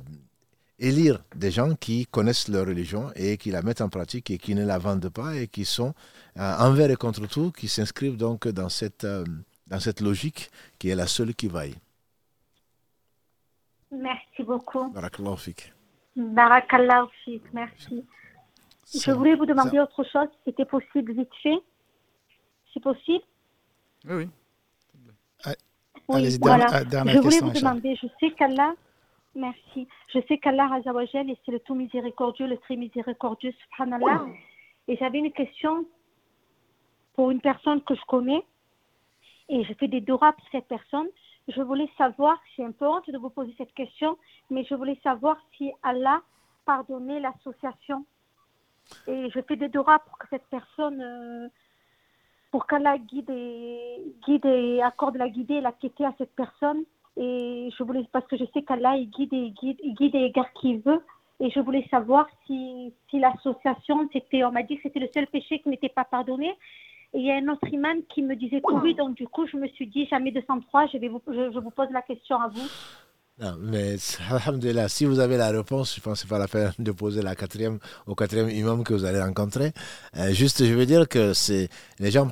[0.78, 4.54] élire des gens qui connaissent leur religion et qui la mettent en pratique et qui
[4.54, 8.48] ne la vendent pas et qui sont euh, envers et contre tout, qui s'inscrivent donc
[8.48, 9.24] dans cette, euh,
[9.68, 11.76] dans cette logique qui est la seule qui vaille.
[13.92, 14.90] Merci beaucoup.
[14.90, 15.74] Barakallahu fik.
[16.16, 18.04] Barakallahu fik, merci.
[18.94, 21.60] Je voulais vous demander autre chose, si c'était possible vite fait.
[22.74, 23.24] C'est possible?
[24.06, 24.30] Oui, oui.
[26.10, 26.68] Oui, voilà.
[26.68, 28.74] je voulais vous demander, je sais qu'Allah,
[29.36, 34.26] merci, je sais qu'Allah Azawajal, et c'est le tout miséricordieux, le très miséricordieux, subhanallah,
[34.88, 35.86] et j'avais une question
[37.14, 38.44] pour une personne que je connais
[39.50, 41.08] et je fais des doras pour cette personne.
[41.48, 44.18] Je voulais savoir, j'ai un peu honte de vous poser cette question,
[44.50, 46.22] mais je voulais savoir si Allah
[46.66, 48.06] pardonnait l'association.
[49.08, 51.48] Et je fais des doras pour que cette personne, euh,
[52.52, 53.32] pour qu'Allah guide
[54.26, 56.84] guide et accorde la guidée et la quitter à cette personne.
[57.18, 60.26] Et je voulais, parce que je sais qu'Allah, il guide et guide, il guide et
[60.26, 61.04] égare qui veut.
[61.40, 65.28] Et je voulais savoir si, si l'association, c'était, on m'a dit que c'était le seul
[65.28, 66.56] péché qui n'était pas pardonné.
[67.14, 69.58] Et il y a un autre imam qui me disait oui, donc du coup, je
[69.58, 72.68] me suis dit, jamais 203, je, vais vous, je, vous pose la question à vous.
[73.40, 73.96] Non, mais
[74.32, 77.22] alhamdulillah, si vous avez la réponse, je pense que n'est pas la peine de poser
[77.22, 79.74] la quatrième au quatrième imam que vous allez rencontrer.
[80.18, 82.30] Euh, juste, je veux dire que c'est les gens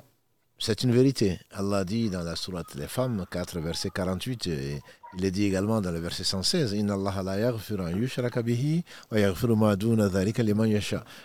[0.62, 1.40] c'est une vérité.
[1.52, 4.80] Allah dit dans la sourate des femmes, 4, verset 48, et
[5.18, 7.54] il est dit également dans le verset 116, Inna Allah la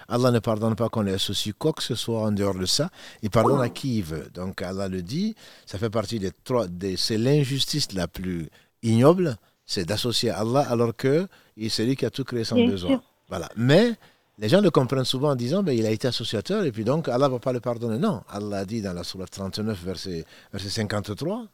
[0.09, 2.91] Allah ne pardonne pas qu'on ait associé quoi que ce soit en dehors de ça,
[3.22, 4.28] il pardonne à qui il veut.
[4.34, 5.34] Donc Allah le dit,
[5.66, 6.66] ça fait partie des trois,
[6.97, 8.49] c'est l'injustice la plus
[8.82, 11.28] ignoble, c'est d'associer Allah alors que
[11.68, 13.03] c'est lui qui a tout créé sans besoin.
[13.28, 13.49] Voilà.
[13.57, 13.95] Mais
[14.39, 17.09] les gens le comprennent souvent en disant ben, il a été associateur et puis donc
[17.09, 17.99] Allah ne va pas le pardonner.
[17.99, 21.47] Non, Allah dit dans la Surah 39, verset, verset 53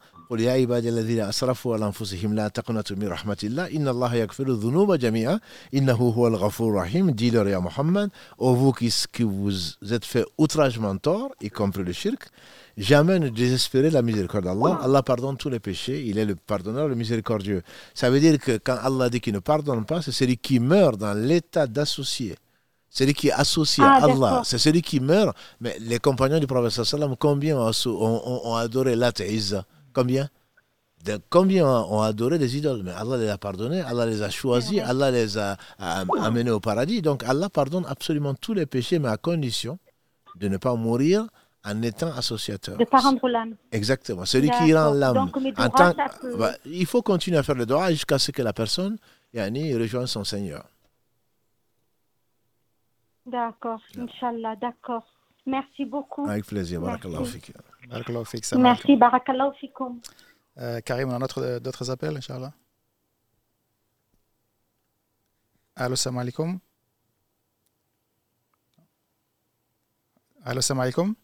[7.13, 9.51] Dis-leur, ya Muhammad, ô vous qui, qui vous
[9.91, 12.27] êtes fait outragement tort, y compris le shirk,
[12.77, 14.79] jamais ne désespérez la miséricorde d'Allah.
[14.81, 17.61] Allah pardonne tous les péchés, il est le pardonneur, le miséricordieux.
[17.93, 20.97] Ça veut dire que quand Allah dit qu'il ne pardonne pas, c'est celui qui meurt
[20.97, 22.35] dans l'état d'associé
[22.93, 25.35] celui qui est associé à ah, Allah, c'est celui qui meurt.
[25.59, 26.79] Mais les compagnons du prophète
[27.19, 29.13] combien ont, ont, adoré Lat
[29.93, 30.29] Combien
[31.05, 34.79] de, Combien ont adoré des idoles Mais Allah les a pardonnés, Allah les a choisis,
[34.79, 37.01] Allah les a, amenés au paradis.
[37.01, 39.79] Donc Allah pardonne absolument tous les péchés, mais à condition
[40.35, 41.27] de ne pas mourir
[41.65, 42.75] en étant associateur.
[42.75, 43.55] De ne pas rendre l'âme.
[43.71, 44.25] Exactement.
[44.25, 45.31] Celui qui rend l'âme.
[46.37, 48.97] Bah, il faut continuer à faire le droit jusqu'à ce que la personne
[49.33, 50.65] yani, rejoigne son Seigneur.
[53.25, 55.05] D'accord, Inch'Allah, d'accord.
[55.45, 56.27] Merci beaucoup.
[56.27, 57.25] Avec plaisir, barakallahu.
[58.57, 59.99] Merci, barakallahu fikum.
[60.59, 62.53] Euh, Karim, on a d'autres appels, Inch'Allah
[65.75, 66.59] Allô, salam alaikum.
[70.45, 71.15] Allô, salam alaikum.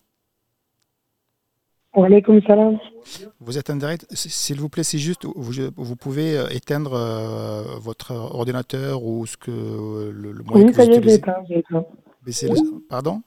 [3.40, 4.06] Vous êtes en direct.
[4.12, 9.38] S'il vous plaît, c'est juste, vous, vous, pouvez euh, éteindre euh, votre ordinateur ou ce
[9.38, 11.86] que le, le moyen oui, ça y est, j'ai éteint.
[12.26, 12.88] Le...
[12.88, 13.22] Pardon?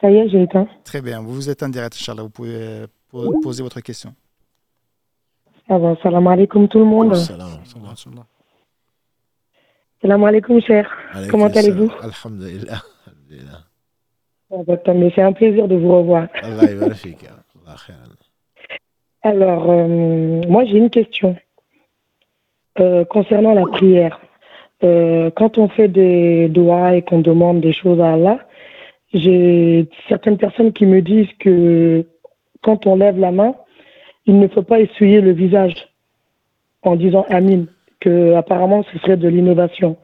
[0.00, 0.66] Ça y est, j'ai éteint.
[0.84, 1.22] Très bien.
[1.22, 2.20] Vous êtes en direct, Charles.
[2.20, 2.86] Vous pouvez
[3.42, 4.14] poser votre question.
[5.68, 7.14] Ah ben, salam alaikum tout le monde.
[7.14, 7.48] Salam.
[10.02, 10.90] Salam alaikum, cher.
[11.30, 11.90] Comment allez-vous?
[12.02, 12.82] Alhamdulillah.
[14.52, 16.28] Ah ben, c'est un plaisir de vous revoir.
[19.22, 21.34] Alors, euh, moi j'ai une question
[22.78, 24.20] euh, concernant la prière.
[24.82, 28.46] Euh, quand on fait des doigts et qu'on demande des choses à Allah,
[29.14, 32.04] j'ai certaines personnes qui me disent que
[32.62, 33.54] quand on lève la main,
[34.26, 35.88] il ne faut pas essuyer le visage
[36.82, 37.66] en disant Amin,
[38.00, 39.96] que apparemment ce serait de l'innovation.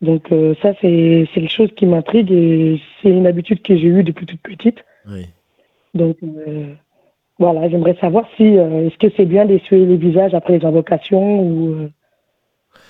[0.00, 4.02] Donc euh, ça, c'est quelque chose qui m'intrigue et c'est une habitude que j'ai eue
[4.02, 4.84] depuis toute petite.
[5.08, 5.26] Oui.
[5.94, 6.74] Donc euh,
[7.38, 11.40] voilà, j'aimerais savoir si euh, est-ce que c'est bien d'essuyer le visage après les invocations
[11.40, 11.88] ou,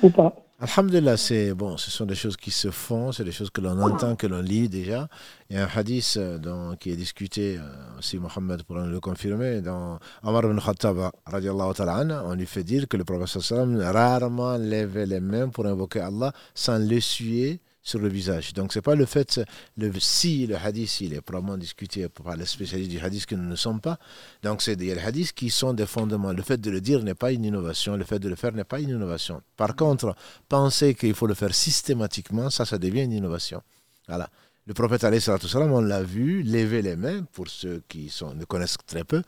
[0.03, 0.35] ou pas.
[0.61, 3.77] Alhamdulillah, c'est bon, ce sont des choses qui se font, c'est des choses que l'on
[3.83, 5.09] entend, que l'on lit déjà.
[5.51, 9.63] Il y a un hadith euh, qui est discuté, euh, aussi Mohammed pourra le confirmer,
[9.63, 15.49] dans Omar ibn Khattab, on lui fait dire que le prophète rarement lèvait les mains
[15.49, 18.55] pour invoquer Allah sans l'essuyer sur le visage.
[18.55, 19.41] Donc, ce n'est pas le fait,
[19.77, 23.49] le, si le hadith, il est probablement discuté par les spécialistes du hadith que nous
[23.49, 23.99] ne sommes pas.
[24.43, 26.33] Donc, c'est des hadiths qui sont des fondements.
[26.33, 28.65] Le fait de le dire n'est pas une innovation, le fait de le faire n'est
[28.65, 29.43] pas une innovation.
[29.57, 30.17] Par contre,
[30.49, 33.63] penser qu'il faut le faire systématiquement, ça, ça devient une innovation.
[34.09, 34.31] Voilà.
[34.67, 39.05] Le prophète, on l'a vu lever les mains, pour ceux qui sont, ne connaissent très
[39.05, 39.23] peu,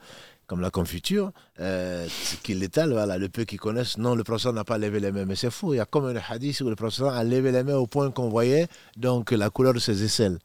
[0.47, 2.07] comme la confiture, euh,
[2.41, 5.25] qu'il l'étale, voilà, le peu qui connaissent, non, le professeur n'a pas levé les mains.
[5.25, 7.63] Mais c'est faux, il y a comme un hadith où le professeur a levé les
[7.63, 10.39] mains au point qu'on voyait donc la couleur de ses aisselles.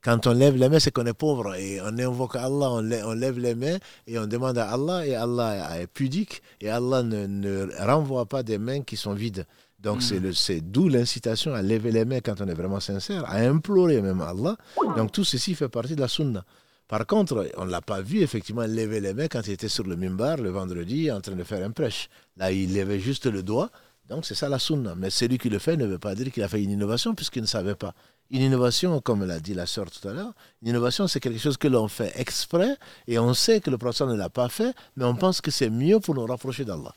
[0.00, 2.80] Quand on lève les mains, c'est qu'on est pauvre et on invoque Allah, on,
[3.14, 7.68] lève les mains et on demande à Allah et Allah est pudique et Allah ne,
[7.84, 9.44] renvoie pas des mains qui sont vides.
[9.80, 10.32] Donc hmm.
[10.32, 14.20] c'est d'où l'incitation à lever les mains quand on est vraiment sincère, à implorer même
[14.20, 14.56] Allah.
[14.96, 16.44] Donc tout ceci fait partie de la sunna.
[16.88, 19.84] Par contre, on ne l'a pas vu effectivement lever les mains quand il était sur
[19.84, 22.08] le mimbar le vendredi en train de faire un prêche.
[22.38, 23.70] Là, il levait juste le doigt.
[24.08, 24.94] Donc c'est ça la sunna.
[24.96, 27.42] Mais celui qui le fait ne veut pas dire qu'il a fait une innovation puisqu'il
[27.42, 27.94] ne savait pas.
[28.30, 30.32] Une innovation, comme l'a dit la sœur tout à l'heure,
[30.62, 34.08] une innovation c'est quelque chose que l'on fait exprès et on sait que le professeur
[34.08, 36.94] ne l'a pas fait, mais on pense que c'est mieux pour nous rapprocher d'Allah.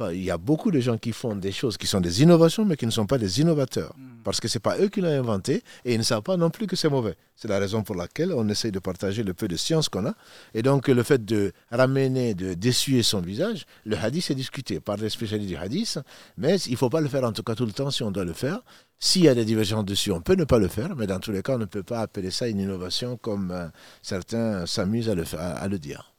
[0.00, 2.76] Il y a beaucoup de gens qui font des choses qui sont des innovations, mais
[2.76, 3.94] qui ne sont pas des innovateurs.
[3.96, 4.22] Hmm.
[4.24, 6.50] Parce que ce n'est pas eux qui l'ont inventé et ils ne savent pas non
[6.50, 7.14] plus que c'est mauvais.
[7.36, 10.14] C'est la raison pour laquelle on essaye de partager le peu de science qu'on a.
[10.52, 14.96] Et donc, le fait de ramener, de d'essuyer son visage, le hadith est discuté par
[14.96, 16.00] les spécialistes du hadith,
[16.38, 18.10] mais il ne faut pas le faire en tout cas tout le temps si on
[18.10, 18.60] doit le faire.
[18.98, 21.30] S'il y a des divergences dessus, on peut ne pas le faire, mais dans tous
[21.30, 23.68] les cas, on ne peut pas appeler ça une innovation comme euh,
[24.02, 26.14] certains s'amusent à le, à le dire.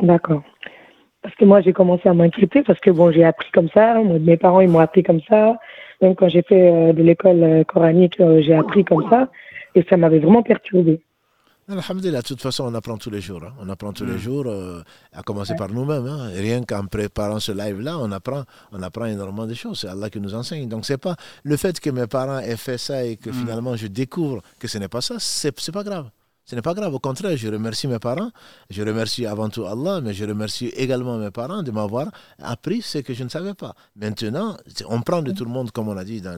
[0.00, 0.42] D'accord.
[1.22, 4.02] Parce que moi, j'ai commencé à m'inquiéter parce que bon, j'ai appris comme ça.
[4.02, 5.58] mes parents, ils m'ont appris comme ça.
[6.00, 9.28] Même quand j'ai fait euh, de l'école euh, coranique, euh, j'ai appris comme ça.
[9.74, 11.00] Et ça m'avait vraiment perturbé.
[11.68, 13.42] Alhamdulillah, de toute façon, on apprend tous les jours.
[13.44, 13.52] Hein.
[13.60, 14.18] On apprend tous les mm.
[14.18, 14.46] jours,
[15.12, 16.06] à commencer par nous-mêmes.
[16.06, 16.30] Hein.
[16.34, 18.42] Rien qu'en préparant ce live-là, on apprend,
[18.72, 19.80] on apprend énormément de choses.
[19.80, 20.68] C'est Allah qui nous enseigne.
[20.68, 21.14] Donc, c'est pas
[21.44, 23.34] le fait que mes parents aient fait ça et que mm.
[23.34, 26.10] finalement je découvre que ce n'est pas ça, c'est pas grave.
[26.44, 28.30] Ce n'est pas grave, au contraire, je remercie mes parents,
[28.70, 32.08] je remercie avant tout Allah, mais je remercie également mes parents de m'avoir
[32.42, 33.74] appris ce que je ne savais pas.
[33.94, 34.56] Maintenant,
[34.88, 36.36] on prend de tout le monde, comme on a dit dans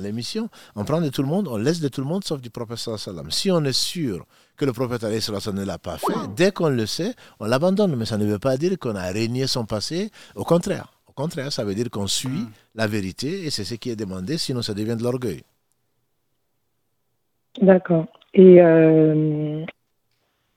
[0.00, 2.50] l'émission, on prend de tout le monde, on laisse de tout le monde sauf du
[2.50, 3.30] prophète sallam.
[3.30, 4.26] Si on est sûr
[4.56, 7.96] que le prophète ne l'a pas fait, dès qu'on le sait, on l'abandonne.
[7.96, 10.10] Mais ça ne veut pas dire qu'on a régné son passé.
[10.34, 12.50] Au contraire, au contraire, ça veut dire qu'on suit mm.
[12.74, 15.42] la vérité et c'est ce qui est demandé, sinon ça devient de l'orgueil.
[17.60, 18.06] D'accord.
[18.34, 19.64] Et euh,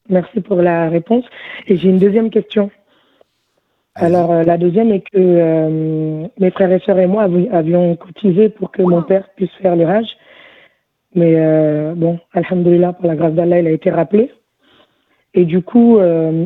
[0.10, 1.26] merci pour la réponse.
[1.68, 2.72] Et j'ai une deuxième question.
[3.96, 8.50] Alors, euh, la deuxième est que euh, mes frères et sœurs et moi avions cotisé
[8.50, 10.08] pour que mon père puisse faire le Hajj.
[11.18, 11.34] Mais
[11.96, 14.32] bon, Alhamdulillah, pour la grâce d'Allah, il a été rappelé.
[15.34, 15.98] Et du coup,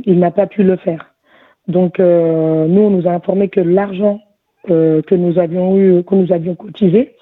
[0.06, 1.16] il n'a pas pu le faire.
[1.68, 4.22] Donc, nous, on nous a informé que l'argent
[4.68, 7.16] que nous avions eu, que nous avions cotisé,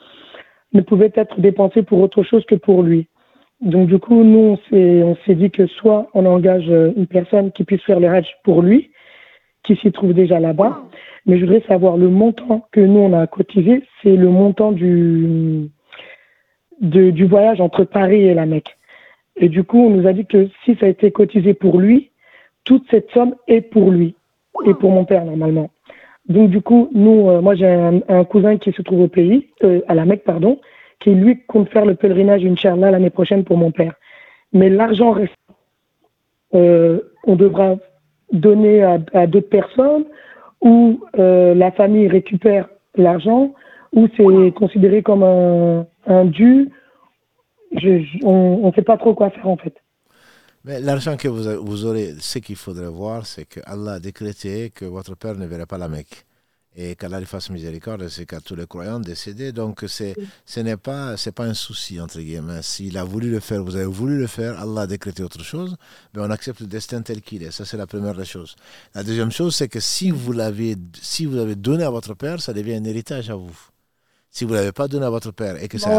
[0.73, 3.07] ne pouvait être dépensé pour autre chose que pour lui.
[3.61, 7.63] Donc du coup, nous, on s'est dit que soit on engage euh, une personne qui
[7.63, 8.91] puisse faire le Hajj pour lui,
[9.63, 10.83] qui s'y trouve déjà là-bas,
[11.25, 15.69] mais je voudrais savoir le montant que nous, on a cotisé, c'est le montant du,
[16.81, 18.77] du voyage entre Paris et la Mecque.
[19.35, 22.11] Et du coup, on nous a dit que si ça a été cotisé pour lui,
[22.63, 24.15] toute cette somme est pour lui
[24.65, 25.69] et pour mon père normalement.
[26.27, 29.81] Donc du coup, nous, euh, moi j'ai un, cousin qui se trouve au pays, euh,
[29.87, 30.59] à la Mecque, pardon,
[30.99, 33.93] qui lui compte faire le pèlerinage, Inch'Allah, l'année prochaine pour mon père.
[34.53, 35.33] Mais l'argent reste,
[36.53, 37.75] euh, on devra
[38.31, 40.05] donner à, d'autres personnes
[40.61, 43.53] ou euh, la famille récupère l'argent
[43.93, 46.69] ou c'est considéré comme un, un dû.
[48.23, 49.75] On ne sait pas trop quoi faire en fait.
[50.65, 54.69] Mais l'argent que vous, vous aurez, ce qu'il faudrait voir, c'est que Allah a décrété
[54.69, 56.25] que votre père ne verrait pas la Mecque
[56.79, 59.51] et qu'Allah lui fasse miséricorde, c'est qu'à tous les croyants décédés.
[59.51, 62.61] Donc, c'est, ce n'est pas, c'est pas un souci, entre guillemets.
[62.61, 65.75] S'il a voulu le faire, vous avez voulu le faire, Allah a décrété autre chose,
[66.13, 67.49] mais on accepte le destin tel qu'il est.
[67.49, 68.55] Ça, c'est la première des choses.
[68.93, 72.39] La deuxième chose, c'est que si vous l'avez, si vous avez donné à votre père,
[72.39, 73.57] ça devient un héritage à vous.
[74.29, 75.89] Si vous ne l'avez pas donné à votre père et que c'est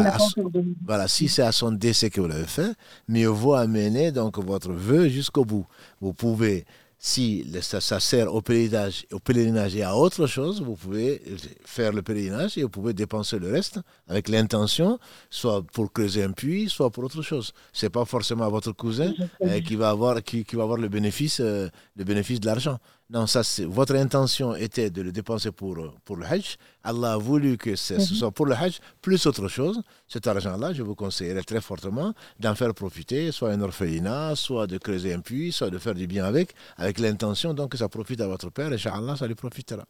[0.87, 2.71] voilà, si c'est à son décès que vous l'avez fait,
[3.09, 5.67] mieux vaut amener donc votre vœu jusqu'au bout.
[6.01, 6.65] Vous pouvez
[7.01, 11.23] si ça, sert au pèlerinage, au pèlerinage et à autre chose, vous pouvez
[11.65, 14.99] faire le pèlerinage et vous pouvez dépenser le reste avec l'intention,
[15.31, 17.53] soit pour creuser un puits, soit pour autre chose.
[17.73, 21.39] Ce n'est pas forcément votre cousin euh, qui, va avoir, qui, va avoir le bénéfice,
[21.41, 22.79] euh, le bénéfice de l'argent.
[23.11, 26.59] Non, ça, votre intention était de le dépenser pour, pour le Hajj.
[26.85, 28.01] Allah a voulu que ce mhm.
[28.01, 29.83] soit pour le Hajj plus autre chose.
[30.07, 34.77] Cet argent-là, je vous conseillerais très fortement d'en faire profiter, soit un orphelinat, soit de
[34.77, 38.21] creuser un puits, soit de faire du bien avec, avec l'intention donc que ça profite
[38.21, 39.85] à votre père, et Inch'Allah, ça lui profitera.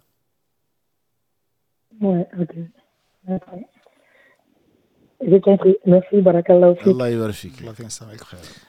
[2.01, 2.55] Oui, ok.
[5.27, 5.77] J'ai compris.
[5.85, 6.75] Merci, Barakallah.
[6.87, 7.33] Allah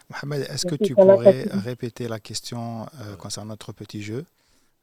[0.10, 4.26] Mohamed, est-ce que tu pourrais répéter la question euh, concernant notre petit jeu?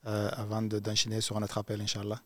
[0.05, 2.21] Euh, avant d'enchaîner sur notre appel, Inch'Allah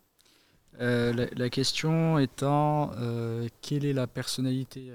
[0.80, 4.94] euh, la, question étant euh, quelle est la personnalité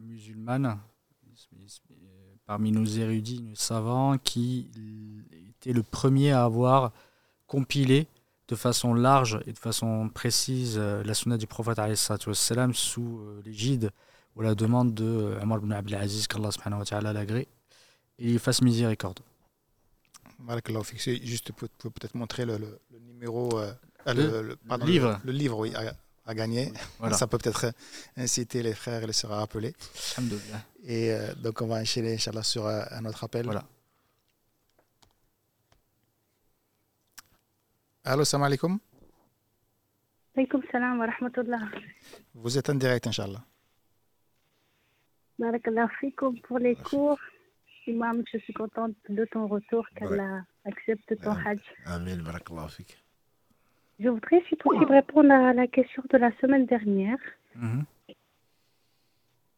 [0.00, 0.78] musulmane
[2.46, 4.68] parmi nos érudits, nos savants, qui
[5.50, 6.92] était le premier à avoir
[7.46, 8.08] compilé
[8.48, 11.78] de façon large et de façon précise la sunna du prophète
[12.26, 13.90] wassalam, sous l'égide
[14.34, 17.46] ou la demande de Amr ibn Abdelaziz, qu'Allah l'agrée,
[18.18, 19.20] et il fasse miséricorde.
[20.38, 23.72] Juste pour, peut-être montrer le, le, numéro, euh,
[24.06, 25.20] le, le, livre.
[25.24, 25.72] Le, livre, oui,
[26.26, 26.72] à, gagner.
[27.12, 27.72] Ça peut peut-être
[28.16, 29.74] inciter les frères et les sœurs à appeler.
[30.84, 33.44] Et euh, donc, on va enchaîner, Inch'Allah, sur euh, un autre appel.
[33.46, 33.64] Voilà.
[38.04, 38.78] Allô, salam alaikum.
[40.36, 41.60] Alaikum salam wa rahmatullah.
[42.34, 43.44] Vous êtes en direct, Inch'Allah.
[45.38, 45.88] Barakallah
[46.44, 47.18] pour les cours.
[47.88, 51.60] Imam, je suis contente de ton retour, qu'Allah accepte ton hajj.
[51.86, 52.96] Amen, barakallah fik.
[53.98, 57.18] Je voudrais, si possible, répondre à la question de la semaine dernière.
[57.56, 57.84] Mhm.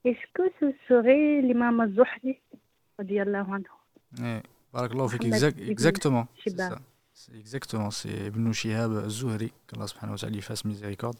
[0.04, 2.38] Est-ce que ce serait l'imam al-Zuhri
[4.72, 5.24] Barakallah fik,
[5.68, 6.26] exactement.
[6.44, 6.56] C'est.
[7.34, 11.18] Exactement, c'est Ibn Shihab al-Zuhri, qu'Allah subhanahu wa ta'ala fasse miséricorde,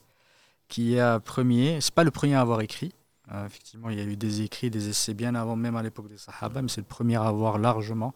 [0.66, 2.95] qui est premier, c'est pas le premier à avoir écrit,
[3.32, 6.09] euh, effectivement, il y a eu des écrits, des essais bien avant, même à l'époque
[6.09, 8.15] des Sahaba, mais c'est le premier à avoir largement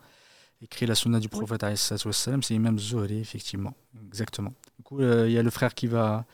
[0.63, 3.75] écrit la sunna du prophète, c'est Imam Zuhri, effectivement.
[4.07, 4.53] Exactement.
[4.79, 6.25] Du coup, euh, il y a le frère qui va.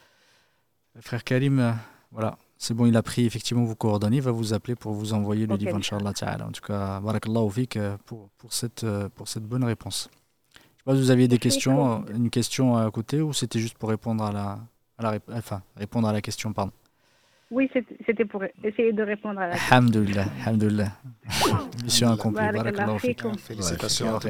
[0.94, 1.72] Le frère Karim, euh,
[2.12, 5.12] voilà, c'est bon, il a pris effectivement vos coordonnées, il va vous appeler pour vous
[5.12, 6.46] envoyer le livre, Inch'Allah Ta'ala.
[6.46, 8.84] En tout cas, barakallahu fik pour, pour, cette,
[9.14, 10.10] pour cette bonne réponse.
[10.52, 13.78] Je sais pas si vous aviez des questions, une question à côté ou c'était juste
[13.78, 14.58] pour répondre à la,
[14.98, 16.72] à la, enfin, répondre à la question, pardon.
[17.50, 17.68] Oui,
[18.06, 19.76] c'était pour essayer de répondre à la question.
[19.76, 20.92] Alhamdulillah, alhamdulillah.
[21.84, 22.44] Mission accomplie.
[23.38, 24.20] Félicitations.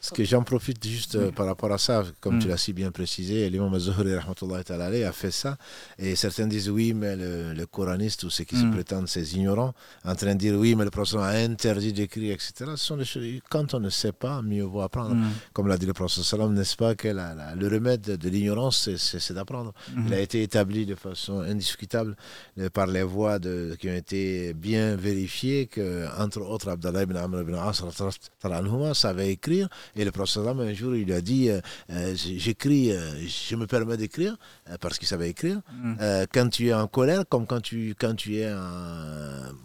[0.00, 2.50] Ce que j'en profite juste euh, par rapport à ça, comme tu mm.
[2.50, 5.56] l'as si bien précisé, l'imam Zuhri a fait ça.
[5.96, 8.72] Et certains disent oui, mais le, le coraniste ou ceux qui se mm.
[8.72, 9.72] prétendent ces ignorants,
[10.04, 12.72] en train de dire oui, mais le prophète a interdit d'écrire, etc.
[12.74, 15.14] Ce sont des choses, quand on ne sait pas, mieux vaut apprendre.
[15.14, 15.30] Mm.
[15.52, 19.72] Comme l'a dit le prophète, n'est-ce pas, que le remède de l'ignorance, c'est d'apprendre.
[20.08, 24.54] Il a été établi de façon indiscutable euh, par les voix de, qui ont été
[24.54, 29.68] bien vérifiées que, entre autres, Abdallah ibn Amr ibn As savait écrire.
[29.96, 32.92] Et le prophète, un jour, il lui a dit euh, euh, J'écris,
[33.26, 34.36] je me permets d'écrire,
[34.80, 35.94] parce qu'il savait écrire, mm.
[36.32, 38.50] quand tu es en colère, comme quand tu, quand tu es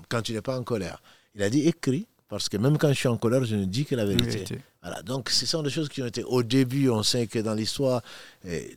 [0.09, 1.01] quand tu n'es pas en colère.
[1.35, 2.07] Il a dit Écris.
[2.27, 4.45] Parce que même quand je suis en colère, je ne dis que la vérité.
[4.83, 7.55] Voilà, donc ce sont des choses qui ont été au début, on sait que dans
[7.55, 8.03] l'histoire,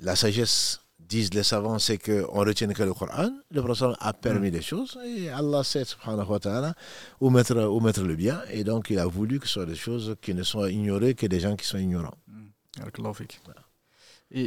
[0.01, 0.82] la sagesse
[1.13, 3.31] disent les savants, c'est qu'on retient que le Coran.
[3.51, 6.75] Le prophète a permis des choses et Allah sait, subhanahu wa ta'ala,
[7.21, 8.41] où mettre, où mettre le bien.
[8.51, 11.27] Et donc, il a voulu que ce soit des choses qui ne soient ignorées que
[11.27, 12.19] des gens qui sont ignorants.
[14.31, 14.45] Et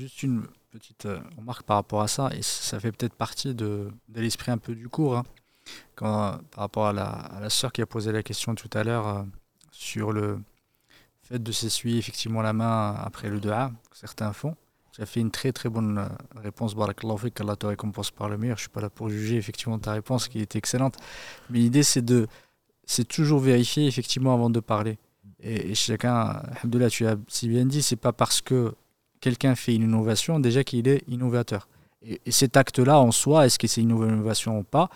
[0.00, 0.42] juste une
[0.72, 4.50] petite euh, remarque par rapport à ça, et ça fait peut-être partie de, de l'esprit
[4.50, 5.24] un peu du cours, hein.
[5.94, 8.82] quand, par rapport à la, à la sœur qui a posé la question tout à
[8.82, 9.22] l'heure euh,
[9.70, 10.40] sur le
[11.22, 14.56] fait de s'essuyer effectivement la main après le dua, que certains font.
[14.98, 16.08] Tu as fait une très très bonne euh,
[16.42, 18.56] réponse, Barakallahu fik, qu'Allah te récompense par le meilleur.
[18.56, 20.96] Je ne suis pas là pour juger effectivement ta réponse qui est excellente.
[21.50, 22.26] Mais l'idée c'est de
[22.84, 24.98] c'est toujours vérifier effectivement avant de parler.
[25.40, 28.74] Et, chacun, Alhamdoulilah, tu as si bien dit, c'est pas parce que
[29.20, 31.68] quelqu'un fait une innovation déjà qu'il est innovateur.
[32.02, 34.90] Et, cet acte-là en soi, est-ce que c'est une innovation ou pas?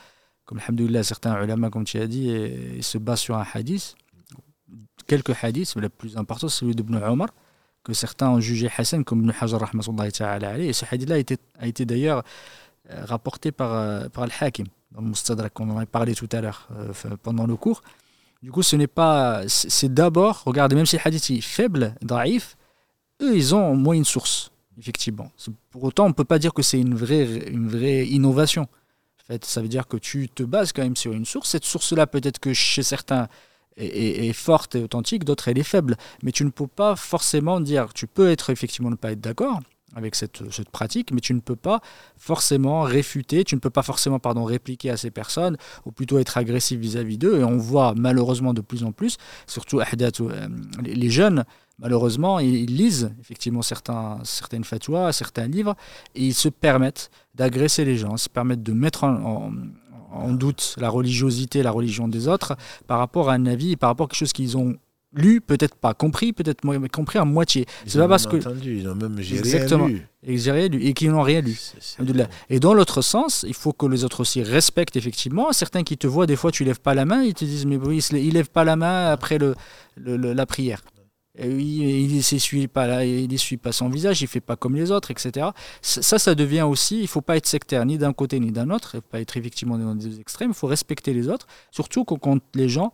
[0.46, 3.94] Comme alhamdoulilah, certains ulama, comme tu as dit, se basent sur un hadith.
[5.06, 7.28] Quelques hadiths, mais le plus important, c'est celui d'Ibn Omar,
[7.84, 9.70] que certains ont jugé Hassan comme Ibn Hajar,
[10.58, 11.16] et ce hadith-là
[11.58, 12.22] a été, d'ailleurs
[12.90, 15.02] euh, rapporté par, euh, par Al-Hakim, dans
[15.60, 16.92] on en a parlé tout à l'heure euh,
[17.22, 17.82] pendant le cours.
[18.42, 19.42] Du coup, ce n'est pas.
[19.46, 22.56] C'est d'abord, regardez, même si le hadith est faible, daif,
[23.20, 25.30] eux, ils ont au moins une source, effectivement.
[25.70, 28.62] Pour autant, on ne peut pas dire que c'est une vraie, une vraie innovation.
[28.62, 31.50] En fait, ça veut dire que tu te bases quand même sur une source.
[31.50, 33.28] Cette source-là, peut-être que chez certains,
[33.76, 35.96] est, est, forte et authentique, d'autres, elle est faible.
[36.22, 37.92] Mais tu ne peux pas forcément dire.
[37.94, 39.60] Tu peux être effectivement ne pas être d'accord,
[39.94, 41.80] avec cette, cette, pratique, mais tu ne peux pas
[42.16, 46.38] forcément réfuter, tu ne peux pas forcément pardon, répliquer à ces personnes, ou plutôt être
[46.38, 47.40] agressif vis-à-vis d'eux.
[47.40, 50.48] Et on voit malheureusement de plus en plus, surtout euh,
[50.82, 51.44] les jeunes,
[51.78, 55.76] malheureusement, ils, lisent effectivement certains, certaines fatwas, certains livres,
[56.14, 59.52] et ils se permettent d'agresser les gens, se permettent de mettre en, en
[60.32, 62.56] doute la religiosité, la religion des autres,
[62.86, 64.76] par rapport à un avis, par rapport à quelque chose qu'ils ont
[65.14, 67.66] lu, peut-être pas compris, peut-être compris à moitié.
[67.86, 70.06] C'est pas parce que ils ont même exactement lu.
[70.24, 70.36] Et,
[70.68, 71.58] lu et qui n'ont rien lu.
[72.48, 75.52] Et dans l'autre sens, il faut que les autres aussi respectent effectivement.
[75.52, 77.76] Certains qui te voient des fois, tu lèves pas la main, ils te disent mais
[77.76, 79.54] oui, il lève pas la main après le,
[79.96, 80.82] la prière.
[81.38, 85.10] Il ne pas là, il essuie pas son visage, il fait pas comme les autres,
[85.10, 85.48] etc.
[85.80, 88.90] Ça, ça devient aussi, il faut pas être sectaire ni d'un côté ni d'un autre,
[88.94, 90.50] il faut pas être effectivement dans des extrêmes.
[90.50, 92.92] Il faut respecter les autres, surtout quand les gens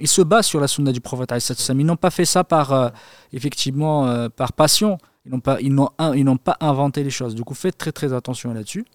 [0.00, 1.32] ils se basent sur la sunna du prophète.
[1.68, 2.88] Ils n'ont pas fait ça par, euh,
[3.32, 4.98] effectivement, euh, par passion.
[5.26, 5.30] Ils
[5.74, 7.34] n'ont pas, pas inventé les choses.
[7.34, 8.86] Du coup, faites très très attention là-dessus.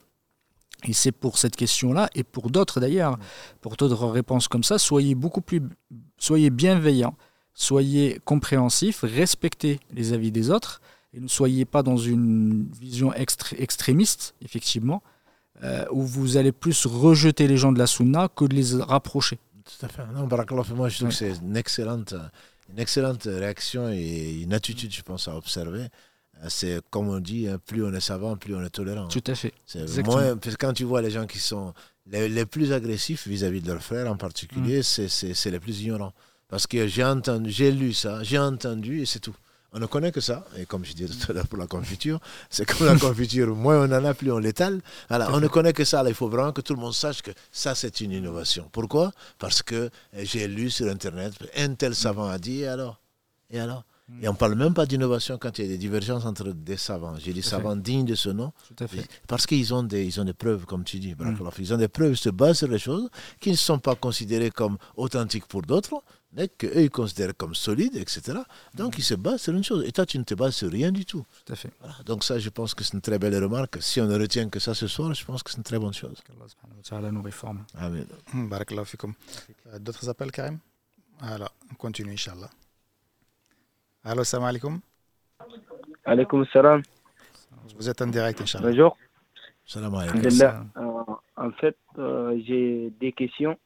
[0.83, 3.17] Et c'est pour cette question-là, et pour d'autres d'ailleurs,
[3.61, 5.61] pour d'autres réponses comme ça, soyez beaucoup plus,
[6.17, 7.15] soyez bienveillants,
[7.55, 10.81] soyez compréhensifs, respectez les avis des autres,
[11.13, 15.01] et ne soyez pas dans une vision extrémiste, effectivement,
[15.63, 19.39] euh, où vous allez plus rejeter les gens de la sunna que de les rapprocher.
[19.63, 20.03] Tout à fait.
[20.13, 20.27] Non,
[20.75, 22.13] moi, je trouve que c'est une excellente,
[22.69, 25.87] une excellente réaction et une attitude, je pense, à observer.
[26.49, 29.07] C'est comme on dit, hein, plus on est savant, plus on est tolérant.
[29.07, 29.53] Tout à fait.
[30.03, 31.73] Moins, parce que quand tu vois les gens qui sont
[32.07, 35.07] les, plus agressifs vis-à-vis de leurs frères en particulier, mm.
[35.07, 36.13] c'est les plus ignorants.
[36.47, 39.35] Parce que j'ai entendu, j'ai lu ça, j'ai entendu et c'est tout.
[39.75, 40.45] On ne connaît que ça.
[40.57, 42.19] Et comme je disais tout à l'heure pour la confiture,
[42.49, 43.53] c'est comme la confiture.
[43.53, 44.79] Moins on en a, plus on l'étale.
[45.09, 46.01] Alors, on ne connaît que ça.
[46.07, 48.69] il faut vraiment que tout le monde sache que ça, c'est une innovation.
[48.71, 49.11] Pourquoi?
[49.37, 53.01] Parce que j'ai lu sur Internet, un tel savant a dit, et alors?
[53.49, 53.83] Et alors?
[54.07, 54.23] Hmm.
[54.23, 56.77] et on ne parle même pas d'innovation quand il y a des divergences entre des
[56.77, 57.15] savants.
[57.17, 58.53] J'ai dit savants dignes de ce nom.
[58.67, 59.03] Tout à fait.
[59.27, 61.15] Parce qu'ils ont, des, ils ont des preuves, comme tu dis.
[61.15, 61.35] Hmm.
[61.57, 63.09] Ils ont des preuves, ils se basent sur les choses
[63.41, 66.03] qui ne sont pas considérées comme authentiques pour d'autres,
[66.57, 68.39] qu'eux ils considèrent comme solides, etc.
[68.73, 69.83] Donc ils se basent sur une chose.
[69.87, 71.25] Et toi, tu ne te bases sur rien du tout.
[71.45, 71.71] Tout à fait.
[72.05, 73.77] Donc ça, je pense que c'est une très belle remarque.
[73.81, 75.93] Si on ne retient que ça ce soir, je pense que c'est une très bonne
[75.93, 76.21] chose.
[76.91, 77.65] Allah nous réforme.
[77.77, 78.05] Amen.
[78.33, 79.13] Hmm, barakallahu fikum.
[79.67, 80.59] Euh, d'autres appels, Karim?
[81.21, 82.49] Alors, on continue, Inch'Allah.
[84.03, 84.79] Allô, salam alaikum.
[86.05, 86.83] Alaikum salam.
[87.77, 88.69] Vous êtes en direct, Inch'Allah.
[88.69, 88.97] Bonjour.
[89.65, 90.69] Salam alaikum.
[90.77, 91.03] Euh,
[91.37, 93.57] en fait, euh, j'ai des questions.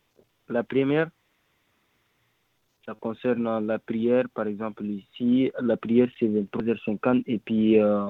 [0.48, 1.10] La première,
[2.90, 8.08] ça concerne la prière, par exemple ici, la prière c'est 23h50 et puis euh,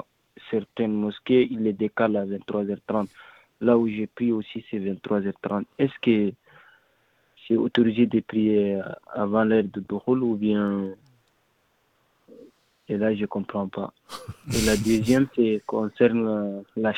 [0.49, 3.09] certaines mosquées, ils les décalent à 23h30.
[3.59, 5.65] Là où j'ai pris aussi c'est 23h30.
[5.77, 6.33] Est-ce que
[7.45, 8.79] c'est autorisé de prier
[9.13, 10.85] avant l'heure de Dohol ou bien...
[12.87, 13.93] Et là, je ne comprends pas.
[14.47, 16.93] Et la deuxième, c'est concerne la,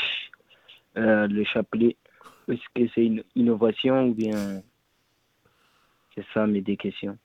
[0.98, 1.98] euh, le chapelet.
[2.48, 4.62] Est-ce que c'est une innovation ou bien
[6.14, 7.18] c'est ça mes deux questions?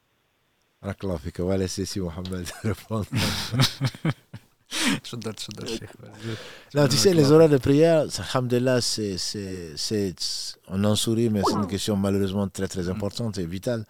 [0.83, 3.07] On va laisser si Mohamed répondre.
[6.75, 10.15] non, tu sais, les horaires de prière, alhamdulillah, c'est, c'est,
[10.69, 13.85] on en sourit, mais c'est une question malheureusement très très importante et vitale.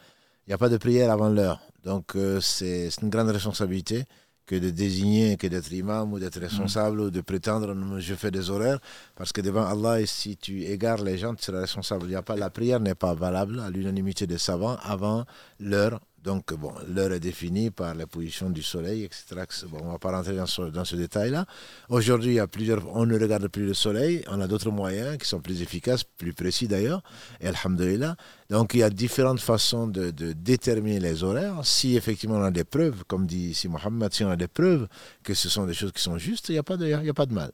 [0.46, 1.60] Il n'y a pas de prière avant l'heure.
[1.84, 4.04] Donc, euh, c'est, une grande responsabilité
[4.44, 8.48] que de désigner, que d'être imam ou d'être responsable ou de prétendre je fais des
[8.48, 8.78] horaires.
[9.16, 12.06] Parce que devant Allah, si tu égares les gens, tu seras responsable.
[12.06, 15.24] Il y a pas, la prière n'est pas valable à l'unanimité des savants avant
[15.58, 19.42] l'heure donc, bon, l'heure est définie par la position du soleil, etc.
[19.68, 21.46] Bon, on ne va pas rentrer dans ce, détail-là.
[21.88, 25.18] Aujourd'hui, il y a plusieurs, on ne regarde plus le soleil, on a d'autres moyens
[25.18, 27.02] qui sont plus efficaces, plus précis d'ailleurs,
[27.40, 28.16] et alhamdulillah.
[28.50, 31.60] Donc, il y a différentes façons de, déterminer les horaires.
[31.64, 34.88] Si effectivement on a des preuves, comme dit ici Mohamed, si on a des preuves
[35.22, 37.14] que ce sont des choses qui sont justes, il n'y a, pas de, il a
[37.14, 37.52] pas de mal.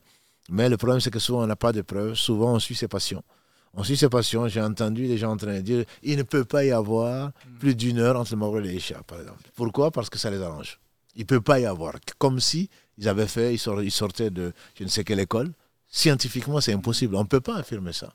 [0.49, 2.89] Mais le problème, c'est que souvent on n'a pas de preuves, souvent on suit ses
[2.89, 3.23] passions.
[3.75, 4.49] On suit ses passions.
[4.49, 7.75] J'ai entendu des gens en train de dire il ne peut pas y avoir plus
[7.75, 9.43] d'une heure entre le Maghreb et l'Isha, par exemple.
[9.55, 9.91] Pourquoi?
[9.91, 10.79] Parce que ça les arrange.
[11.17, 11.95] Il ne peut pas y avoir.
[12.19, 12.69] Comme si
[12.99, 15.53] ils avaient fait, ils sortaient de je ne sais quelle école.
[15.89, 17.17] Scientifiquement, c'est impossible.
[17.17, 18.15] On ne peut pas affirmer ça.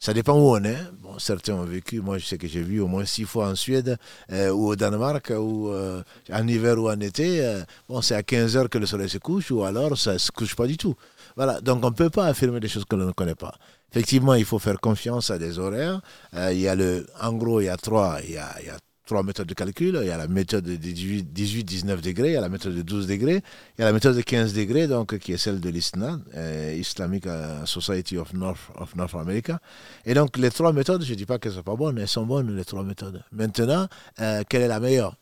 [0.00, 0.78] Ça dépend où on est.
[1.18, 3.98] Certains ont vécu, moi je sais que j'ai vu au moins six fois en Suède
[4.30, 6.02] euh, ou au Danemark, ou euh,
[6.32, 7.44] en hiver ou en été.
[7.44, 10.18] Euh, bon, c'est à 15 heures que le soleil se couche ou alors ça ne
[10.18, 10.94] se couche pas du tout.
[11.34, 13.54] Voilà, donc on ne peut pas affirmer des choses que l'on ne connaît pas.
[13.90, 16.00] Effectivement, il faut faire confiance à des horaires.
[16.34, 18.70] il y a le, en gros, il y a trois, il y a, il y
[18.70, 18.78] a
[19.08, 19.98] trois méthodes de calcul.
[20.02, 23.08] Il y a la méthode de 18-19 degrés, il y a la méthode de 12
[23.08, 23.42] degrés,
[23.76, 26.76] il y a la méthode de 15 degrés, donc, qui est celle de l'ISNA, euh,
[26.78, 29.58] Islamic euh, Society of North, of North America.
[30.04, 32.06] Et donc, les trois méthodes, je ne dis pas qu'elles ne sont pas bonnes, elles
[32.06, 33.24] sont bonnes, les trois méthodes.
[33.32, 33.88] Maintenant,
[34.20, 35.16] euh, quelle est la meilleure?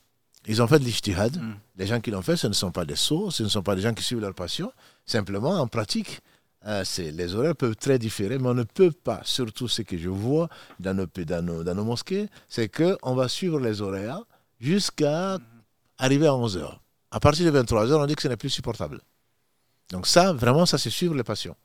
[0.48, 1.36] Ils ont fait de l'ijtihad.
[1.36, 1.54] Mm.
[1.78, 3.74] Les gens qui l'ont fait, ce ne sont pas des sourds, ce ne sont pas
[3.74, 4.72] des gens qui suivent leur passion.
[5.06, 6.20] Simplement, en pratique,
[6.66, 10.08] euh, les horaires peuvent très différer, mais on ne peut pas, surtout ce que je
[10.08, 10.48] vois
[10.80, 14.22] dans nos, dans dans nos mosquées, c'est qu'on va suivre les horaires
[14.58, 15.38] jusqu'à
[15.98, 16.78] arriver à 11h.
[17.10, 19.00] À partir de 23h, on dit que ce n'est plus supportable.
[19.90, 21.56] Donc ça, vraiment, ça c'est suivre les passions.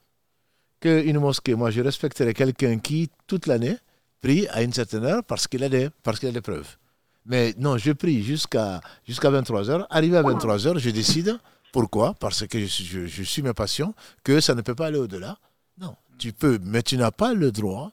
[0.79, 3.77] Qu'une mosquée, moi je respecterai quelqu'un qui, toute l'année,
[4.21, 6.77] prie à une certaine heure parce qu'il a, des, parce qu'il a des preuves.
[7.25, 9.85] Mais non, je prie jusqu'à jusqu'à 23h.
[9.89, 11.39] Arrivé à 23h, je décide
[11.71, 12.13] pourquoi?
[12.19, 13.93] Parce que je, suis ma passion,
[14.23, 15.37] que ça ne peut pas aller au-delà.
[15.79, 17.91] Non, tu peux, mais tu n'as pas le droit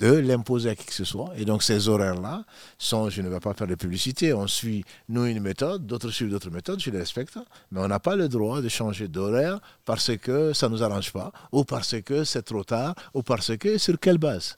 [0.00, 1.30] de l'imposer à qui que ce soit.
[1.36, 2.44] Et donc ces horaires-là
[2.78, 6.30] sont, je ne vais pas faire de publicité, on suit, nous, une méthode, d'autres suivent
[6.30, 7.38] d'autres méthodes, je les respecte,
[7.70, 11.12] mais on n'a pas le droit de changer d'horaire parce que ça ne nous arrange
[11.12, 14.56] pas, ou parce que c'est trop tard, ou parce que sur quelle base?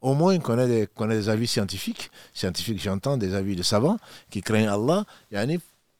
[0.00, 3.98] Au moins qu'on ait, des, des avis scientifiques, scientifiques j'entends des avis de savants
[4.30, 5.04] qui craignent Allah,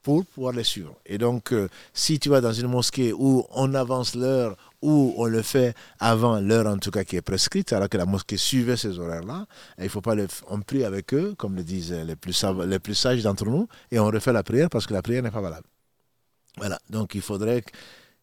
[0.05, 0.95] pour pouvoir les suivre.
[1.07, 5.25] Et donc, euh, si tu vas dans une mosquée où on avance l'heure, où on
[5.25, 8.77] le fait avant l'heure en tout cas qui est prescrite, alors que la mosquée suivait
[8.77, 9.47] ces horaires-là,
[9.81, 12.95] il faut pas le, on prie avec eux, comme le disent les plus, les plus
[12.95, 15.67] sages d'entre nous, et on refait la prière parce que la prière n'est pas valable.
[16.59, 17.65] Voilà, donc il faudrait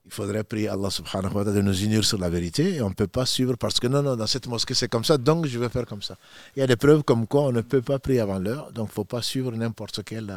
[0.06, 2.90] il faudrait prier Allah subhanahu wa ta'ala de nous unir sur la vérité et on
[2.90, 5.46] ne peut pas suivre parce que non, non, dans cette mosquée c'est comme ça, donc
[5.48, 6.16] je vais faire comme ça.
[6.56, 8.88] Il y a des preuves comme quoi on ne peut pas prier avant l'heure, donc
[8.88, 10.32] il ne faut pas suivre n'importe quelle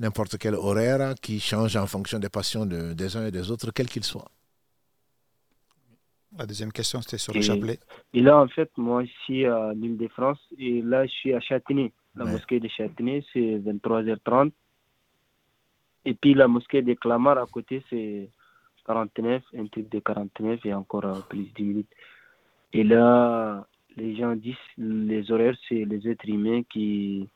[0.00, 3.88] n'importe quel horaire qui change en fonction des passions des uns et des autres, quels
[3.88, 4.30] qu'ils soient.
[6.36, 7.78] La deuxième question, c'était sur le chapelet.
[8.12, 11.40] Et là, en fait, moi, ici à l'île de France, et là, je suis à
[11.40, 11.92] Châtenay.
[12.14, 14.52] La mosquée de Châtenay, c'est 23h30.
[16.04, 18.30] Et puis la mosquée de Clamart à côté, c'est
[18.86, 21.90] 49, un truc de 49 et encore euh, plus de minutes.
[22.72, 23.66] Et là,
[23.96, 27.28] les gens disent les horaires, c'est les êtres humains qui,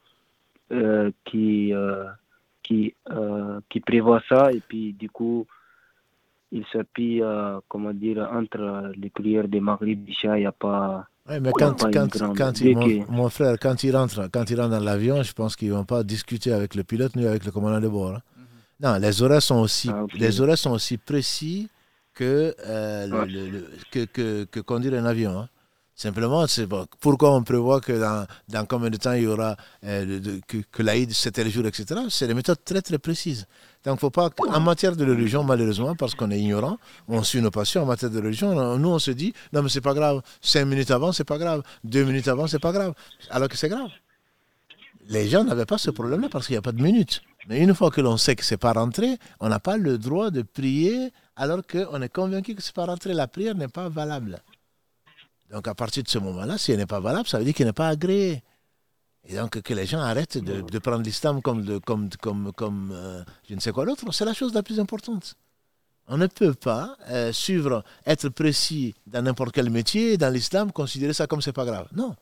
[0.70, 2.04] euh, qui, euh,
[2.62, 5.46] qui, euh, qui prévoit ça et puis du coup
[6.50, 11.36] il s'appuie euh, comment dire entre les prières des Maghrib il n'y a pas oui,
[11.40, 15.22] mais quand, quand, quand il, mon, frère, quand il rentre, quand il rentre dans l'avion,
[15.22, 17.86] je pense qu'ils ne vont pas discuter avec le pilote ni avec le commandant de
[17.86, 18.16] bord.
[18.16, 18.22] Hein.
[18.36, 18.44] Mhm.
[18.80, 21.68] Non, les horaires sont aussi, ah, les horaires sont aussi précis
[22.12, 25.38] que, euh, le, que, que, que, conduire un avion.
[25.38, 25.48] Hein.
[26.02, 26.66] Simplement, c'est
[26.98, 29.54] pourquoi on prévoit que dans, combien de temps il y aura
[29.84, 32.00] euh, que, que l'Aïd, c'était le jour, etc.
[32.08, 33.46] C'est des méthodes très très précises.
[33.84, 36.76] Donc, faut pas en matière de religion, malheureusement, parce qu'on est ignorant,
[37.06, 38.76] on suit nos passions en matière de religion.
[38.78, 40.22] Nous, on se dit, non, mais c'est pas grave.
[40.40, 41.62] Cinq minutes avant, c'est pas grave.
[41.84, 42.94] Deux minutes avant, c'est pas grave.
[43.30, 43.90] Alors que c'est grave.
[45.08, 47.22] Les gens n'avaient pas ce problème-là parce qu'il n'y a pas de minutes.
[47.48, 50.32] Mais une fois que l'on sait que c'est pas rentré, on n'a pas le droit
[50.32, 53.14] de prier alors qu'on est convaincu que c'est pas rentré.
[53.14, 54.42] La prière n'est pas valable.
[55.52, 57.66] Donc à partir de ce moment-là, si elle n'est pas valable, ça veut dire qu'elle
[57.66, 58.42] n'est pas agréée.
[59.28, 63.54] Et donc que les gens arrêtent de, prendre l'islam comme, comme, comme, comme euh, je
[63.54, 65.36] ne sais quoi d'autre, c'est la chose la plus importante.
[66.08, 71.12] On ne peut pas euh, suivre, être précis dans n'importe quel métier, dans l'islam, considérer
[71.12, 71.86] ça comme c'est pas grave.
[71.94, 72.16] Non.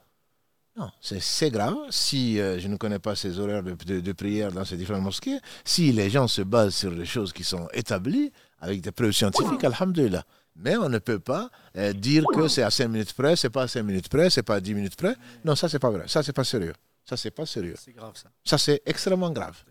[0.76, 4.64] Non, c'est grave si euh, je ne connais pas ces horaires de, de, prière dans
[4.64, 5.38] ces différentes mosquées.
[5.64, 9.64] Si les gens se basent sur des choses qui sont établies, avec des preuves scientifiques,
[9.64, 10.24] alhamdulillah.
[10.62, 13.62] Mais on ne peut pas euh, dire que c'est à 5 minutes près, c'est pas
[13.62, 15.14] à 5 minutes près, c'est pas à 10 minutes près.
[15.44, 16.04] Non, ça, c'est pas vrai.
[16.06, 16.74] Ça, c'est pas sérieux.
[17.04, 17.74] Ça, c'est pas sérieux.
[17.76, 18.28] C'est grave, ça.
[18.44, 19.62] Ça, c'est extrêmement grave.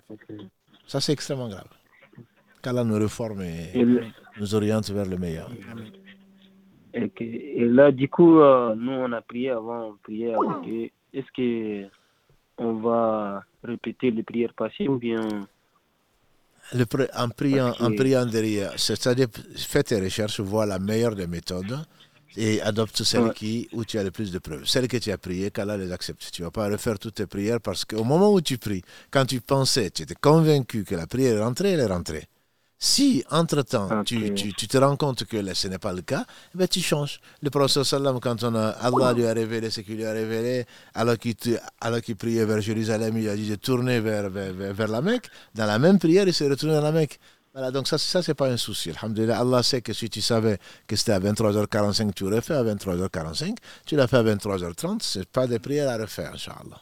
[0.87, 1.67] Ça, c'est extrêmement grave.
[2.61, 3.85] Qu'Allah nous réforme et,
[4.39, 5.49] nous oriente vers le meilleur.
[6.93, 11.87] Et, là, du coup, euh, nous, on a prié avant, on priait avec Est-ce
[12.57, 15.47] qu'on va répéter les prières passées ou bien
[16.73, 16.85] le,
[17.15, 21.79] en, priant, en priant derrière, c'est-à-dire fais tes recherches, vois la meilleure des méthodes
[22.37, 24.65] et adopte celle qui, où tu as le plus de preuves.
[24.65, 26.29] Celle que tu as priée, qu'Allah les accepte.
[26.31, 29.25] Tu ne vas pas refaire toutes tes prières parce qu'au moment où tu pries, quand
[29.25, 32.27] tu pensais, tu étais convaincu que la prière est rentrée, elle est rentrée.
[32.81, 36.23] Si, entre-temps, tu, tu, tu, te rends compte que ce n'est pas le cas,
[36.55, 37.19] eh ben, tu changes.
[37.41, 40.65] Le prophète sallam, quand on a, Allah lui a révélé ce qu'il lui a révélé,
[40.93, 41.35] alors qu'il,
[41.81, 45.29] alors qu'il priait vers Jérusalem, il a dit de tourner vers, vers, vers, la Mecque.
[45.55, 47.19] Dans la même prière, il s'est retourné dans la Mecque.
[47.53, 48.91] Voilà, donc ça, ça c'est pas un souci.
[48.91, 50.57] Alhamdulillah, Allah sait que si tu savais
[50.87, 53.57] que c'était à 23h45, tu aurais fait à 23h45.
[53.85, 56.81] Tu l'as fait à 23h30, c'est pas des prières à refaire, Inch'Allah.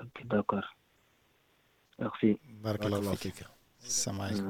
[0.00, 0.74] Ok, d'accord.
[2.00, 2.36] Merci.
[2.62, 2.98] Barakallah
[3.80, 4.42] fik.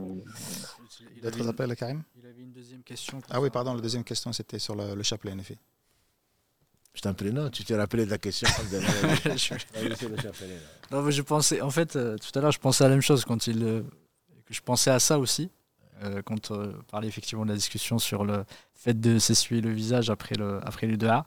[1.23, 2.03] D'autres appels, Karim?
[2.17, 3.21] Il avait une deuxième question.
[3.31, 5.57] Ah oui, pardon, la deuxième question, c'était sur le, le chapelet, en effet.
[6.95, 8.49] Je t'en prie, non, tu t'es rappelé de la question.
[10.91, 13.03] non, mais je pensais, en fait, euh, tout à l'heure, je pensais à la même
[13.03, 13.63] chose quand il.
[13.63, 13.83] Euh,
[14.49, 15.51] je pensais à ça aussi,
[16.03, 18.45] euh, quand on parlait effectivement de la discussion sur le
[18.75, 21.25] fait de s'essuyer le visage après, le, après les deux A.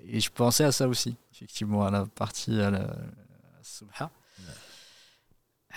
[0.00, 2.96] Et je pensais à ça aussi, effectivement, à la partie à la,
[3.62, 4.10] subha.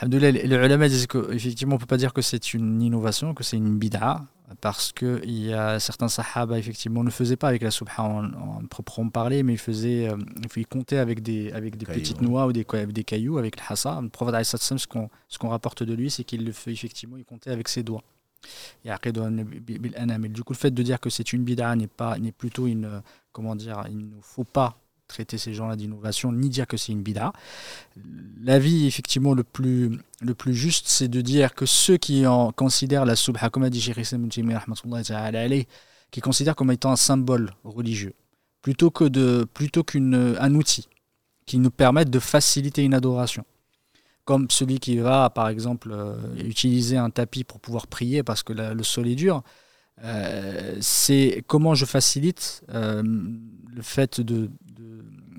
[0.02, 3.58] Les ulama disent qu'effectivement, on ne peut pas dire que c'est une innovation, que c'est
[3.58, 4.26] une bid'a,
[4.62, 9.10] parce qu'il y a certains sahaba, effectivement, ne faisaient pas avec la subha en, proprement
[9.10, 10.18] parler, mais ils, faisaient, euh,
[10.56, 14.00] ils comptaient avec des, avec des petites noix ou des, des cailloux, avec le hassa.
[14.02, 17.26] Le prophète, ce qu'on ce qu'on rapporte de lui, c'est qu'il le fait effectivement, il
[17.26, 18.04] comptait avec ses doigts.
[18.84, 23.02] Du coup, le fait de dire que c'est une bid'a n'est pas, n'est plutôt une,
[23.32, 24.78] comment dire, il ne faut pas
[25.10, 27.34] traiter ces gens-là d'innovation, ni dire que c'est une bida.
[28.42, 33.06] L'avis, effectivement, le plus, le plus juste, c'est de dire que ceux qui en considèrent
[33.06, 33.82] la subha, comme a dit
[36.12, 38.14] qui considèrent comme étant un symbole religieux,
[38.62, 40.88] plutôt que de, plutôt qu'un outil
[41.46, 43.44] qui nous permette de faciliter une adoration.
[44.24, 48.54] Comme celui qui va, par exemple, euh, utiliser un tapis pour pouvoir prier parce que
[48.54, 49.42] le sol est dur,
[50.04, 54.50] euh, c'est comment je facilite euh, le fait de,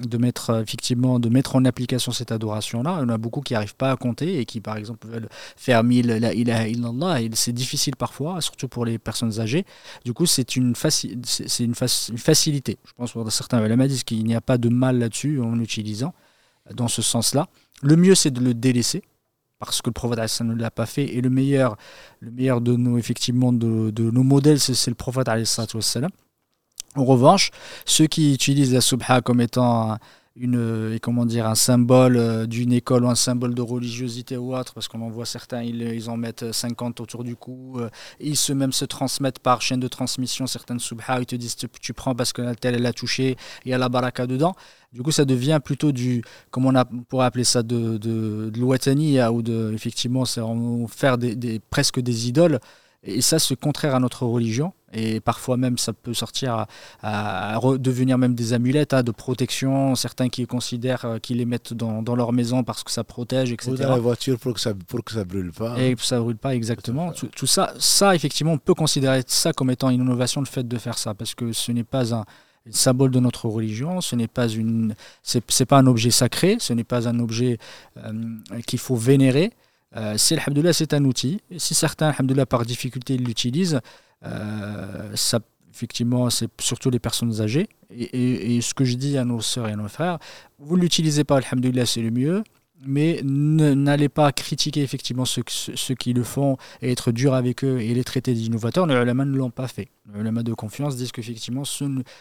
[0.06, 2.96] de mettre effectivement de mettre en application cette adoration là.
[2.98, 5.28] Il y en a beaucoup qui n'arrivent pas à compter et qui par exemple veulent
[5.56, 9.64] faire mille la ilaha illallah et c'est difficile parfois, surtout pour les personnes âgées.
[10.04, 12.78] Du coup, c'est une, c'est une, facilité.
[12.86, 16.14] Je pense que certains ulama disent qu'il n'y a pas de mal là-dessus en utilisant
[16.74, 17.48] dans ce sens-là.
[17.82, 19.02] Le mieux c'est de le délaisser
[19.58, 21.76] parce que le prophète ne l'a pas fait et le meilleur
[22.20, 25.28] le meilleur de nos effectivement de, de nos modèles c'est le prophète
[26.96, 27.50] en revanche,
[27.86, 29.98] ceux qui utilisent la subha comme étant
[30.36, 34.56] une, euh, comment dire, un symbole euh, d'une école ou un symbole de religiosité ou
[34.56, 37.90] autre, parce qu'on en voit certains, ils, ils, en mettent 50 autour du cou, euh,
[38.20, 41.92] ils se même se transmettent par chaîne de transmission certaines subha, ils te disent tu,
[41.92, 44.54] prends parce que telle elle a touché, il y a la baraka dedans.
[44.92, 49.42] Du coup, ça devient plutôt du, comment on, pourrait appeler ça, de, de, de ou
[49.42, 50.40] de, effectivement, c'est
[50.88, 52.58] faire des, presque des idoles.
[53.02, 54.72] Et ça, c'est contraire à notre religion.
[54.92, 56.66] Et parfois même, ça peut sortir
[57.02, 59.94] à, devenir même des amulettes hein, de protection.
[59.94, 63.52] Certains qui considèrent euh, qu'ils les mettent dans, dans, leur maison parce que ça protège,
[63.52, 63.70] etc.
[63.72, 65.80] Ou dans la voiture pour que ça pour que ça brûle pas.
[65.80, 67.12] Et que ça brûle pas, exactement.
[67.12, 70.78] Tout, ça, ça, effectivement, on peut considérer ça comme étant une innovation, le fait de
[70.78, 71.14] faire ça.
[71.14, 72.24] Parce que ce n'est pas un
[72.70, 76.84] symbole de notre religion, ce n'est pas une, c'est pas un objet sacré, ce n'est
[76.84, 77.58] pas un objet
[77.98, 78.12] euh,
[78.66, 79.52] qu'il faut vénérer.
[79.96, 82.12] Euh, c'est un outil, si certains
[82.48, 83.80] par difficulté l'utilisent,
[84.24, 85.40] euh, ça,
[85.72, 87.68] effectivement c'est surtout les personnes âgées.
[87.90, 90.18] Et, ce que je dis à nos sœurs et à nos frères,
[90.58, 92.44] vous ne l'utilisez pas, alhamdoulilah c'est le mieux,
[92.86, 97.92] mais n'allez pas critiquer effectivement ceux, qui le font et être dur avec eux et
[97.92, 98.86] les traiter d'innovateurs.
[98.86, 99.88] Les ulama ne l'ont pas fait.
[100.14, 101.64] Les ulama de confiance disent qu'effectivement,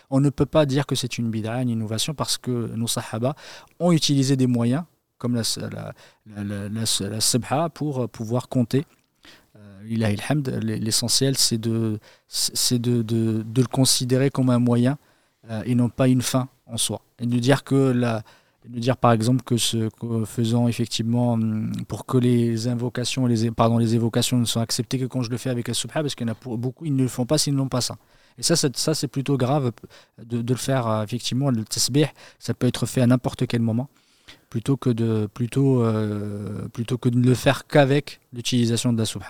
[0.09, 3.35] on ne peut pas dire que c'est une bid'a, une innovation, parce que nos sahaba
[3.79, 4.83] ont utilisé des moyens
[5.19, 5.93] comme la,
[6.25, 6.85] la,
[7.19, 8.85] sabha pour euh, pouvoir compter.
[9.55, 14.97] Euh, l'essentiel c'est de, c'est de, de, de, le considérer comme un moyen
[15.49, 17.01] euh, et non pas une fin en soi.
[17.19, 18.23] Et de dire que la,
[18.67, 19.89] de dire par exemple que ce
[20.25, 25.05] faisant effectivement hum, pour que les invocations les pardon les évocations ne sont acceptées que
[25.05, 26.95] quand je le fais avec la subha parce qu'il y en a pour, beaucoup ils
[26.95, 27.97] ne le font pas s'ils n'ont pas ça
[28.37, 29.71] et ça ça c'est plutôt grave
[30.23, 33.89] de, de, le faire effectivement le tasbih ça peut être fait à n'importe quel moment
[34.49, 39.05] plutôt que de, plutôt, euh, plutôt que de ne le faire qu'avec l'utilisation de la
[39.05, 39.29] subha.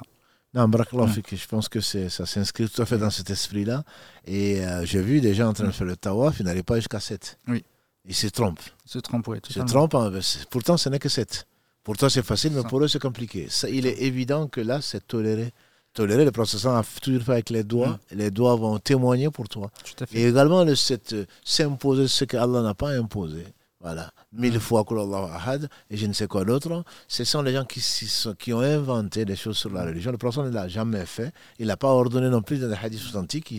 [0.54, 3.84] Non, je pense que ça s'inscrit tout à fait dans cet esprit-là.
[4.26, 6.78] Et euh, j'ai vu des gens en train de faire le tawaf, ils n'allaient pas
[6.78, 7.38] jusqu'à 7.
[7.48, 7.64] Oui.
[8.06, 8.60] Ils se trompent.
[8.86, 9.38] Se trompent, oui.
[9.48, 10.12] Se trompent, hein,
[10.50, 11.46] pourtant ce n'est que 7.
[11.84, 13.48] Pour toi c'est facile, mais pour eux c'est compliqué.
[13.50, 15.54] Ça, il est évident que là c'est toléré.
[15.94, 18.00] Toléré, le processus a toujours fait avec les doigts.
[18.12, 18.16] Mm.
[18.16, 19.72] Les doigts vont témoigner pour toi.
[19.84, 20.20] Tout à fait.
[20.20, 23.44] Et également, le euh, s'imposer ce que Allah n'a pas imposé.
[23.81, 26.84] Voilà, mille fois Allah Ahad et je ne sais quoi d'autre.
[27.07, 27.81] Ce sont les gens qui,
[28.38, 30.11] qui ont inventé des choses sur la religion.
[30.11, 31.31] Le prophète ne l'a jamais fait.
[31.60, 33.53] Il n'a pas ordonné non plus dans les hadiths authentiques.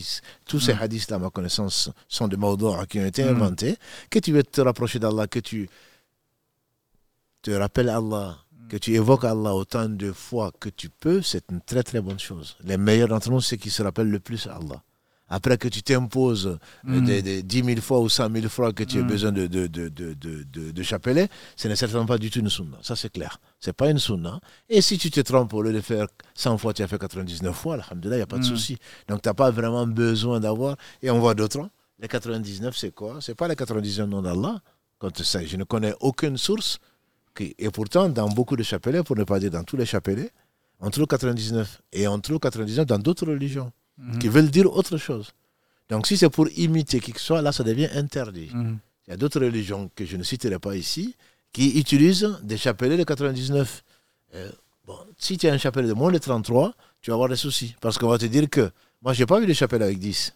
[0.45, 0.79] tous ces mm.
[0.79, 2.55] hadiths, à ma connaissance, sont des mots
[2.87, 3.77] qui ont été inventés.
[4.11, 5.71] Que tu veux te rapprocher d'Allah, que tu
[7.41, 8.37] te rappelles Allah,
[8.69, 12.21] que tu évoques Allah autant de fois que tu peux, c'est une très très bonne
[12.21, 12.57] chose.
[12.63, 14.83] Les meilleurs d'entre nous, c'est qui se rappellent le plus Allah.
[15.31, 17.05] Après que tu t'imposes mm.
[17.05, 19.07] des, 10 000 fois ou 100 000 fois que tu as mm.
[19.07, 22.77] besoin de, de, de, de, de chapelet, ce n'est certainement pas du tout une sunna.
[22.83, 23.41] Ça, c'est clair.
[23.61, 24.41] Ce n'est pas une sunna.
[24.69, 27.57] Et si tu te trompes, au lieu de faire 100 fois, tu as fait 99
[27.57, 28.45] fois, alhamdoulilah, il n'y a pas de mm.
[28.45, 28.77] souci.
[29.09, 30.77] Donc, tu n'as pas vraiment besoin d'avoir.
[31.03, 31.61] Et on voit d'autres.
[31.61, 31.71] Hein.
[32.01, 33.21] Les 99, c'est quoi?
[33.21, 34.61] Ce n'est pas les 99 noms d'Allah.
[35.03, 36.79] Je ne connais aucune source.
[37.35, 40.31] Qui, et pourtant, dans beaucoup de chapelets, pour ne pas dire dans tous les chapelets,
[40.81, 41.83] on trouve 99.
[41.93, 43.73] Et on trouve 99 dans d'autres religions.
[44.01, 44.19] Mhm.
[44.19, 45.33] qui veulent dire autre chose.
[45.89, 48.51] Donc si c'est pour imiter qui que ce soit, là, ça devient interdit.
[48.53, 48.79] Mhm.
[49.07, 51.17] Il y a d'autres religions que je ne citerai pas ici
[51.53, 53.83] qui utilisent des chapelets de 99.
[54.35, 54.51] Euh,
[54.87, 57.75] bon, si tu as un chapelet de moins de 33, tu vas avoir des soucis.
[57.81, 58.71] Parce qu'on va te dire que
[59.03, 60.33] moi, je n'ai pas vu des chapelets avec 10.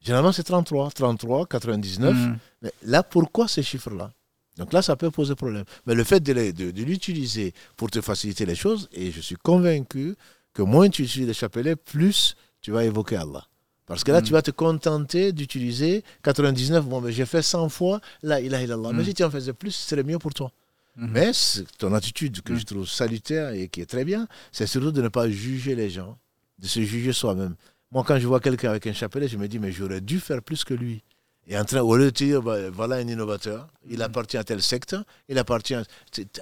[0.00, 2.16] Généralement, c'est 33, 33, 99.
[2.62, 4.12] Mais là, pourquoi ces chiffres-là?
[4.56, 5.64] Donc là, ça peut poser problème.
[5.86, 10.14] Mais le fait de, de l'utiliser pour te faciliter les choses, et je suis convaincu
[10.52, 13.46] que moins tu utilises les chapelets, plus tu vas évoquer Allah.
[13.86, 14.32] Parce que là, tu mm.
[14.32, 16.86] vas te contenter d'utiliser 99.
[16.86, 18.92] Bon, mais j'ai fait 100 fois la ilaha illallah.
[18.92, 19.06] Mais mm.
[19.06, 20.52] si tu en faisais plus, ce serait mieux pour toi.
[20.98, 21.08] Mm-hmm.
[21.08, 21.32] Mais
[21.78, 25.08] ton attitude que je trouve salutaire et qui est très bien, c'est surtout de ne
[25.08, 26.16] pas juger les gens,
[26.58, 27.56] de se juger soi-même.
[27.90, 30.42] Moi, quand je vois quelqu'un avec un chapelet, je me dis, mais j'aurais dû faire
[30.42, 31.02] plus que lui.
[31.48, 34.62] Et en train, au lieu de dire, bah, voilà un innovateur, il appartient à tel
[34.62, 34.96] secte,
[35.28, 35.74] il appartient.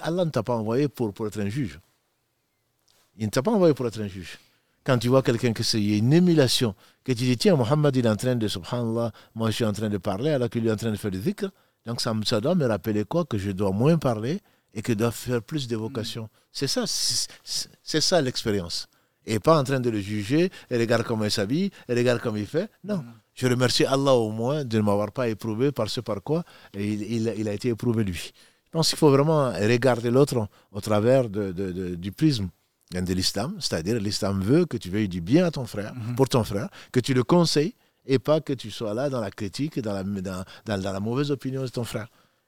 [0.01, 1.79] Allah ne t'a pas envoyé pour, pour être un juge.
[3.17, 4.37] Il ne t'a pas envoyé pour être un juge
[4.83, 8.09] quand tu vois quelqu'un que c'est une émulation, que tu dis, tiens, Mohammed, il est
[8.09, 10.75] en train de, subhanallah, moi je suis en train de parler, alors qu'il est en
[10.75, 11.49] train de faire du dhikr.
[11.85, 13.25] Donc ça, ça doit me rappeler quoi?
[13.25, 14.39] Que je dois moins parler
[14.73, 16.29] et que je dois faire plus d'évocation.
[16.51, 18.87] C'est ça, c'est ça l'expérience.
[19.25, 22.37] Et pas en train de le juger, et regarde comment il s'habille, et regarde comment
[22.37, 22.69] il fait.
[22.83, 23.03] Non.
[23.33, 26.43] Je remercie Allah au moins de ne m'avoir pas éprouvé par ce par quoi
[26.73, 28.31] il, il, a été éprouvé lui.
[28.65, 32.49] Je pense qu'il faut vraiment regarder l'autre au travers de, du prisme
[32.99, 36.15] de l'islam, c'est-à-dire l'islam veut que tu veuilles du bien à ton frère, mhm.
[36.15, 37.73] pour ton frère, que tu le conseilles
[38.05, 41.31] et pas que tu sois là dans la critique, dans la, dans, dans, la mauvaise
[41.31, 42.07] opinion de ton frère.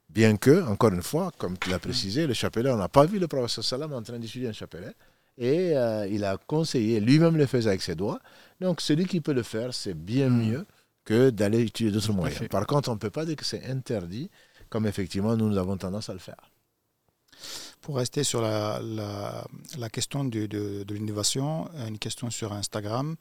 [0.09, 3.19] Bien que, encore une fois, comme tu l'as précisé, le chapelet, on n'a pas vu
[3.19, 4.93] le prophète sallam en train d'étudier un chapelet.
[5.37, 8.19] Et euh, il a conseillé, lui-même le faisait avec ses doigts.
[8.59, 10.47] Donc celui qui peut le faire, c'est bien mhm.
[10.47, 10.65] mieux
[11.05, 12.47] que d'aller utiliser d'autres moyens.
[12.49, 14.29] Par contre, on ne peut pas dire que c'est interdit,
[14.69, 16.49] comme effectivement nous, nous avons tendance à le faire.
[17.81, 18.81] Pour rester sur la,
[19.77, 23.15] la, question de, de, l'innovation, une question sur Instagram.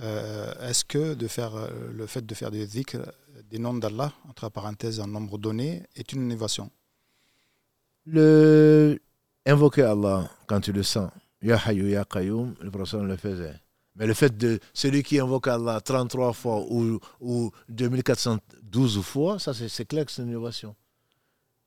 [0.00, 5.00] Euh, est-ce que de faire, euh, le fait de faire des noms d'Allah, entre parenthèses,
[5.00, 6.70] un nombre donné, est une innovation?
[8.06, 8.98] Le,
[9.46, 11.10] Invoquer Allah quand tu le sens,
[11.42, 13.54] Ya Hayyu Ya Qayyum, le prophète le faisait.
[13.96, 19.52] Mais le fait de celui qui invoque Allah 33 fois ou, ou 2412 fois, ça
[19.54, 20.74] c'est clair que c'est une innovation.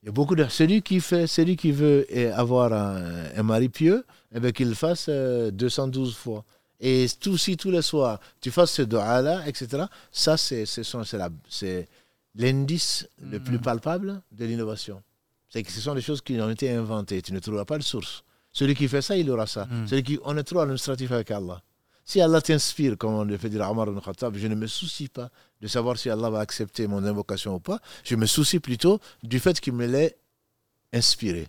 [0.07, 0.45] Il y a beaucoup de.
[0.47, 5.09] Celui qui, fait, celui qui veut avoir un, mari pieux, eh bien, qu'il le fasse
[5.09, 6.45] 212 euh, fois.
[6.79, 10.63] Et tout, si tous les soirs, tu fasses ce doigt-là, etc., ça, c'est
[12.35, 13.61] l'indice le plus mm-hmm.
[13.61, 15.03] palpable de l'innovation.
[15.49, 17.21] C'est que ce sont des choses qui ont été inventées.
[17.21, 18.23] Tu ne trouveras pas de source.
[18.53, 19.65] Celui qui fait ça, il aura ça.
[19.65, 19.88] Mm.
[19.88, 21.61] Celui qui, on est trop administratif avec Allah.
[22.05, 24.67] Si Allah t'inspire, comme on le fait dire à Omar ibn Khattab, je ne me
[24.67, 25.29] soucie pas
[25.61, 27.79] de savoir si Allah va accepter mon invocation ou pas.
[28.03, 30.17] Je me soucie plutôt du fait qu'il me l'ait
[30.93, 31.47] inspiré.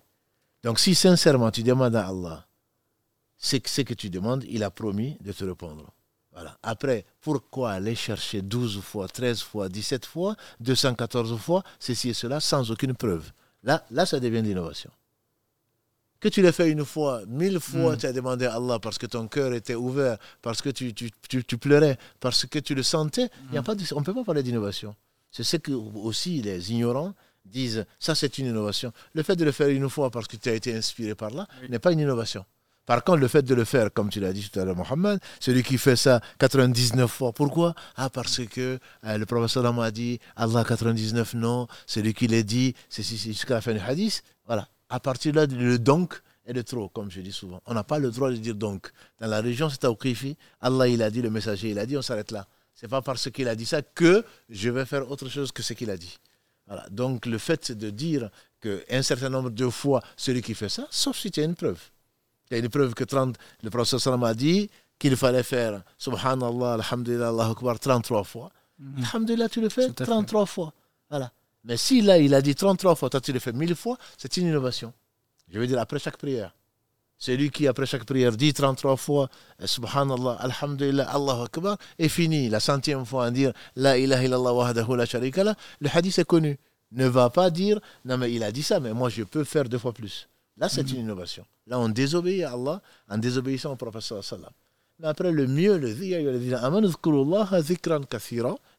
[0.63, 2.49] Donc si sincèrement tu demandes à Allah
[3.39, 5.93] ce que tu demandes, il a promis de te répondre.
[6.33, 6.57] Voilà.
[6.63, 12.41] Après, pourquoi aller chercher 12 fois, 13 fois, 17 fois, 214 fois, ceci et cela,
[12.41, 13.31] sans aucune preuve?
[13.63, 14.91] Là, là ça devient l'innovation.
[16.21, 17.99] Que tu l'aies fait une fois, mille fois, hmm.
[17.99, 21.11] tu as demandé à Allah parce que ton cœur était ouvert, parce que tu, tu,
[21.29, 24.43] tu, pleurais, parce que tu le sentais, y a pas on ne peut pas parler
[24.43, 24.97] d'innovation.
[25.31, 27.15] C'est ce que aussi les ignorants
[27.45, 28.93] disent, ça c'est une innovation.
[29.15, 31.47] Le fait de le faire une fois parce que tu as été inspiré par là
[31.69, 32.45] n'est pas une innovation.
[32.89, 35.21] Par contre, le fait de le faire, comme tu l'as dit tout à l'heure, Mohamed,
[35.41, 37.75] celui qui fait ça 99 fois, pourquoi?
[37.97, 42.75] Ah, parce que euh, le professeur m'a dit Allah 99 non, celui qui l'a dit,
[42.89, 44.23] c'est jusqu'à la fin du hadith.
[44.47, 47.61] Voilà, à partir de là, le donc est de trop, comme je dis souvent.
[47.67, 48.91] On n'a pas le droit de dire donc.
[49.21, 50.37] Dans la région, c'est Tawqifi.
[50.61, 52.47] Allah, il a dit, le messager, il a dit, on s'arrête là.
[52.75, 55.73] C'est pas parce qu'il a dit ça que je vais faire autre chose que ce
[55.73, 56.17] qu'il a dit.
[56.67, 56.87] Voilà.
[56.91, 61.19] Donc, le fait de dire qu'un certain nombre de fois, celui qui fait ça, sauf
[61.19, 61.81] si tu as une preuve.
[62.51, 66.75] Il y a une preuve que 30, le prophète a dit qu'il fallait faire Subhanallah,
[66.75, 68.51] Alhamdulillah, Allah Akbar 33 fois.
[68.79, 70.73] Mm Alhamdulillah, tu le fais 33 fois.
[71.11, 71.31] Voilà.
[71.65, 74.37] Mais si là, il a dit 33 fois, toi tu le fais 1000 fois, c'est
[74.37, 74.93] une innovation.
[75.51, 76.55] Je veux dire, après chaque prière.
[77.21, 79.29] Celui qui, après chaque prière, dit 33 fois
[79.65, 82.49] Subhanallah, Alhamdulillah, Allahu Akbar, est fini.
[82.49, 86.25] La centième fois à dire La ilaha illallah wahdahu la sharika la, le hadith est
[86.25, 86.57] connu.
[86.93, 89.69] Ne va pas dire Non, mais il a dit ça, mais moi je peux faire
[89.69, 90.29] deux fois plus.
[90.57, 91.45] Là, c'est une innovation.
[91.67, 94.51] Là, on désobéit à Allah en désobéissant au prophète sallam.
[95.01, 95.95] Mais après, le mieux, le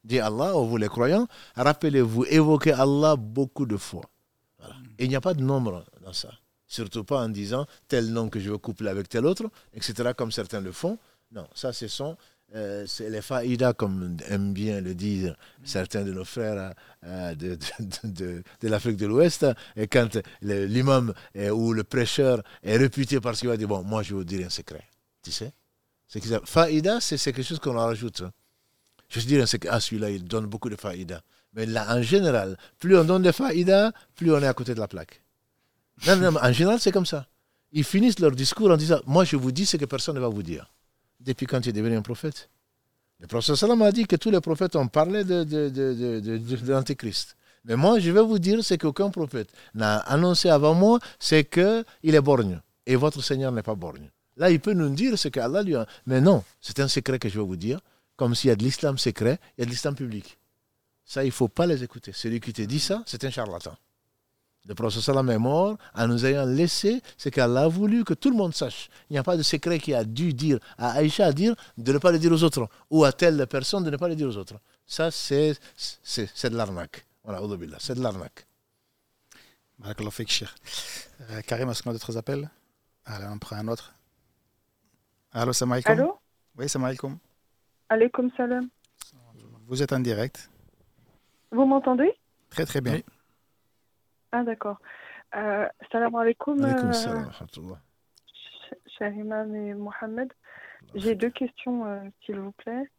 [0.04, 4.04] dit Allah, vous les croyants, rappelez-vous, évoquez Allah beaucoup de fois.
[4.98, 6.32] Il n'y a pas de nombre dans ça.
[6.68, 10.32] Surtout pas en disant tel nom que je veux coupler avec tel autre, etc., comme
[10.32, 11.00] certains le font.
[11.32, 12.18] Non, ça, ce sont
[12.56, 16.74] euh, les faïdas, comme aiment bien le dire certains de nos frères
[17.06, 17.58] euh, de,
[18.04, 19.46] de, de, l'Afrique de l'Ouest.
[19.76, 21.14] Et quand l'imam
[21.54, 24.46] ou le prêcheur est réputé parce qu'il va dire Bon, moi, je vais vous dire
[24.46, 24.84] un secret.
[25.24, 25.54] Tu sais?
[26.10, 28.24] C'est Faïda, c'est quelque chose qu'on rajoute.
[29.08, 29.70] Je veux dire un secret.
[29.72, 31.22] Ah, celui-là, il donne beaucoup de faïda.
[31.54, 34.80] Mais là, en général, plus on donne de faïda, plus on est à côté de
[34.80, 35.24] la plaque.
[36.06, 37.28] Non, non, en général, c'est comme ça.
[37.72, 40.28] Ils finissent leur discours en disant Moi, je vous dis ce que personne ne va
[40.28, 40.72] vous dire
[41.20, 42.50] depuis quand tu es devenu un prophète?
[43.20, 47.36] Le prophète sallam a dit que tous les prophètes ont parlé de, de l'Antéchrist.
[47.66, 52.16] Mais moi, je vais vous dire ce qu'aucun prophète n'a annoncé avant moi, c'est qu'il
[52.16, 52.62] est borgne.
[52.86, 54.10] Et votre Seigneur n'est pas borgne.
[54.40, 55.86] Là, il peut nous dire ce qu'Allah lui a...
[56.08, 57.82] Mais non, c'est un secret que je vais vous dire.
[58.16, 60.38] Comme s'il y a de l'islam secret, il y a de l'islam public.
[61.06, 62.14] Ça, il ne faut pas les écouter.
[62.14, 63.76] Celui qui te dit ça, c'est un charlatan.
[64.66, 68.30] Le prophète sallam est mort en nous ayant laissé ce qu'Allah a voulu que tout
[68.30, 68.90] le monde sache.
[69.10, 71.92] Il n'y a pas de secret qui a dû dire à Aïcha à dire de
[71.92, 74.28] ne pas le dire aux autres ou à telle personne de ne pas le dire
[74.28, 74.56] aux autres.
[74.86, 77.06] Ça, c'est, de l'arnaque.
[77.24, 77.42] Voilà,
[77.80, 78.46] c'est de l'arnaque.
[81.32, 82.50] Euh, Karim, est-ce qu'on a d'autres appels?
[83.06, 83.94] Allez, on prend un autre.
[85.32, 85.92] Allô, salam alaikum.
[85.92, 86.20] Allô?
[86.58, 87.20] Oui, salam alaikum.
[87.90, 88.68] Alaikum salam.
[89.68, 90.50] Vous êtes en direct.
[91.52, 92.16] Vous m'entendez?
[92.50, 93.00] Très, très bien.
[94.32, 94.80] Ah, d'accord.
[95.36, 96.64] Euh, salam alaikum.
[96.64, 97.30] Alaikum salam,
[99.32, 100.34] euh, et Mohamed.
[100.96, 102.90] J'ai deux questions, euh, s'il vous plaît.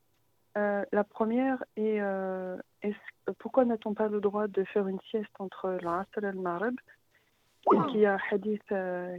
[0.57, 1.99] Euh, la première est,
[2.83, 2.95] est
[3.39, 6.77] pourquoi n'a-t-on pas le droit de faire une sieste entre l'Asr et le Maghreb?
[7.91, 8.73] Qu'il y a un hadith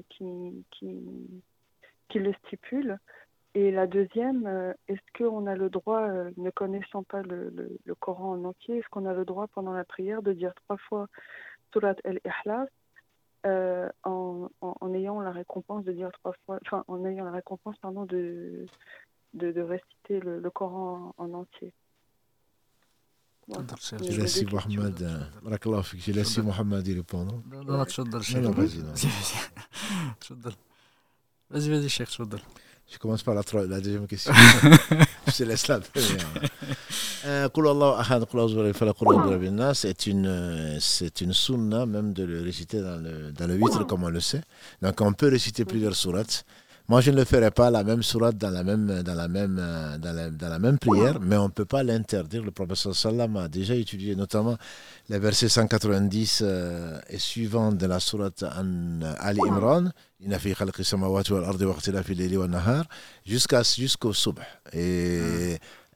[0.10, 1.44] qui, qui,
[2.12, 2.98] qui le stipule
[3.56, 7.70] Et la deuxième, euh, est-ce qu'on a le droit, euh, ne connaissant pas le,
[8.00, 11.08] Coran en entier, est-ce qu'on a le droit pendant la prière de dire trois fois
[11.72, 12.68] Surat al-Ikhlas
[13.46, 14.50] euh, en,
[14.94, 18.68] ayant la récompense de dire trois fois, enfin en ayant la récompense pardon de
[19.34, 21.74] de, réciter le, Coran en, entier?
[26.14, 27.42] Laisse Mohamed répondre.
[31.52, 34.34] Vas-y, vas-y, cher Je commence par la, la deuxième question.
[35.28, 36.28] je te laisse la première.
[37.26, 37.48] Euh,
[39.74, 44.04] c'est une, euh, c'est une sunna même de le réciter dans le, dans le comme
[44.04, 44.42] on le sait.
[44.82, 46.46] Donc on peut réciter plusieurs sourates.
[46.88, 49.58] Moi, je ne le ferai pas la même sourate dans la même, dans la même,
[49.58, 52.44] la, dans la même prière, mais on ne peut pas l'interdire.
[52.44, 54.58] Le professeur Sallam a déjà étudié notamment
[55.10, 58.44] les versets 190 euh, et suivants de la sourate
[59.20, 59.86] Ali Imran,
[63.26, 64.40] jusqu'à jusqu'au subh.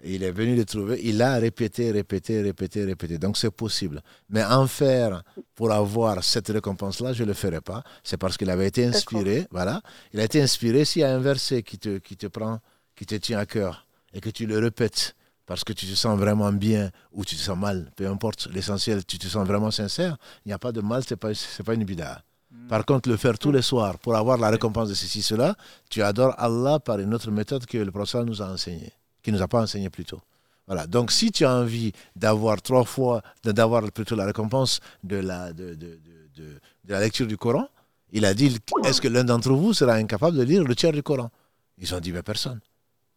[0.04, 3.18] Il est venu le trouver, il a répété, répété, répété, répété.
[3.18, 4.02] Donc c'est possible.
[4.30, 5.24] Mais en faire
[5.56, 7.84] pour avoir cette récompense-là, je ne le ferai pas.
[8.04, 9.48] C'est parce qu'il avait été inspiré.
[9.52, 9.82] Voilà.
[10.14, 12.60] Il a été inspiré s'il y a un verset qui te, qui te prend,
[12.96, 15.16] qui te tient à cœur et que tu le répètes
[15.46, 18.48] parce que tu te sens vraiment bien ou tu te sens mal, peu importe.
[18.52, 20.18] L'essentiel, tu te sens vraiment sincère.
[20.46, 21.30] Il n'y a pas de mal, ce n'est pas,
[21.66, 22.22] pas une bida.
[22.52, 22.68] Hmm.
[22.68, 25.56] Par contre, le faire tous les soirs pour avoir la récompense de ceci, cela,
[25.90, 28.92] tu adores Allah par une autre méthode que le prophète nous a enseignée
[29.26, 30.22] qui ne nous a pas enseigné plus tôt.
[30.68, 30.86] Voilà.
[30.86, 35.74] Donc, si tu as envie d'avoir trois fois, d'avoir plutôt la récompense de la, de,
[35.74, 36.00] de,
[36.38, 36.44] de,
[36.86, 37.68] de la lecture du Coran,
[38.12, 41.02] il a dit est-ce que l'un d'entre vous sera incapable de lire le tiers du
[41.02, 41.32] Coran?
[41.80, 42.60] Ils ont dit mais personne.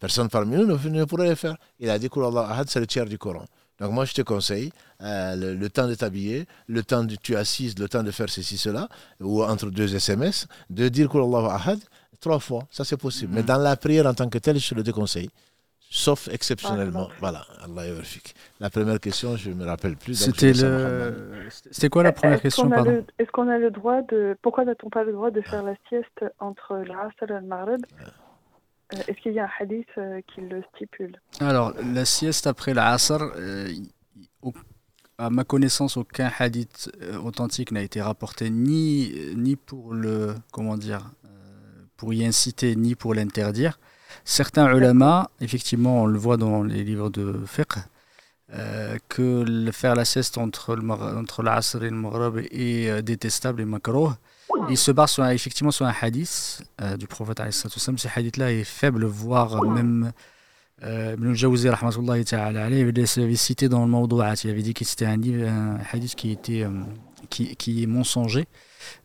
[0.01, 1.57] Personne parmi nous ne, pourrait le faire.
[1.79, 3.45] Il a dit Allah c'est le tiers du Coran.
[3.79, 4.73] Donc, moi, je te conseille
[5.03, 8.57] euh, le, temps de t'habiller, le temps de tu assises, le temps de faire ceci,
[8.57, 8.89] cela,
[9.21, 11.79] ou entre deux SMS, de dire Allah Ahad
[12.19, 12.67] trois fois.
[12.71, 13.33] Ça, c'est possible.
[13.35, 13.47] Mais mm-hmm.
[13.47, 15.31] dans la prière en tant que telle, je te le déconseille
[15.91, 17.09] sauf exceptionnellement.
[17.19, 17.83] voilà, Allah
[18.61, 20.15] La première question, je ne me rappelle plus.
[20.15, 21.49] C'était le...
[21.71, 22.71] C'était quoi la première question
[23.19, 24.37] Est-ce qu'on a le droit de...
[24.43, 27.81] Pourquoi n'a-t-on pas le droit de faire la sieste entre l'Asr et le Maghreb
[28.95, 31.21] euh, Est-ce qu'il y a un hadith euh, qui le stipule?
[31.41, 33.69] Alors, la sieste après l'Asr, euh,
[35.17, 36.91] à ma connaissance, aucun hadith
[37.25, 40.35] authentique n'a été rapporté ni, ni pour le...
[40.53, 41.11] Comment dire
[41.99, 43.79] pour y inciter, ni pour l'interdire.
[44.31, 47.79] Certains ulama, effectivement, on le voit dans les livres de fiqh,
[48.53, 50.79] euh, que le faire la sieste entre,
[51.17, 54.11] entre l'Asr et le Maghreb est euh, détestable et makro.
[54.69, 57.41] Il se base effectivement sur un hadith euh, du prophète.
[57.51, 60.13] Ce hadith-là est faible, voire même.
[60.83, 65.19] Euh, Ibn al-Jawzi, il avait cité dans le Mawdou'at, il avait dit que c'était un,
[65.23, 66.67] un, hadith qui, était,
[67.31, 68.47] qui, qui est mensonger.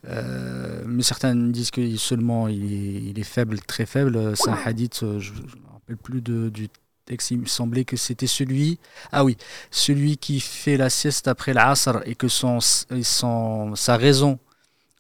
[0.08, 4.36] Euh, mais certains disent que seulement il est, faible, très faible.
[4.36, 5.32] C'est un hadith, euh, je,
[5.72, 6.70] rappelle plus du
[7.06, 7.32] texte.
[7.32, 8.80] Il me semblait que c'était celui.
[9.12, 9.38] Ah oui,
[9.72, 14.40] celui qui fait la sieste après l'Asr et que son, son, sa raison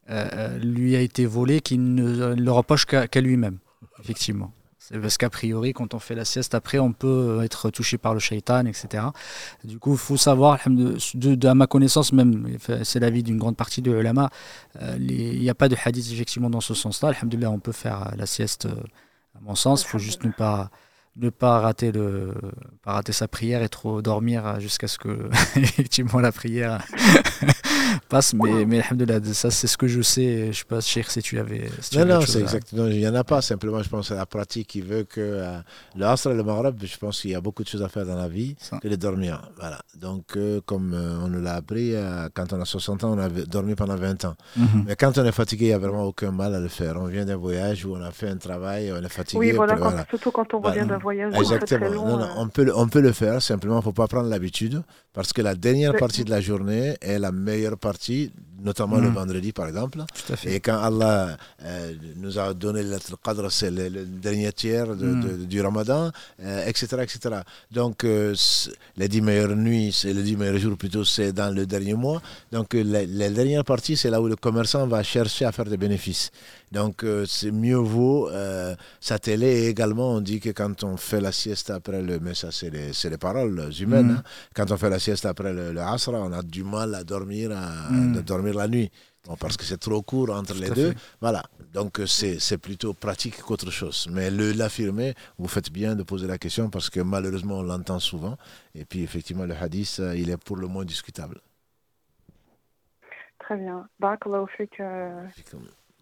[0.09, 3.57] euh, lui a été volée, qu'il ne le reproche qu'à lui-même,
[4.01, 4.51] effectivement.
[5.01, 8.19] Parce qu'a priori, quand on fait la sieste, après, on peut être touché par le
[8.19, 9.05] shaitan, etc.
[9.63, 13.81] Du coup, il faut savoir, de, à ma connaissance, même, c'est l'avis d'une grande partie
[13.81, 14.29] de l'ulama,
[14.81, 17.09] euh, il n'y a pas de hadith effectivement dans ce sens-là.
[17.09, 18.75] Alhamdulillah, on peut faire la sieste, euh,
[19.35, 19.83] à mon sens.
[19.83, 20.69] Il faut juste ne pas,
[21.15, 22.33] ne pas rater, le,
[22.81, 26.85] pas rater sa prière et trop dormir jusqu'à ce que, effectivement, la prière
[28.09, 28.33] passe.
[28.33, 28.81] Mais, mais
[29.33, 30.51] ça, c'est ce que je sais.
[30.51, 31.69] Je sais pas, Cheikh, si tu avais.
[31.95, 32.87] non, non, c'est exactement.
[32.87, 33.41] Il n'y en a pas.
[33.41, 35.57] Simplement, je pense à la pratique qui veut que euh,
[35.95, 38.05] le Asr et le Maghreb, je pense qu'il y a beaucoup de choses à faire
[38.05, 39.41] dans la vie que de dormir.
[39.59, 39.79] Voilà.
[39.99, 41.93] Donc, euh, comme euh, on nous l'a appris,
[42.33, 44.35] quand on a 60 ans, on a dormi pendant 20 ans.
[44.57, 44.85] Mhm.
[44.87, 46.95] Mais quand on est fatigué, il n'y a vraiment aucun mal à le faire.
[46.97, 49.39] On vient d'un voyage où on a fait un travail, on est fatigué.
[49.39, 51.33] Oui, voilà, surtout quand on revient d'un voyage.
[51.35, 51.79] Exactement.
[51.79, 53.41] Très long, non, non, on, peut, on peut le faire.
[53.41, 54.81] Simplement, il ne faut pas prendre l'habitude
[55.13, 58.31] parce que la dernière partie de la journée est la meilleure partie
[58.63, 59.13] notamment le mm.
[59.13, 59.99] vendredi par exemple.
[60.45, 65.45] Et quand Allah euh, nous a donné le cadre, c'est le, dernier tiers mm.
[65.45, 66.11] du Ramadan,
[66.65, 67.19] etc., euh, etc.
[67.71, 68.33] Donc euh,
[68.97, 72.21] les dix meilleures nuits, c'est les dix meilleurs jours plutôt, c'est dans le dernier mois.
[72.51, 75.77] Donc la, la dernière partie, c'est là où le commerçant va chercher à faire des
[75.77, 76.31] bénéfices.
[76.73, 79.45] Donc, euh, c'est mieux vaut euh, sa télé.
[79.45, 82.19] Et également, on dit que quand on fait la sieste après le.
[82.19, 84.07] Mais ça, c'est les, les, paroles humaines.
[84.07, 84.17] Mm.
[84.17, 84.23] Hein.
[84.55, 87.91] Quand on fait la sieste après le, Asra, on a du mal à dormir, à,
[87.91, 88.21] mm.
[88.23, 88.89] dormir la nuit.
[89.39, 90.95] parce que c'est trop court entre les deux.
[91.21, 91.43] Voilà.
[91.71, 94.07] Donc, euh, c'est plutôt pratique qu'autre chose.
[94.11, 98.35] Mais l'affirmer, vous faites bien de poser la question parce que malheureusement, on l'entend souvent.
[98.73, 101.39] Et puis, effectivement, le hadith, il est pour le moins discutable.
[103.37, 103.87] Très bien.
[103.99, 104.47] Barakallahu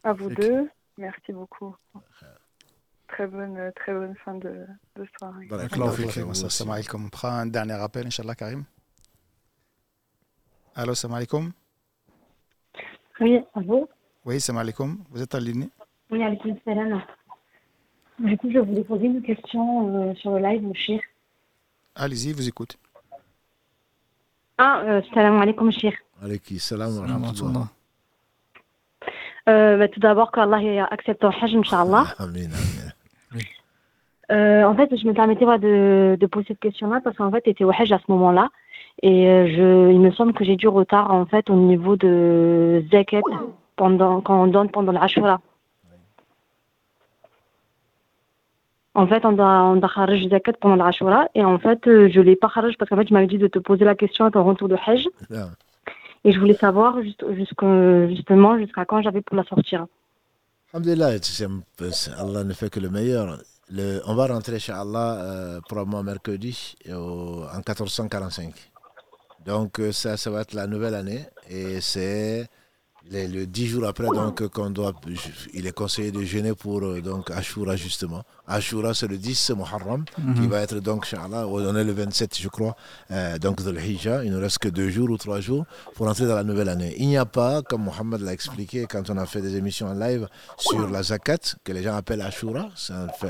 [0.04, 0.70] à vous deux.
[0.98, 1.76] Merci beaucoup.
[3.08, 4.66] Très bonne, très bonne fin de,
[4.96, 5.48] de soirée.
[6.94, 8.64] On prend un dernier appel, Inch'Allah, Karim.
[10.76, 11.52] Allô, salam alaikum.
[13.20, 13.90] Oui, allô?
[14.24, 15.04] Oui, salam alaikum.
[15.10, 15.68] Vous êtes en ligne?
[16.10, 17.02] Oui, alaikum salam.
[18.20, 21.02] Du coup, je voulais poser une question euh, sur le live, mon cher.
[21.96, 22.78] Allez-y, vous écoute.
[24.58, 25.94] Ah, euh, salam alaikum, cher.
[26.22, 27.68] Alaikum salam wa rahmatullah.
[29.50, 32.06] Euh, bah, tout d'abord, qu'Allah accepte ton hajj, Inch'Allah.
[32.20, 32.50] Amen,
[34.32, 37.66] euh, en fait, je me permettais de, de poser cette question-là parce qu'en fait, j'étais
[37.66, 38.48] au hajj à ce moment-là.
[39.04, 42.84] Et euh, je, il me semble que j'ai du retard en fait au niveau de
[42.92, 43.22] zakat
[43.76, 45.42] pendant, quand on donne pendant l'Ashura.
[48.94, 49.90] En fait, on doit, on doit
[50.30, 53.14] zakat pendant l'Ashura et en fait, je ne l'ai pas kharaj parce qu'en fait, je
[53.14, 55.08] m'avais dit de te poser la question à ton retour de hajj.
[56.24, 59.88] Et je voulais savoir juste, justement jusqu'à quand j'avais pour la sortir.
[60.74, 61.18] Alhamdulillah,
[62.18, 63.40] Allah ne fait que le meilleur.
[63.70, 68.54] Le, on va rentrer chez Allah euh, probablement mercredi en 1445.
[69.46, 72.48] Donc euh, ça, ça va être la nouvelle année et c'est
[73.12, 74.94] le dix jours après, donc, qu'on doit,
[75.54, 78.24] il est conseillé de jeûner pour euh, donc, Ashura, justement.
[78.48, 80.34] Ashura, c'est le 10 Muharram, mhm.
[80.36, 82.76] qui va être donc, Inch'Allah, on est le 27, je crois,
[83.12, 84.24] euh, donc de l'Hijjah.
[84.24, 85.66] Il ne reste que deux jours ou trois jours
[85.96, 86.96] pour entrer dans la nouvelle année.
[86.98, 89.94] Il n'y a pas, comme Mohamed l'a expliqué quand on a fait des émissions en
[89.94, 90.28] live
[90.58, 92.70] sur la zakat, que les gens appellent Ashura.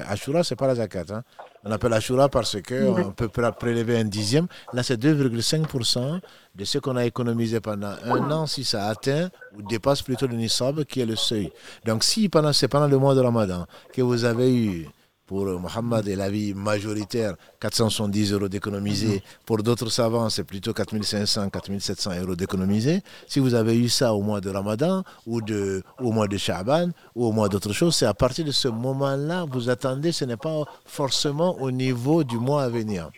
[0.07, 1.05] Ashura, c'est pas la zakat.
[1.09, 1.23] Hein.
[1.63, 4.47] On appelle Ashura parce qu'on peut prélever un dixième.
[4.73, 6.19] Là, c'est 2,5%
[6.55, 10.35] de ce qu'on a économisé pendant un an, si ça atteint ou dépasse plutôt le
[10.35, 11.51] nisab, qui est le seuil.
[11.85, 14.87] Donc, si pendant, c'est pendant le mois de Ramadan que vous avez eu
[15.31, 19.23] pour Mohammed et la vie majoritaire, 470 euros d'économiser.
[19.45, 23.01] Pour d'autres savants, c'est plutôt 4500, 4700 euros d'économiser.
[23.29, 26.89] Si vous avez eu ça au mois de Ramadan ou de, au mois de Sha'ban
[27.15, 30.35] ou au mois d'autre chose, c'est à partir de ce moment-là, vous attendez, ce n'est
[30.35, 33.09] pas forcément au niveau du mois à venir.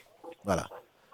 [0.45, 0.67] Voilà.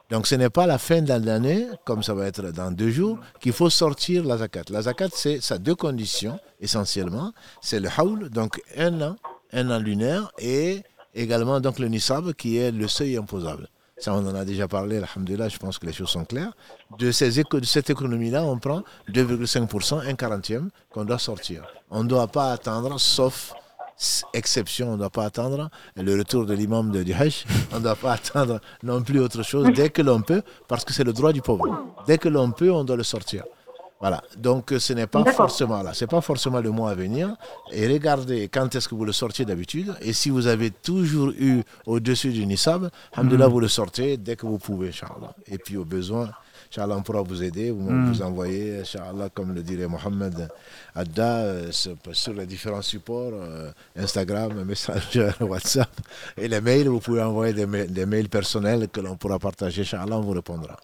[0.09, 3.19] Donc ce n'est pas la fin de l'année, comme ça va être dans deux jours,
[3.39, 4.63] qu'il faut sortir la zakat.
[4.69, 7.31] La zakat, c'est ça deux conditions essentiellement.
[7.61, 9.15] C'est le haoul, donc un an,
[9.53, 13.67] un an lunaire, et également donc le nisab qui est le seuil imposable.
[13.99, 16.53] Ça, on en a déjà parlé, alhamdulillah, je pense que les choses sont claires.
[16.97, 21.63] De, ces de cette économie-là, on prend 2,5%, un quarantième qu'on doit sortir.
[21.91, 23.53] On ne doit pas attendre, sauf
[24.33, 27.97] exception, on ne doit pas attendre le retour de l'imam de, Hajj, on ne doit
[27.97, 31.33] pas attendre non plus autre chose dès que l'on peut, parce que c'est le droit
[31.33, 31.65] du pauvre.
[32.07, 33.43] Dès que l'on peut, on doit le sortir.
[33.99, 37.35] Voilà, donc ce n'est pas forcément là, c'est pas forcément le mois à venir.
[37.73, 39.93] Et regardez quand est-ce que vous le sortez d'habitude.
[40.01, 43.51] Et si vous avez toujours eu au-dessus du Nisab, alhamdoulilah, mm.
[43.51, 45.33] vous le sortez dès que vous pouvez, Inch'Allah.
[45.47, 46.29] Et puis au besoin,
[46.71, 48.13] Inch'Allah, on pourra vous aider, vous, mm.
[48.13, 50.47] vous envoyer, Inch'Allah, comme le dirait Mohamed
[50.95, 55.91] Adda, euh, sur, les différents supports, euh, Instagram, Messenger, WhatsApp
[56.37, 56.87] et les mails.
[56.87, 59.81] Vous pouvez envoyer des, des mails personnels que l'on pourra partager.
[59.81, 60.77] Inch'Allah, on vous répondra.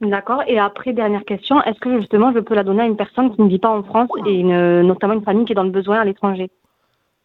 [0.00, 0.42] D'accord.
[0.46, 3.40] Et après, dernière question, est-ce que justement je peux la donner à une personne qui
[3.40, 6.04] ne vit pas en France et notamment une famille qui est dans le besoin à
[6.04, 6.50] l'étranger?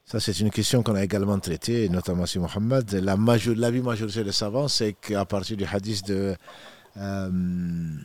[0.05, 2.91] Ça, c'est une question qu'on a également traitée, notamment sur Mohammed.
[2.93, 3.15] La
[3.55, 6.33] l'avis majoritaire des savants, c'est qu'à partir du hadith de,
[6.97, 7.29] euh,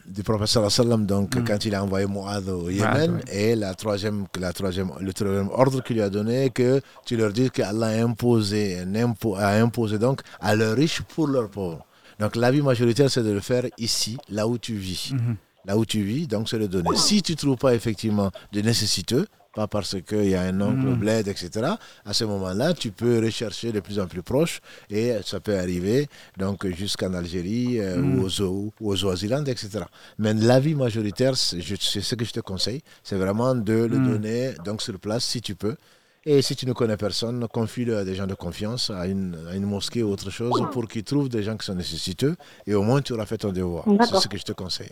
[0.07, 1.45] du professeur sallam, donc mm.
[1.45, 5.83] quand il a envoyé Mu'adh au Yémen, et la troisième, la troisième, le troisième ordre
[5.83, 10.55] qu'il lui a donné, que tu leur dis qu'Allah a imposé, a imposé donc à
[10.55, 11.85] leurs riches pour leurs pauvres.
[12.21, 15.13] Donc l'avis majoritaire, c'est de le faire ici, là où tu vis.
[15.13, 15.37] Mm-hmm.
[15.67, 16.97] Là où tu vis, donc c'est le donner.
[16.97, 20.87] Si tu ne trouves pas effectivement de nécessiteux, pas parce qu'il y a un oncle
[20.89, 20.95] mm.
[20.97, 21.75] bled, etc.
[22.05, 24.61] À ce moment-là, tu peux rechercher de plus en plus proche
[24.91, 28.19] et ça peut arriver donc jusqu'en Algérie euh, mm.
[28.19, 29.85] ou, aux, ou aux Oisilandes, etc.
[30.19, 34.07] Mais l'avis majoritaire, c'est ce que je te conseille, c'est vraiment de le mm.
[34.11, 35.77] donner donc sur place si tu peux.
[36.27, 39.57] Et si tu ne connais personne, confie-le à des gens de confiance, à une, à
[39.57, 42.37] une mosquée ou autre chose, pour qu'ils trouvent des gens qui sont nécessiteux.
[42.67, 43.85] Et au moins, tu auras fait ton devoir.
[44.01, 44.91] C'est ce que je te conseille.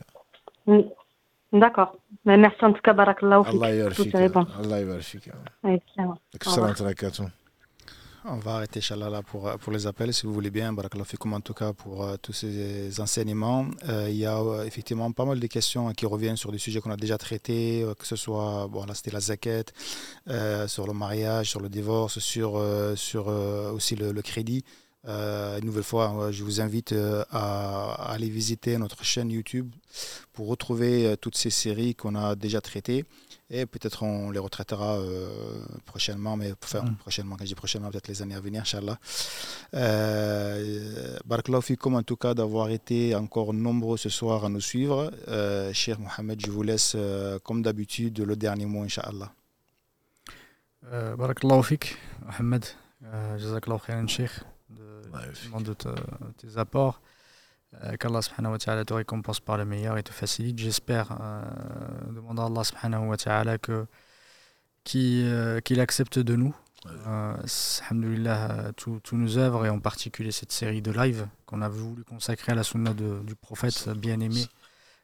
[1.53, 1.97] D'accord.
[2.25, 3.89] Merci en tout cas, Barakallahu Allah
[4.59, 4.81] Allah
[8.25, 10.73] On va arrêter, Inch'Allah, pour, pour les appels, si vous voulez bien.
[10.73, 13.67] Barakallahu en tout cas, pour euh, tous ces enseignements.
[13.89, 16.81] Euh, il y a euh, effectivement pas mal de questions qui reviennent sur des sujets
[16.81, 19.65] qu'on a déjà traités, que ce soit, bon, là, c'était la zakat,
[20.69, 22.63] sur le mariage, sur le divorce, sur,
[22.95, 24.65] sur aussi le, crédit.
[25.09, 29.71] Euh, une nouvelle fois, je vous invite euh, à, aller visiter notre chaîne YouTube
[30.33, 33.05] pour retrouver euh, toutes ces séries qu'on a déjà traitées.
[33.55, 34.99] Et peut-être on les retraitera
[35.85, 36.97] prochainement, mais enfin, mm.
[36.97, 38.99] prochainement, quand je dis prochainement, peut-être les années à venir, Inch'Allah.
[39.75, 41.19] Euh,
[41.79, 45.11] comme en tout cas d'avoir été encore nombreux ce soir à nous suivre.
[45.75, 46.97] cher Mohamed, je vous laisse,
[47.45, 49.31] comme d'habitude, le dernier mot, Inch'Allah.
[50.91, 52.65] Barakallahu fik, Mohamed.
[53.39, 54.33] Jazakallahu khairan, Sheikh
[55.61, 55.75] de
[56.39, 57.01] tes apports.
[57.75, 60.59] Euh, Qu'Allah subhanahu wa ta'ala te récompense par le meilleur et te facilite.
[60.59, 61.43] J'espère, euh,
[62.13, 63.87] demander à Allah subhanahu wa ta'ala que,
[64.95, 66.55] euh, qu'il accepte de nous.
[67.07, 67.37] Euh,
[67.91, 72.53] alhamdulillah, tous nos œuvres et en particulier cette série de live qu'on a voulu consacrer
[72.53, 74.47] à la sunna du prophète bien aimé,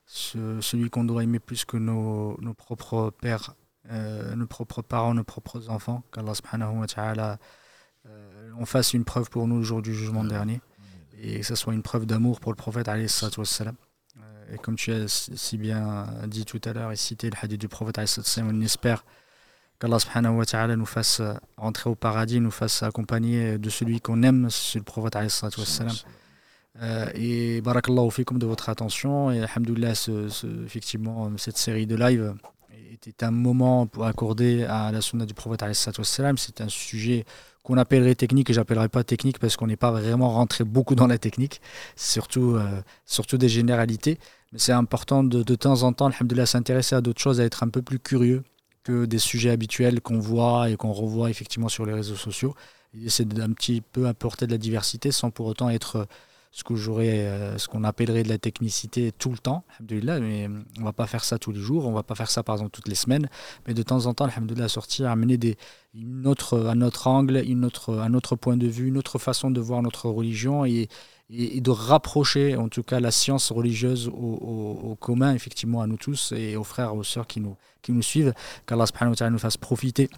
[0.07, 3.55] celui qu'on doit aimer plus que nos, nos propres pères,
[3.89, 6.03] nos propres parents, nos propres enfants.
[6.13, 7.39] Qu'Allah subhanahu wa ta'ala
[8.07, 10.61] euh, on fasse une preuve pour nous le jour du jugement dernier
[11.21, 13.75] et que ce soit une preuve d'amour pour le prophète euh,
[14.53, 17.69] et comme tu as si bien dit tout à l'heure et cité le hadith du
[17.69, 18.01] prophète
[18.39, 19.05] on espère
[19.79, 21.23] qu'Allah subhanahu wa ta'ala nous fasse
[21.57, 25.17] rentrer au paradis, nous fasse accompagner de celui qu'on aime, c'est le prophète
[26.81, 29.31] euh, et barakallahu fikum de votre attention.
[29.31, 29.95] Et alhamdoulilah
[30.65, 32.35] effectivement cette série de live
[32.93, 37.25] était un moment pour accorder à la sunna du prophète c'est un sujet
[37.69, 41.07] qu'on appellerait technique, et j'appellerais pas technique parce qu'on n'est pas vraiment rentré beaucoup dans
[41.07, 41.61] la technique,
[41.97, 44.19] surtout, euh, surtout des généralités.
[44.53, 47.63] Mais c'est important de, de temps en temps, de s'intéresser à d'autres choses, à être
[47.63, 48.43] un peu plus curieux
[48.85, 52.55] que des sujets habituels qu'on voit et qu'on revoit effectivement sur les réseaux sociaux.
[53.09, 56.09] C'est d'un petit peu apporter de la diversité sans pour autant être
[56.51, 60.49] ce que j'aurais, euh, ce qu'on appellerait de la technicité tout le temps, mais
[60.81, 62.71] on va pas faire ça tous les jours, on va pas faire ça par exemple
[62.71, 63.29] toutes les semaines,
[63.67, 65.57] mais de temps en temps, alhamdoulilah, sortir, amener des,
[65.95, 69.51] une autre, un autre angle, une autre, un autre point de vue, une autre façon
[69.51, 70.89] de voir notre religion et,
[71.31, 76.33] et, de rapprocher en tout cas la science religieuse au, commun, effectivement, à nous tous
[76.37, 78.33] et aux frères, aux sœurs qui nous, qui nous suivent,
[78.67, 78.87] qu'Allah
[79.31, 80.09] nous fasse profiter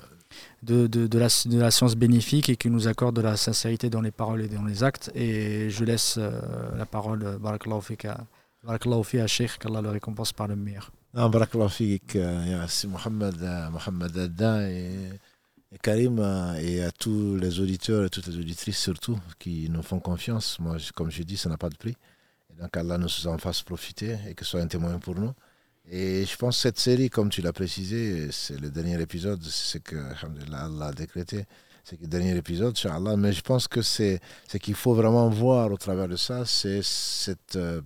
[0.62, 3.90] de, de, de, la, de, la, science bénéfique et qui nous accorde de la sincérité
[3.90, 5.10] dans les paroles et dans les actes.
[5.14, 6.40] Et je laisse euh,
[6.76, 10.90] la parole, euh, Barakallahu à Sheikh, qu'Allah le récompense par le meilleur.
[11.14, 13.36] Non, Barakallahu fik, euh, Mohamed,
[13.72, 14.92] Mohamed Adda et,
[15.72, 16.18] et, Karim
[16.60, 20.58] et à tous les auditeurs et toutes les auditrices surtout qui nous font confiance.
[20.60, 21.96] Moi, comme je dis, ça n'a pas de prix.
[22.50, 25.32] Et donc Allah nous en fasse profiter et que ce soit un témoin pour nous.
[25.88, 29.82] Et je pense que cette série, comme tu l'as précisé, c'est le dernier épisode, c'est
[29.82, 29.96] que
[30.52, 31.46] Allah a décrété,
[31.84, 32.78] c'est le dernier épisode.
[33.18, 36.82] Mais je pense que c'est ce qu'il faut vraiment voir au travers de ça, c'est
[36.82, 37.80] cette euh,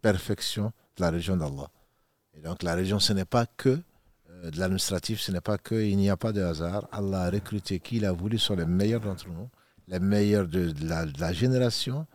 [0.00, 1.68] perfection de la région d'Allah.
[2.34, 3.80] Et donc la région, ce n'est pas que
[4.30, 6.88] euh, de l'administratif, ce n'est pas que, il n'y a pas de hasard.
[6.90, 9.50] Allah a recruté qui il a voulu sur les meilleurs d'entre nous,
[9.88, 10.72] les meilleurs de
[11.18, 12.06] la génération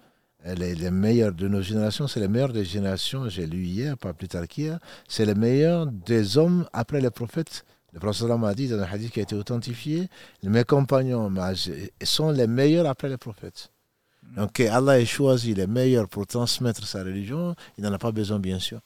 [0.46, 4.14] les, les meilleurs de nos générations, c'est les meilleurs des générations, j'ai lu hier, pas
[4.14, 7.66] plus tard qu'hier, c'est les meilleurs des hommes après les prophètes.
[7.94, 10.08] Le prophète m'a dit dans un hadith qui a été authentifié,
[10.44, 11.32] mes compagnons
[12.04, 13.72] sont les meilleurs après les prophètes.
[14.36, 18.40] Donc Allah ait choisi les meilleurs pour transmettre sa religion, il n'en a pas besoin
[18.40, 18.80] bien sûr.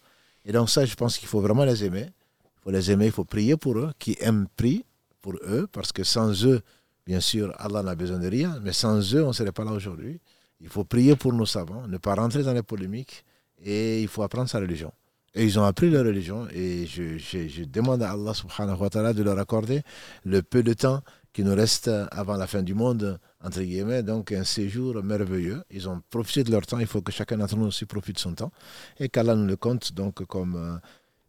[0.43, 2.09] Et donc ça, je pense qu'il faut vraiment les aimer.
[2.43, 4.85] Il faut les aimer, il faut prier pour eux, qui aiment prient
[5.21, 6.61] pour eux, parce que sans eux,
[7.05, 9.71] bien sûr, Allah n'a besoin de rien, mais sans eux, on ne serait pas là
[9.71, 10.19] aujourd'hui.
[10.65, 13.23] Il faut prier pour nos savants, ne pas rentrer dans les polémiques,
[13.63, 14.91] et il faut apprendre sa religion.
[15.35, 19.21] Et ils ont appris leur religion, et je, demande à Allah subhanahu wa ta'ala de
[19.21, 19.83] leur accorder
[20.23, 21.01] le peu de temps
[21.33, 25.61] qui nous reste avant la fin du monde, entre guillemets, donc un séjour merveilleux.
[25.69, 28.21] Ils ont profité de leur temps, il faut que chacun d'entre nous aussi profite de
[28.21, 28.51] son temps,
[28.99, 30.77] et qu'Allah nous le compte donc comme euh,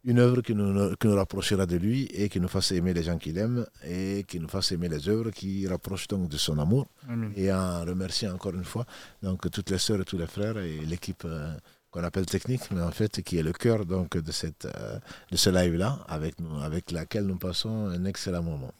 [0.07, 3.03] une œuvre qui nous, qui nous rapprochera de lui et qui nous fasse aimer les
[3.03, 6.57] gens qu'il aime et qui nous fasse aimer les œuvres qui rapprochent donc de son
[6.59, 6.87] amour.
[7.35, 8.85] Et en remerciant encore une fois
[9.21, 11.53] donc toutes les sœurs et tous les frères et l'équipe euh,
[11.91, 14.97] qu'on appelle technique, mais en fait qui est le cœur donc de, cette, euh,
[15.29, 18.73] de ce live-là avec, nous, avec laquelle nous passons un excellent moment.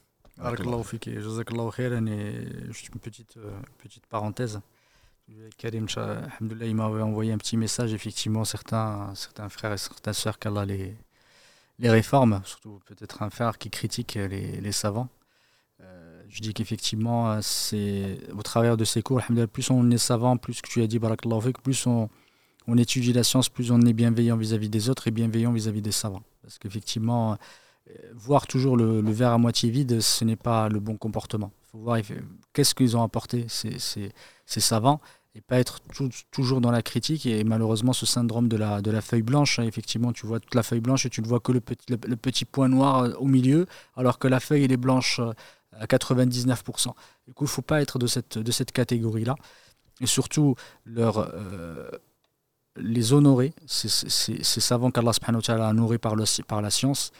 [2.71, 3.51] Juste une petite, euh,
[3.83, 4.61] petite parenthèse.
[5.57, 5.87] Karim,
[6.61, 7.93] il m'avait envoyé un petit message.
[7.93, 10.95] Effectivement, certains, certains frères et certaines sœurs, qu'Allah les,
[11.79, 15.09] les réformes, surtout peut-être un frère qui critique les, savants.
[15.81, 19.21] Euh, je dis qu'effectivement, c'est au travers de ces cours,
[19.51, 20.99] plus on est savant, plus que tu as dit,
[21.63, 22.09] plus on,
[22.67, 25.91] on étudie la science, plus on est bienveillant vis-à-vis des autres et bienveillant vis-à-vis des
[25.91, 26.23] savants.
[26.41, 27.37] Parce qu'effectivement,
[27.89, 31.51] euh, voir toujours le, verre à moitié vide, ce n'est pas le bon comportement.
[31.67, 31.99] Il faut voir
[32.53, 34.99] qu'est-ce qu'ils ont apporté ces, ces, savants?
[35.37, 35.79] Et pas être
[36.31, 37.25] toujours dans la critique.
[37.27, 40.55] Et malheureusement, ce syndrome de la, de la feuille blanche, hein, effectivement, tu vois toute
[40.55, 43.13] la feuille blanche et tu ne vois que le petit, le, petit point noir euh,
[43.19, 45.31] au milieu, alors que la feuille, est blanche euh,
[45.79, 46.87] à 99%.
[47.27, 49.35] Du coup, il ne faut pas être de cette, de cette catégorie-là.
[50.01, 50.55] Et surtout,
[50.85, 51.33] leur,
[52.75, 53.89] les honorer, ces,
[54.43, 57.11] savants qu'Allah a nourris par, le, par la science,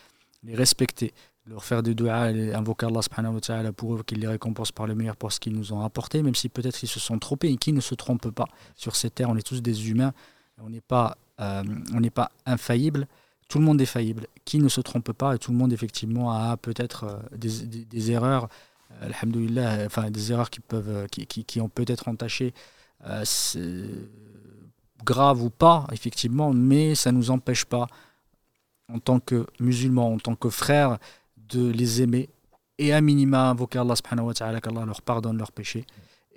[0.44, 1.14] les respecter,
[1.50, 4.72] leur faire des doigts et invoquer Allah subhanahu wa ta'ala pour eux qu'il les récompense
[4.72, 7.18] par le meilleur pour ce qu'ils nous ont apporté, même si peut-être ils se sont
[7.20, 8.48] trompés et qui ne se trompe pas.
[8.76, 10.14] Sur cette terre, on est tous des humains,
[10.62, 11.64] on n'est pas, euh,
[12.14, 13.08] pas infaillible,
[13.48, 14.28] tout le monde est faillible.
[14.44, 18.50] Qui ne se trompe pas et tout le monde effectivement a peut-être euh, des, erreurs,
[19.02, 22.54] euh, enfin des erreurs qui, peuvent, qui, qui, qui ont peut-être entaché
[25.04, 27.88] grave ou pas, effectivement, mais ça ne nous empêche pas
[28.92, 30.98] en tant que musulmans, en tant que frères,
[31.50, 32.30] de les aimer
[32.78, 35.86] et à minima invoquer Allah subhanahu wa ta'ala qu'Allah leur pardonne leurs péchés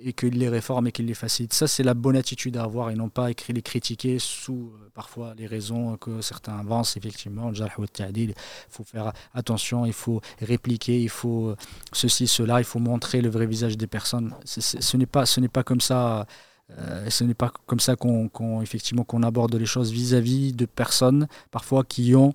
[0.02, 1.52] et qu'il les réforme et qu'il les facilite.
[1.52, 5.34] Ça, c'est la bonne attitude à avoir et non pas les critiquer sous euh, parfois
[5.36, 6.96] les raisons que certains avancent.
[6.96, 8.34] Effectivement, il
[8.68, 11.56] faut faire attention, il faut répliquer, il faut euh,
[11.92, 14.34] ceci, cela, il faut montrer le vrai visage des personnes.
[14.44, 16.26] ce n'est pas, pas comme ça.
[16.78, 21.26] Euh, ce n'est pas comme ça qu'on effectivement qu'on aborde les choses vis-à-vis de personnes
[21.50, 22.32] parfois qui ont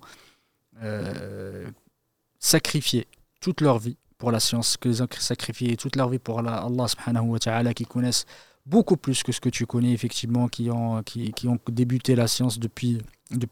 [2.38, 3.06] sacrifié
[3.40, 7.26] toute leur vie pour la science, qu'ils ont sacrifié toute leur vie pour Allah, subhanahu
[7.28, 8.24] wa ta'ala, qui connaissent
[8.64, 11.02] beaucoup plus que ce que tu connais effectivement, qui ont,
[11.68, 12.98] débuté la science depuis,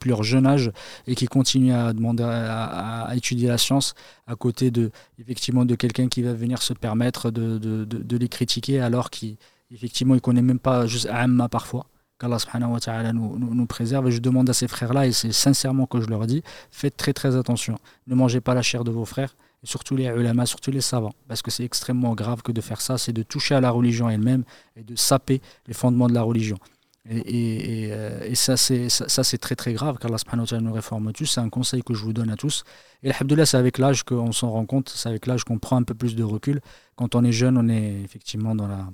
[0.06, 0.72] leur jeune âge
[1.06, 3.94] et qui continuent à demander à, étudier la science
[4.26, 9.10] à côté de effectivement de quelqu'un qui va venir se permettre de, les critiquer alors
[9.10, 9.36] qu'il
[9.70, 11.86] Effectivement, il ne connaît même pas juste Amma parfois.
[12.18, 14.08] Qu'Allah subhanahu wa ta'ala nous, nous, préserve.
[14.08, 17.12] Et je demande à ces frères-là, et c'est sincèrement que je leur dis, faites très
[17.12, 17.78] très attention.
[18.06, 21.14] Ne mangez pas la chair de vos frères, et surtout les ulama, surtout les savants.
[21.26, 24.08] Parce que c'est extrêmement grave que de faire ça, c'est de toucher à la religion
[24.08, 24.44] elle-même
[24.76, 26.58] et de saper les fondements de la religion.
[27.06, 31.12] Et, euh, ça, c'est, ça, c'est très très grave, qu'Allah subhanahu wa ta'ala nous réforme
[31.12, 31.26] tous.
[31.26, 32.64] C'est un conseil que je vous donne à tous.
[33.02, 35.82] Et alhamdoulilah, c'est avec l'âge qu'on s'en rend compte, c'est avec l'âge qu'on prend un
[35.82, 36.60] peu plus de recul.
[36.96, 38.88] Quand on est jeune, on est effectivement dans la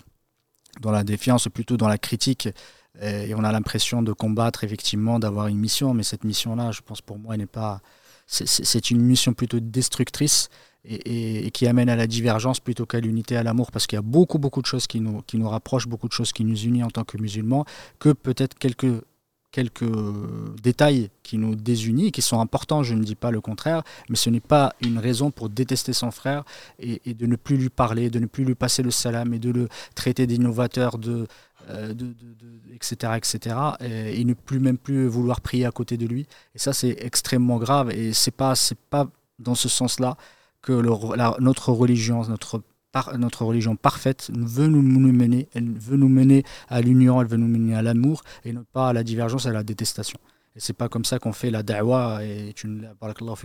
[0.80, 2.48] dans la défiance, plutôt dans la critique.
[3.00, 5.94] Et on a l'impression de combattre, effectivement, d'avoir une mission.
[5.94, 7.80] Mais cette mission-là, je pense pour moi, n'est pas.
[8.26, 10.50] C'est une mission plutôt destructrice
[10.84, 13.70] et, qui amène à la divergence plutôt qu'à l'unité, à l'amour.
[13.72, 16.12] Parce qu'il y a beaucoup, beaucoup de choses qui nous, qui nous rapprochent, beaucoup de
[16.12, 17.64] choses qui nous unissent en tant que musulmans,
[17.98, 19.02] que peut-être quelques
[19.50, 19.90] quelques
[20.62, 24.30] détails qui nous désunissent, qui sont importants, je ne dis pas le contraire, mais ce
[24.30, 26.44] n'est pas une raison pour détester son frère
[26.78, 29.50] et, de ne plus lui parler, de ne plus lui passer le salam et de
[29.50, 31.26] le traiter d'innovateur, de,
[31.68, 31.94] euh,
[32.72, 36.26] etc., etc., et, ne plus même plus vouloir prier à côté de lui.
[36.54, 39.08] Et ça, c'est extrêmement grave et c'est pas, c'est pas
[39.38, 40.16] dans ce sens-là
[40.62, 40.72] que
[41.40, 42.62] notre religion, notre
[43.18, 47.46] notre religion parfaite veut nous, mener, elle veut nous mener à l'union, elle veut nous
[47.46, 50.18] mener à l'amour et non pas à la divergence à la détestation.
[50.56, 52.68] Et c'est pas comme ça qu'on fait la da'wa et tu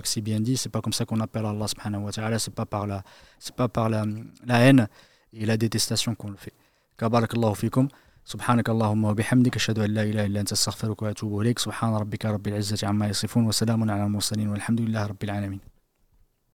[0.04, 2.66] c'est bien dit, c'est pas comme ça qu'on appelle Allah subhanahu wa ta'ala, c'est pas
[2.66, 3.04] par la
[3.38, 4.06] c'est pas par la,
[4.46, 4.88] la, haine
[5.32, 6.54] et la détestation qu'on le fait.
[6.98, 7.88] Barakallahu fikum.
[8.28, 11.60] سبحانك اللهم وبحمدك أشهد أن لا إله إلا أنت أستغفرك وأتوب إليك.
[11.60, 15.75] سبحان ربك رب العزة عما يصفون وسلام على المرسلين والحمد لله رب العالمين.